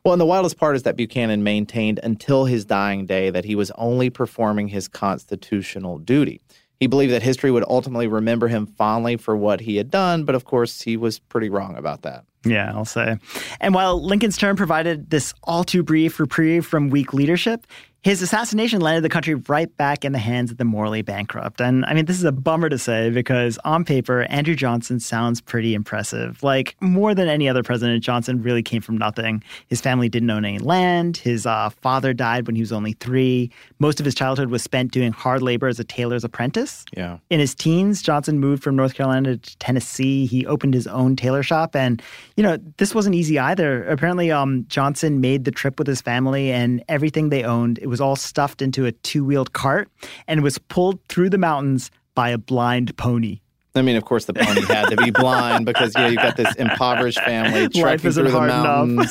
Well, 0.05 0.15
and 0.15 0.21
the 0.21 0.27
wildest 0.27 0.57
part 0.59 0.77
is 0.77 0.85
that 0.85 0.97
Buchanan 0.97 1.43
maintained 1.43 2.01
until 2.03 2.45
his 2.45 2.65
dying 2.65 3.07
day 3.07 3.31
that 3.31 3.45
he 3.45 3.55
was 3.55 3.71
only 3.73 4.11
performing 4.11 4.69
his 4.69 4.89
constitutional 4.89 5.99
duty. 5.99 6.41
He 6.81 6.87
believed 6.87 7.13
that 7.13 7.23
history 7.23 7.51
would 7.51 7.65
ultimately 7.69 8.07
remember 8.07 8.49
him 8.49 8.67
fondly 8.67 9.17
for 9.17 9.37
what 9.37 9.61
he 9.61 9.77
had 9.77 9.91
done, 9.91 10.25
but 10.25 10.35
of 10.35 10.45
course, 10.45 10.81
he 10.81 10.97
was 10.97 11.19
pretty 11.19 11.49
wrong 11.49 11.77
about 11.77 12.03
that. 12.03 12.25
Yeah, 12.45 12.73
I'll 12.73 12.85
say. 12.85 13.17
And 13.61 13.75
while 13.75 14.01
Lincoln's 14.03 14.37
term 14.37 14.57
provided 14.57 15.11
this 15.11 15.35
all 15.43 15.65
too 15.65 15.83
brief 15.83 16.21
reprieve 16.21 16.65
from 16.65 16.89
weak 16.89 17.13
leadership, 17.13 17.67
his 18.03 18.23
assassination 18.23 18.81
landed 18.81 19.03
the 19.03 19.09
country 19.09 19.35
right 19.35 19.75
back 19.77 20.05
in 20.05 20.13
the 20.13 20.19
hands 20.19 20.53
of 20.53 20.57
the 20.57 20.65
morally 20.65 21.03
bankrupt. 21.03 21.61
And 21.61 21.85
I 21.87 21.95
mean, 21.95 22.05
this 22.05 22.17
is 22.17 22.25
a 22.25 22.31
bummer 22.31 22.69
to 22.69 22.79
say 22.79 23.11
because 23.11 23.59
on 23.65 23.85
paper, 23.85 24.23
Andrew 24.31 24.55
Johnson 24.55 25.01
sounds 25.01 25.41
pretty 25.41 25.75
impressive. 25.75 26.41
Like, 26.43 26.77
more 26.81 27.13
than 27.13 27.29
any 27.29 27.49
other 27.49 27.65
president, 27.65 28.05
Johnson 28.05 28.41
really 28.41 28.63
came 28.63 28.83
from 28.83 28.97
nothing. 28.99 29.43
His 29.67 29.81
family 29.81 30.09
didn't 30.09 30.31
own 30.31 30.45
any 30.45 30.61
land. 30.61 31.17
His 31.17 31.45
uh, 31.45 31.71
father 31.71 32.15
died 32.15 32.47
when 32.47 32.55
he 32.55 32.63
was 32.63 32.73
only 32.73 32.93
three. 32.93 33.51
Most 33.81 33.99
of 33.99 34.07
his 34.07 34.15
childhood 34.15 34.49
was 34.49 34.63
spent 34.63 34.93
doing 34.93 35.11
hard 35.11 35.43
labor 35.43 35.67
as 35.67 35.81
a 35.81 35.85
tailor's 35.85 36.23
apprentice. 36.23 36.85
Yeah. 36.97 37.19
In 37.31 37.41
his 37.41 37.55
teens, 37.55 38.01
Johnson 38.01 38.39
moved 38.39 38.63
from 38.63 38.77
North 38.77 38.95
Carolina 38.95 39.37
to 39.37 39.59
Tennessee. 39.59 40.25
He 40.25 40.47
opened 40.47 40.75
his 40.75 40.87
own 40.87 41.17
tailor 41.17 41.43
shop. 41.43 41.75
And, 41.75 42.01
you 42.37 42.45
know, 42.45 42.59
this 42.77 42.95
wasn't 42.95 43.17
easy 43.17 43.41
either. 43.41 43.85
Apparently, 43.89 44.31
um, 44.31 44.67
Johnson 44.69 45.21
made 45.21 45.45
the 45.45 45.51
trip 45.51 45.79
with 45.79 45.89
his 45.89 46.01
family 46.01 46.53
and 46.53 46.85
everything 46.89 47.31
they 47.31 47.43
owned 47.43 47.81
it 47.89 47.91
was 47.91 48.03
all 48.03 48.17
stuffed 48.17 48.61
into 48.61 48.85
a 48.85 48.93
two 48.93 49.25
wheeled 49.25 49.55
cart 49.55 49.91
and 50.27 50.43
was 50.43 50.59
pulled 50.59 51.03
through 51.09 51.31
the 51.31 51.39
mountains 51.39 51.91
by 52.15 52.29
a 52.29 52.37
blind 52.37 52.95
pony. 52.99 53.41
I 53.75 53.81
mean, 53.81 53.97
of 53.97 54.05
course, 54.05 54.27
the 54.27 54.35
pony 54.35 54.61
had 54.67 54.91
to 54.91 54.97
be 54.97 55.11
blind 55.11 55.65
because 55.65 55.95
you 55.95 56.03
know 56.03 56.09
you've 56.09 56.21
got 56.21 56.37
this 56.37 56.55
impoverished 56.57 57.19
family 57.21 57.67
trekking 57.69 58.13
through 58.13 58.31
the 58.31 58.41
mountains, 58.41 59.11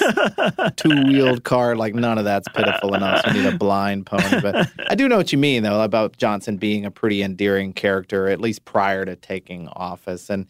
two-wheeled 0.76 1.44
car. 1.44 1.76
Like 1.76 1.96
none 1.96 2.20
of 2.20 2.26
that's 2.26 2.48
pitiful 2.50 2.94
enough. 2.94 3.24
So 3.24 3.32
you 3.32 3.42
need 3.42 3.52
a 3.52 3.58
blind 3.58 4.06
pony. 4.06 4.42
But 4.42 4.70
I 4.90 4.94
do 4.94 5.08
know 5.08 5.18
what 5.18 5.32
you 5.32 5.40
mean, 5.40 5.64
though, 5.64 5.82
about 5.82 6.18
Johnson 6.18 6.58
being 6.58 6.86
a 6.86 6.92
pretty 6.92 7.24
endearing 7.24 7.74
character, 7.74 8.28
at 8.28 8.40
least 8.40 8.64
prior 8.64 9.06
to 9.06 9.16
taking 9.16 9.70
office. 9.70 10.30
And 10.30 10.46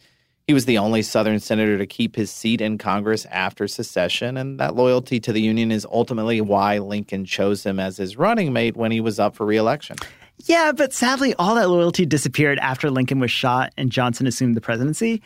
he 0.48 0.54
was 0.54 0.64
the 0.64 0.78
only 0.78 1.02
Southern 1.02 1.38
senator 1.38 1.76
to 1.76 1.86
keep 1.86 2.16
his 2.16 2.30
seat 2.30 2.62
in 2.62 2.78
Congress 2.78 3.26
after 3.26 3.68
secession, 3.68 4.38
and 4.38 4.58
that 4.58 4.74
loyalty 4.74 5.20
to 5.20 5.30
the 5.30 5.42
Union 5.42 5.70
is 5.70 5.86
ultimately 5.92 6.40
why 6.40 6.78
Lincoln 6.78 7.26
chose 7.26 7.66
him 7.66 7.78
as 7.78 7.98
his 7.98 8.16
running 8.16 8.50
mate 8.50 8.74
when 8.74 8.90
he 8.90 8.98
was 8.98 9.20
up 9.20 9.36
for 9.36 9.44
reelection. 9.44 9.98
Yeah, 10.46 10.72
but 10.72 10.94
sadly, 10.94 11.34
all 11.38 11.54
that 11.56 11.68
loyalty 11.68 12.06
disappeared 12.06 12.58
after 12.60 12.90
Lincoln 12.90 13.20
was 13.20 13.30
shot 13.30 13.74
and 13.76 13.92
Johnson 13.92 14.26
assumed 14.26 14.56
the 14.56 14.62
presidency. 14.62 15.20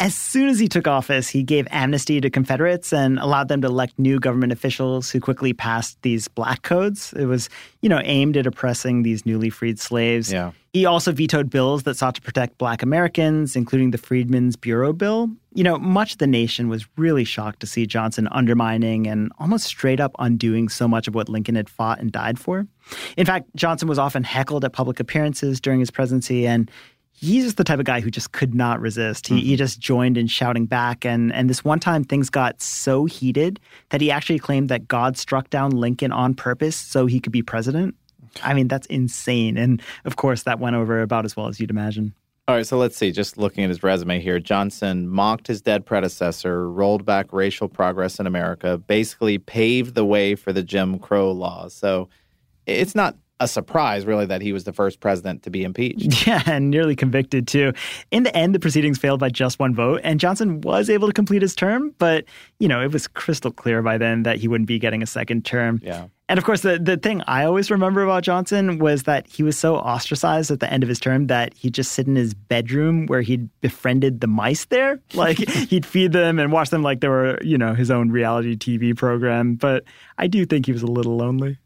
As 0.00 0.14
soon 0.14 0.48
as 0.48 0.60
he 0.60 0.68
took 0.68 0.86
office, 0.86 1.28
he 1.28 1.42
gave 1.42 1.66
amnesty 1.70 2.20
to 2.20 2.30
Confederates 2.30 2.92
and 2.92 3.18
allowed 3.18 3.48
them 3.48 3.60
to 3.62 3.66
elect 3.66 3.98
new 3.98 4.20
government 4.20 4.52
officials 4.52 5.10
who 5.10 5.20
quickly 5.20 5.52
passed 5.52 6.00
these 6.02 6.28
black 6.28 6.62
codes. 6.62 7.12
It 7.14 7.26
was, 7.26 7.48
you 7.82 7.88
know, 7.88 8.00
aimed 8.04 8.36
at 8.36 8.46
oppressing 8.46 9.02
these 9.02 9.26
newly 9.26 9.50
freed 9.50 9.80
slaves. 9.80 10.32
Yeah. 10.32 10.52
He 10.72 10.86
also 10.86 11.10
vetoed 11.10 11.50
bills 11.50 11.82
that 11.82 11.96
sought 11.96 12.14
to 12.14 12.20
protect 12.20 12.58
black 12.58 12.82
Americans, 12.82 13.56
including 13.56 13.90
the 13.90 13.98
Freedmen's 13.98 14.54
Bureau 14.54 14.92
Bill. 14.92 15.28
You 15.54 15.64
know, 15.64 15.78
much 15.78 16.12
of 16.12 16.18
the 16.18 16.26
nation 16.28 16.68
was 16.68 16.86
really 16.96 17.24
shocked 17.24 17.58
to 17.60 17.66
see 17.66 17.84
Johnson 17.84 18.28
undermining 18.30 19.08
and 19.08 19.32
almost 19.40 19.64
straight 19.64 19.98
up 19.98 20.14
undoing 20.20 20.68
so 20.68 20.86
much 20.86 21.08
of 21.08 21.14
what 21.16 21.28
Lincoln 21.28 21.56
had 21.56 21.68
fought 21.68 21.98
and 21.98 22.12
died 22.12 22.38
for. 22.38 22.68
In 23.16 23.26
fact, 23.26 23.48
Johnson 23.56 23.88
was 23.88 23.98
often 23.98 24.22
heckled 24.22 24.64
at 24.64 24.72
public 24.72 25.00
appearances 25.00 25.60
during 25.60 25.80
his 25.80 25.90
presidency 25.90 26.46
and 26.46 26.70
he's 27.20 27.44
just 27.44 27.56
the 27.56 27.64
type 27.64 27.78
of 27.78 27.84
guy 27.84 28.00
who 28.00 28.10
just 28.10 28.32
could 28.32 28.54
not 28.54 28.80
resist. 28.80 29.26
He, 29.26 29.34
mm-hmm. 29.36 29.46
he 29.46 29.56
just 29.56 29.80
joined 29.80 30.16
in 30.16 30.26
shouting 30.26 30.66
back. 30.66 31.04
And, 31.04 31.32
and 31.32 31.50
this 31.50 31.64
one 31.64 31.80
time, 31.80 32.04
things 32.04 32.30
got 32.30 32.60
so 32.62 33.04
heated 33.06 33.60
that 33.90 34.00
he 34.00 34.10
actually 34.10 34.38
claimed 34.38 34.68
that 34.68 34.88
God 34.88 35.16
struck 35.16 35.50
down 35.50 35.72
Lincoln 35.72 36.12
on 36.12 36.34
purpose 36.34 36.76
so 36.76 37.06
he 37.06 37.20
could 37.20 37.32
be 37.32 37.42
president. 37.42 37.94
I 38.42 38.54
mean, 38.54 38.68
that's 38.68 38.86
insane. 38.86 39.56
And 39.56 39.82
of 40.04 40.16
course, 40.16 40.44
that 40.44 40.60
went 40.60 40.76
over 40.76 41.02
about 41.02 41.24
as 41.24 41.36
well 41.36 41.48
as 41.48 41.58
you'd 41.58 41.70
imagine. 41.70 42.14
All 42.46 42.54
right, 42.54 42.66
so 42.66 42.78
let's 42.78 42.96
see. 42.96 43.12
Just 43.12 43.36
looking 43.36 43.62
at 43.64 43.68
his 43.68 43.82
resume 43.82 44.20
here, 44.20 44.38
Johnson 44.38 45.06
mocked 45.06 45.48
his 45.48 45.60
dead 45.60 45.84
predecessor, 45.84 46.70
rolled 46.70 47.04
back 47.04 47.30
racial 47.32 47.68
progress 47.68 48.18
in 48.18 48.26
America, 48.26 48.78
basically 48.78 49.36
paved 49.36 49.94
the 49.94 50.04
way 50.04 50.34
for 50.34 50.52
the 50.52 50.62
Jim 50.62 50.98
Crow 50.98 51.30
laws. 51.30 51.74
So 51.74 52.08
it's 52.64 52.94
not 52.94 53.16
a 53.40 53.48
surprise, 53.48 54.04
really, 54.04 54.26
that 54.26 54.42
he 54.42 54.52
was 54.52 54.64
the 54.64 54.72
first 54.72 55.00
president 55.00 55.42
to 55.44 55.50
be 55.50 55.64
impeached. 55.64 56.08
Yeah, 56.28 56.42
and 56.46 56.68
nearly 56.68 56.96
convicted, 56.96 57.46
too. 57.46 57.72
In 58.10 58.24
the 58.24 58.36
end, 58.36 58.54
the 58.54 58.58
proceedings 58.58 58.98
failed 58.98 59.20
by 59.20 59.30
just 59.30 59.58
one 59.58 59.74
vote, 59.74 60.00
and 60.04 60.20
Johnson 60.20 60.60
was 60.60 60.90
able 60.90 61.06
to 61.06 61.14
complete 61.14 61.42
his 61.42 61.54
term, 61.54 61.94
but, 61.98 62.24
you 62.58 62.68
know, 62.68 62.82
it 62.82 62.92
was 62.92 63.06
crystal 63.06 63.50
clear 63.50 63.80
by 63.82 63.96
then 63.96 64.24
that 64.24 64.36
he 64.36 64.48
wouldn't 64.48 64.68
be 64.68 64.78
getting 64.78 65.02
a 65.02 65.06
second 65.06 65.44
term. 65.44 65.80
Yeah. 65.82 66.08
And 66.28 66.36
of 66.36 66.44
course, 66.44 66.60
the, 66.60 66.78
the 66.78 66.98
thing 66.98 67.22
I 67.26 67.44
always 67.44 67.70
remember 67.70 68.02
about 68.02 68.22
Johnson 68.22 68.78
was 68.78 69.04
that 69.04 69.26
he 69.26 69.42
was 69.42 69.56
so 69.56 69.76
ostracized 69.76 70.50
at 70.50 70.60
the 70.60 70.70
end 70.70 70.82
of 70.82 70.88
his 70.88 70.98
term 70.98 71.28
that 71.28 71.54
he'd 71.54 71.72
just 71.72 71.92
sit 71.92 72.06
in 72.06 72.16
his 72.16 72.34
bedroom 72.34 73.06
where 73.06 73.22
he'd 73.22 73.48
befriended 73.62 74.20
the 74.20 74.26
mice 74.26 74.66
there. 74.66 75.00
Like 75.14 75.38
he'd 75.38 75.84
feed 75.84 76.12
them 76.12 76.38
and 76.38 76.52
watch 76.52 76.70
them 76.70 76.82
like 76.82 77.00
they 77.00 77.08
were, 77.08 77.40
you 77.42 77.58
know, 77.58 77.74
his 77.74 77.90
own 77.90 78.10
reality 78.10 78.56
TV 78.56 78.96
program. 78.96 79.54
But 79.54 79.84
I 80.16 80.26
do 80.28 80.44
think 80.46 80.66
he 80.66 80.72
was 80.72 80.82
a 80.82 80.86
little 80.86 81.16
lonely. 81.16 81.58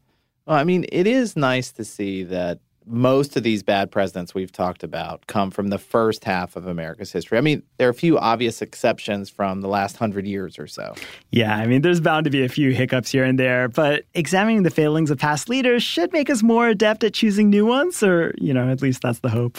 Well, 0.52 0.60
I 0.60 0.64
mean, 0.64 0.84
it 0.92 1.06
is 1.06 1.34
nice 1.34 1.72
to 1.72 1.82
see 1.82 2.24
that 2.24 2.58
most 2.84 3.38
of 3.38 3.42
these 3.42 3.62
bad 3.62 3.90
presidents 3.90 4.34
we've 4.34 4.52
talked 4.52 4.82
about 4.82 5.26
come 5.26 5.50
from 5.50 5.68
the 5.68 5.78
first 5.78 6.24
half 6.24 6.56
of 6.56 6.66
America's 6.66 7.10
history. 7.10 7.38
I 7.38 7.40
mean, 7.40 7.62
there 7.78 7.88
are 7.88 7.90
a 7.90 7.94
few 7.94 8.18
obvious 8.18 8.60
exceptions 8.60 9.30
from 9.30 9.62
the 9.62 9.68
last 9.68 9.96
hundred 9.96 10.26
years 10.26 10.58
or 10.58 10.66
so. 10.66 10.94
Yeah, 11.30 11.56
I 11.56 11.66
mean, 11.66 11.80
there's 11.80 12.02
bound 12.02 12.24
to 12.24 12.30
be 12.30 12.44
a 12.44 12.50
few 12.50 12.72
hiccups 12.72 13.10
here 13.10 13.24
and 13.24 13.38
there, 13.38 13.70
but 13.70 14.04
examining 14.12 14.62
the 14.62 14.70
failings 14.70 15.10
of 15.10 15.16
past 15.16 15.48
leaders 15.48 15.82
should 15.82 16.12
make 16.12 16.28
us 16.28 16.42
more 16.42 16.68
adept 16.68 17.02
at 17.02 17.14
choosing 17.14 17.48
new 17.48 17.64
ones, 17.64 18.02
or, 18.02 18.34
you 18.36 18.52
know, 18.52 18.68
at 18.68 18.82
least 18.82 19.00
that's 19.00 19.20
the 19.20 19.30
hope. 19.30 19.58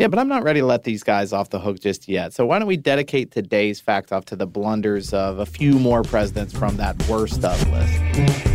Yeah, 0.00 0.08
but 0.08 0.18
I'm 0.18 0.26
not 0.26 0.42
ready 0.42 0.58
to 0.58 0.66
let 0.66 0.82
these 0.82 1.04
guys 1.04 1.32
off 1.32 1.50
the 1.50 1.60
hook 1.60 1.78
just 1.78 2.08
yet. 2.08 2.32
So 2.32 2.44
why 2.46 2.58
don't 2.58 2.66
we 2.66 2.76
dedicate 2.76 3.30
today's 3.30 3.78
fact 3.80 4.10
off 4.10 4.24
to 4.24 4.34
the 4.34 4.46
blunders 4.48 5.14
of 5.14 5.38
a 5.38 5.46
few 5.46 5.78
more 5.78 6.02
presidents 6.02 6.52
from 6.52 6.78
that 6.78 7.00
worst 7.08 7.44
of 7.44 7.68
list? 7.70 8.49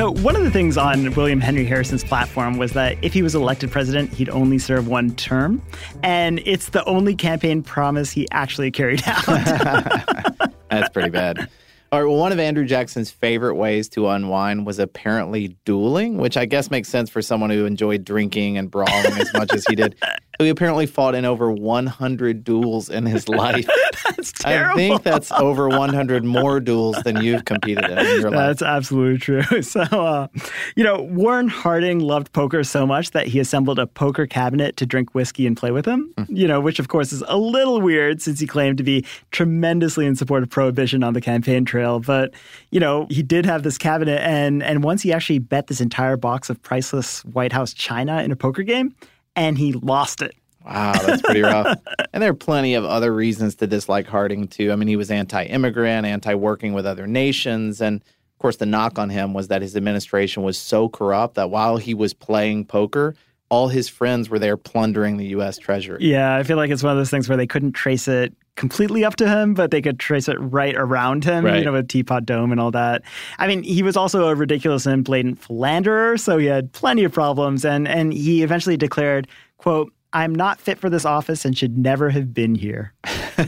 So, 0.00 0.12
one 0.12 0.34
of 0.34 0.42
the 0.42 0.50
things 0.50 0.78
on 0.78 1.12
William 1.14 1.42
Henry 1.42 1.66
Harrison's 1.66 2.02
platform 2.02 2.56
was 2.56 2.72
that 2.72 2.96
if 3.02 3.12
he 3.12 3.20
was 3.20 3.34
elected 3.34 3.70
president, 3.70 4.10
he'd 4.14 4.30
only 4.30 4.56
serve 4.58 4.88
one 4.88 5.14
term. 5.14 5.60
And 6.02 6.40
it's 6.46 6.70
the 6.70 6.82
only 6.86 7.14
campaign 7.14 7.62
promise 7.62 8.10
he 8.10 8.26
actually 8.30 8.70
carried 8.70 9.02
out. 9.06 9.26
That's 10.70 10.88
pretty 10.88 11.10
bad. 11.10 11.50
All 11.92 12.00
right, 12.00 12.08
well, 12.08 12.16
one 12.16 12.32
of 12.32 12.38
Andrew 12.38 12.64
Jackson's 12.64 13.10
favorite 13.10 13.56
ways 13.56 13.90
to 13.90 14.08
unwind 14.08 14.64
was 14.64 14.78
apparently 14.78 15.48
dueling, 15.66 16.16
which 16.16 16.38
I 16.38 16.46
guess 16.46 16.70
makes 16.70 16.88
sense 16.88 17.10
for 17.10 17.20
someone 17.20 17.50
who 17.50 17.66
enjoyed 17.66 18.02
drinking 18.02 18.56
and 18.56 18.70
brawling 18.70 19.12
as 19.20 19.30
much 19.34 19.52
as 19.52 19.66
he 19.68 19.74
did. 19.74 19.96
He 20.44 20.48
apparently 20.48 20.86
fought 20.86 21.14
in 21.14 21.24
over 21.24 21.50
100 21.50 22.44
duels 22.44 22.88
in 22.88 23.06
his 23.06 23.28
life. 23.28 23.66
that's 24.08 24.32
terrible. 24.32 24.72
I 24.72 24.76
think 24.76 25.02
that's 25.02 25.32
over 25.32 25.68
100 25.68 26.24
more 26.24 26.60
duels 26.60 26.96
than 27.02 27.22
you've 27.22 27.44
competed 27.44 27.84
in, 27.84 27.98
in 27.98 28.20
your 28.20 28.30
life. 28.30 28.32
That's 28.32 28.62
absolutely 28.62 29.18
true. 29.18 29.42
So, 29.70 29.82
uh, 29.82 30.26
you 30.74 30.82
know, 30.82 31.02
Warren 31.02 31.46
Harding 31.46 32.00
loved 32.00 32.32
poker 32.32 32.64
so 32.64 32.86
much 32.86 33.10
that 33.12 33.26
he 33.28 33.38
assembled 33.38 33.78
a 33.78 33.86
poker 33.86 34.26
cabinet 34.26 34.76
to 34.78 34.86
drink 34.86 35.14
whiskey 35.14 35.46
and 35.46 35.56
play 35.56 35.70
with 35.70 35.86
him, 35.86 36.12
mm. 36.16 36.26
you 36.28 36.48
know, 36.48 36.60
which 36.60 36.78
of 36.78 36.88
course 36.88 37.12
is 37.12 37.22
a 37.28 37.36
little 37.36 37.80
weird 37.80 38.20
since 38.20 38.40
he 38.40 38.46
claimed 38.46 38.78
to 38.78 38.82
be 38.82 39.04
tremendously 39.30 40.06
in 40.06 40.16
support 40.16 40.42
of 40.42 40.50
prohibition 40.50 41.04
on 41.04 41.12
the 41.12 41.20
campaign 41.20 41.64
trail 41.64 41.80
trail. 41.80 42.00
But 42.00 42.34
you 42.70 42.80
know, 42.80 43.06
he 43.10 43.22
did 43.22 43.46
have 43.46 43.62
this 43.62 43.78
cabinet, 43.78 44.20
and 44.22 44.62
and 44.62 44.84
once 44.84 45.02
he 45.02 45.12
actually 45.12 45.38
bet 45.38 45.66
this 45.66 45.80
entire 45.80 46.16
box 46.16 46.50
of 46.50 46.62
priceless 46.62 47.24
White 47.24 47.52
House 47.52 47.72
china 47.72 48.22
in 48.22 48.30
a 48.30 48.36
poker 48.36 48.62
game, 48.62 48.94
and 49.36 49.56
he 49.56 49.72
lost 49.72 50.22
it. 50.22 50.34
Wow, 50.64 50.92
that's 50.92 51.22
pretty 51.22 51.40
rough. 51.40 51.78
and 52.12 52.22
there 52.22 52.30
are 52.30 52.34
plenty 52.34 52.74
of 52.74 52.84
other 52.84 53.12
reasons 53.12 53.54
to 53.56 53.66
dislike 53.66 54.06
Harding 54.06 54.46
too. 54.46 54.72
I 54.72 54.76
mean, 54.76 54.88
he 54.88 54.96
was 54.96 55.10
anti-immigrant, 55.10 56.06
anti-working 56.06 56.74
with 56.74 56.86
other 56.86 57.06
nations, 57.06 57.80
and 57.80 58.00
of 58.00 58.38
course, 58.42 58.56
the 58.56 58.66
knock 58.66 58.98
on 58.98 59.10
him 59.10 59.34
was 59.34 59.48
that 59.48 59.60
his 59.62 59.76
administration 59.76 60.42
was 60.42 60.56
so 60.56 60.88
corrupt 60.88 61.34
that 61.34 61.50
while 61.50 61.76
he 61.76 61.92
was 61.92 62.14
playing 62.14 62.64
poker, 62.64 63.14
all 63.50 63.68
his 63.68 63.88
friends 63.88 64.30
were 64.30 64.38
there 64.38 64.56
plundering 64.56 65.16
the 65.16 65.26
U.S. 65.26 65.58
Treasury. 65.58 65.98
Yeah, 66.00 66.36
I 66.36 66.44
feel 66.44 66.56
like 66.56 66.70
it's 66.70 66.82
one 66.82 66.92
of 66.92 66.98
those 66.98 67.10
things 67.10 67.28
where 67.28 67.36
they 67.36 67.46
couldn't 67.46 67.72
trace 67.72 68.08
it 68.08 68.32
completely 68.56 69.04
up 69.04 69.16
to 69.16 69.28
him, 69.28 69.54
but 69.54 69.70
they 69.70 69.82
could 69.82 69.98
trace 69.98 70.28
it 70.28 70.36
right 70.38 70.74
around 70.76 71.24
him, 71.24 71.44
right. 71.44 71.58
you 71.58 71.64
know, 71.64 71.72
with 71.72 71.88
Teapot 71.88 72.24
Dome 72.24 72.52
and 72.52 72.60
all 72.60 72.70
that. 72.70 73.02
I 73.38 73.46
mean, 73.48 73.62
he 73.62 73.82
was 73.82 73.96
also 73.96 74.28
a 74.28 74.34
ridiculous 74.34 74.86
and 74.86 75.04
blatant 75.04 75.40
philanderer, 75.40 76.16
so 76.16 76.38
he 76.38 76.46
had 76.46 76.72
plenty 76.72 77.04
of 77.04 77.12
problems, 77.12 77.64
and 77.64 77.88
and 77.88 78.12
he 78.12 78.42
eventually 78.42 78.76
declared, 78.76 79.26
"quote 79.58 79.92
I'm 80.12 80.34
not 80.34 80.60
fit 80.60 80.78
for 80.78 80.88
this 80.88 81.04
office 81.04 81.44
and 81.44 81.56
should 81.58 81.76
never 81.76 82.10
have 82.10 82.32
been 82.32 82.54
here." 82.54 82.94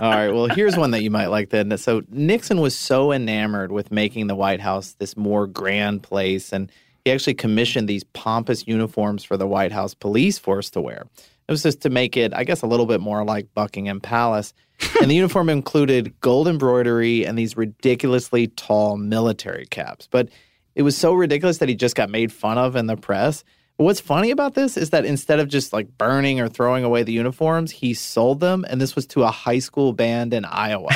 All 0.00 0.10
right. 0.10 0.30
Well, 0.30 0.46
here's 0.46 0.76
one 0.76 0.90
that 0.90 1.02
you 1.02 1.10
might 1.10 1.26
like 1.26 1.50
then. 1.50 1.76
So 1.78 2.02
Nixon 2.10 2.60
was 2.60 2.76
so 2.76 3.12
enamored 3.12 3.70
with 3.70 3.92
making 3.92 4.26
the 4.26 4.34
White 4.34 4.60
House 4.60 4.96
this 4.98 5.16
more 5.16 5.46
grand 5.46 6.02
place, 6.02 6.52
and 6.52 6.70
he 7.04 7.12
actually 7.12 7.34
commissioned 7.34 7.88
these 7.88 8.04
pompous 8.04 8.66
uniforms 8.66 9.24
for 9.24 9.36
the 9.36 9.46
White 9.46 9.72
House 9.72 9.94
police 9.94 10.38
force 10.38 10.70
to 10.70 10.80
wear. 10.80 11.04
It 11.46 11.52
was 11.52 11.62
just 11.62 11.82
to 11.82 11.90
make 11.90 12.16
it, 12.16 12.32
I 12.32 12.44
guess, 12.44 12.62
a 12.62 12.66
little 12.66 12.86
bit 12.86 13.00
more 13.00 13.24
like 13.24 13.52
Buckingham 13.54 14.00
Palace. 14.00 14.54
and 15.00 15.10
the 15.10 15.14
uniform 15.14 15.48
included 15.48 16.18
gold 16.20 16.48
embroidery 16.48 17.26
and 17.26 17.38
these 17.38 17.56
ridiculously 17.56 18.48
tall 18.48 18.96
military 18.96 19.66
caps. 19.66 20.08
But 20.10 20.30
it 20.74 20.82
was 20.82 20.96
so 20.96 21.12
ridiculous 21.12 21.58
that 21.58 21.68
he 21.68 21.74
just 21.74 21.94
got 21.94 22.10
made 22.10 22.32
fun 22.32 22.58
of 22.58 22.74
in 22.74 22.86
the 22.86 22.96
press. 22.96 23.44
What's 23.76 24.00
funny 24.00 24.30
about 24.30 24.54
this 24.54 24.76
is 24.76 24.90
that 24.90 25.04
instead 25.04 25.40
of 25.40 25.48
just 25.48 25.72
like 25.72 25.98
burning 25.98 26.40
or 26.40 26.48
throwing 26.48 26.84
away 26.84 27.02
the 27.02 27.12
uniforms, 27.12 27.72
he 27.72 27.92
sold 27.92 28.38
them, 28.38 28.64
and 28.68 28.80
this 28.80 28.94
was 28.94 29.04
to 29.08 29.24
a 29.24 29.32
high 29.32 29.58
school 29.58 29.92
band 29.92 30.32
in 30.32 30.44
Iowa. 30.44 30.90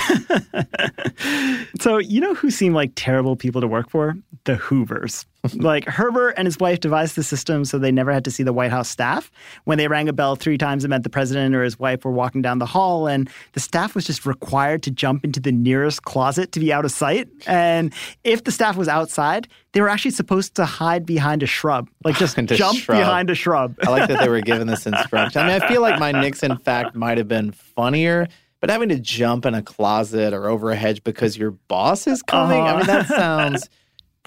so, 1.81 1.99
you 1.99 2.21
know 2.21 2.35
who 2.35 2.53
seem 2.53 2.75
like 2.75 2.93
terrible 2.95 3.35
people 3.35 3.61
to 3.61 3.67
work 3.67 3.91
for? 3.91 4.17
The 4.45 4.55
Hoovers. 4.55 5.27
Like 5.55 5.85
Herbert 5.85 6.35
and 6.37 6.47
his 6.47 6.59
wife 6.59 6.81
devised 6.81 7.15
the 7.15 7.23
system 7.23 7.65
so 7.65 7.79
they 7.79 7.93
never 7.93 8.13
had 8.13 8.25
to 8.25 8.31
see 8.31 8.43
the 8.43 8.53
White 8.53 8.71
House 8.71 8.89
staff. 8.89 9.31
When 9.65 9.79
they 9.79 9.89
rang 9.89 10.09
a 10.09 10.13
bell 10.13 10.37
three 10.37 10.59
times, 10.59 10.85
it 10.85 10.89
meant 10.89 11.05
the 11.05 11.11
president 11.11 11.55
or 11.55 11.63
his 11.63 11.79
wife 11.79 12.05
were 12.05 12.11
walking 12.11 12.43
down 12.43 12.59
the 12.59 12.67
hall, 12.67 13.07
and 13.07 13.31
the 13.53 13.61
staff 13.61 13.95
was 13.95 14.05
just 14.05 14.27
required 14.27 14.83
to 14.85 14.91
jump 14.91 15.25
into 15.25 15.41
the 15.41 15.53
nearest 15.53 16.03
closet 16.03 16.53
to 16.53 16.61
be 16.61 16.73
out 16.73 16.85
of 16.85 16.91
sight. 16.91 17.29
And 17.47 17.93
if 18.25 18.45
the 18.45 18.51
staff 18.51 18.77
was 18.77 18.89
outside, 18.89 19.49
they 19.73 19.81
were 19.81 19.89
actually 19.89 20.11
supposed 20.13 20.55
to 20.57 20.65
hide 20.65 21.07
behind 21.07 21.43
a 21.43 21.47
shrub, 21.47 21.89
like 22.05 22.17
just 22.17 22.37
jump 22.37 22.79
shrub. 22.79 22.99
behind 22.99 23.31
a 23.31 23.35
shrub. 23.35 23.77
I 23.87 23.91
like 23.91 24.09
that 24.09 24.21
they 24.21 24.29
were 24.29 24.41
given 24.41 24.67
this 24.67 24.87
instruction. 24.87 25.41
I 25.41 25.47
mean, 25.47 25.63
I 25.63 25.69
feel 25.69 25.83
like 25.83 26.01
my 26.01 26.13
Nixon 26.13 26.57
fact 26.59 26.95
might 26.95 27.19
have 27.19 27.29
been 27.29 27.53
funnier. 27.53 28.27
But 28.61 28.71
having 28.71 28.89
to 28.89 28.99
jump 28.99 29.47
in 29.47 29.55
a 29.55 29.63
closet 29.63 30.35
or 30.35 30.49
over 30.49 30.73
a 30.73 30.77
hedge 30.77 31.05
because 31.05 31.39
your 31.39 31.53
boss 31.53 32.09
is 32.09 32.23
coming, 32.23 32.61
uh-huh. 32.63 32.75
I 32.75 32.77
mean, 32.79 32.87
that 32.87 33.07
sounds 33.07 33.69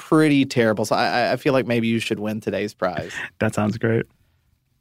pretty 0.01 0.45
terrible. 0.45 0.83
So 0.83 0.95
I, 0.95 1.33
I 1.33 1.35
feel 1.35 1.53
like 1.53 1.67
maybe 1.67 1.87
you 1.87 1.99
should 1.99 2.19
win 2.19 2.41
today's 2.41 2.73
prize. 2.73 3.13
that 3.39 3.53
sounds 3.53 3.77
great. 3.77 4.05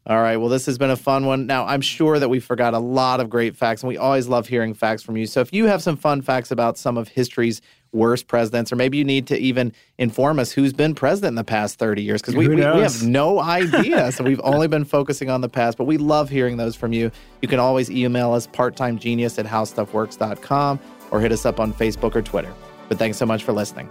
All 0.06 0.20
right. 0.20 0.38
Well, 0.38 0.48
this 0.48 0.64
has 0.64 0.78
been 0.78 0.90
a 0.90 0.96
fun 0.96 1.26
one. 1.26 1.46
Now, 1.46 1.66
I'm 1.66 1.82
sure 1.82 2.18
that 2.18 2.30
we 2.30 2.40
forgot 2.40 2.72
a 2.72 2.78
lot 2.78 3.20
of 3.20 3.28
great 3.28 3.54
facts, 3.54 3.82
and 3.82 3.88
we 3.88 3.98
always 3.98 4.28
love 4.28 4.48
hearing 4.48 4.72
facts 4.72 5.02
from 5.02 5.18
you. 5.18 5.26
So 5.26 5.40
if 5.40 5.52
you 5.52 5.66
have 5.66 5.82
some 5.82 5.98
fun 5.98 6.22
facts 6.22 6.50
about 6.50 6.78
some 6.78 6.96
of 6.96 7.08
history's 7.08 7.60
worst 7.92 8.26
presidents, 8.26 8.72
or 8.72 8.76
maybe 8.76 8.96
you 8.96 9.04
need 9.04 9.26
to 9.26 9.36
even 9.38 9.74
inform 9.98 10.38
us 10.38 10.52
who's 10.52 10.72
been 10.72 10.94
president 10.94 11.32
in 11.32 11.34
the 11.34 11.44
past 11.44 11.78
30 11.78 12.02
years, 12.02 12.22
because 12.22 12.34
we, 12.34 12.48
we, 12.48 12.56
we, 12.56 12.62
have 12.62 13.02
no 13.02 13.40
idea. 13.42 14.10
so 14.10 14.24
we've 14.24 14.40
only 14.42 14.68
been 14.68 14.86
focusing 14.86 15.28
on 15.28 15.42
the 15.42 15.50
past, 15.50 15.76
but 15.76 15.84
we 15.84 15.98
love 15.98 16.30
hearing 16.30 16.56
those 16.56 16.74
from 16.74 16.94
you. 16.94 17.10
You 17.42 17.48
can 17.48 17.60
always 17.60 17.90
email 17.90 18.32
us 18.32 18.46
parttimegenius 18.46 19.38
at 19.38 19.44
howstuffworks.com 19.44 20.80
or 21.10 21.20
hit 21.20 21.30
us 21.30 21.44
up 21.44 21.60
on 21.60 21.74
Facebook 21.74 22.16
or 22.16 22.22
Twitter. 22.22 22.52
But 22.88 22.98
thanks 22.98 23.18
so 23.18 23.26
much 23.26 23.44
for 23.44 23.52
listening. 23.52 23.90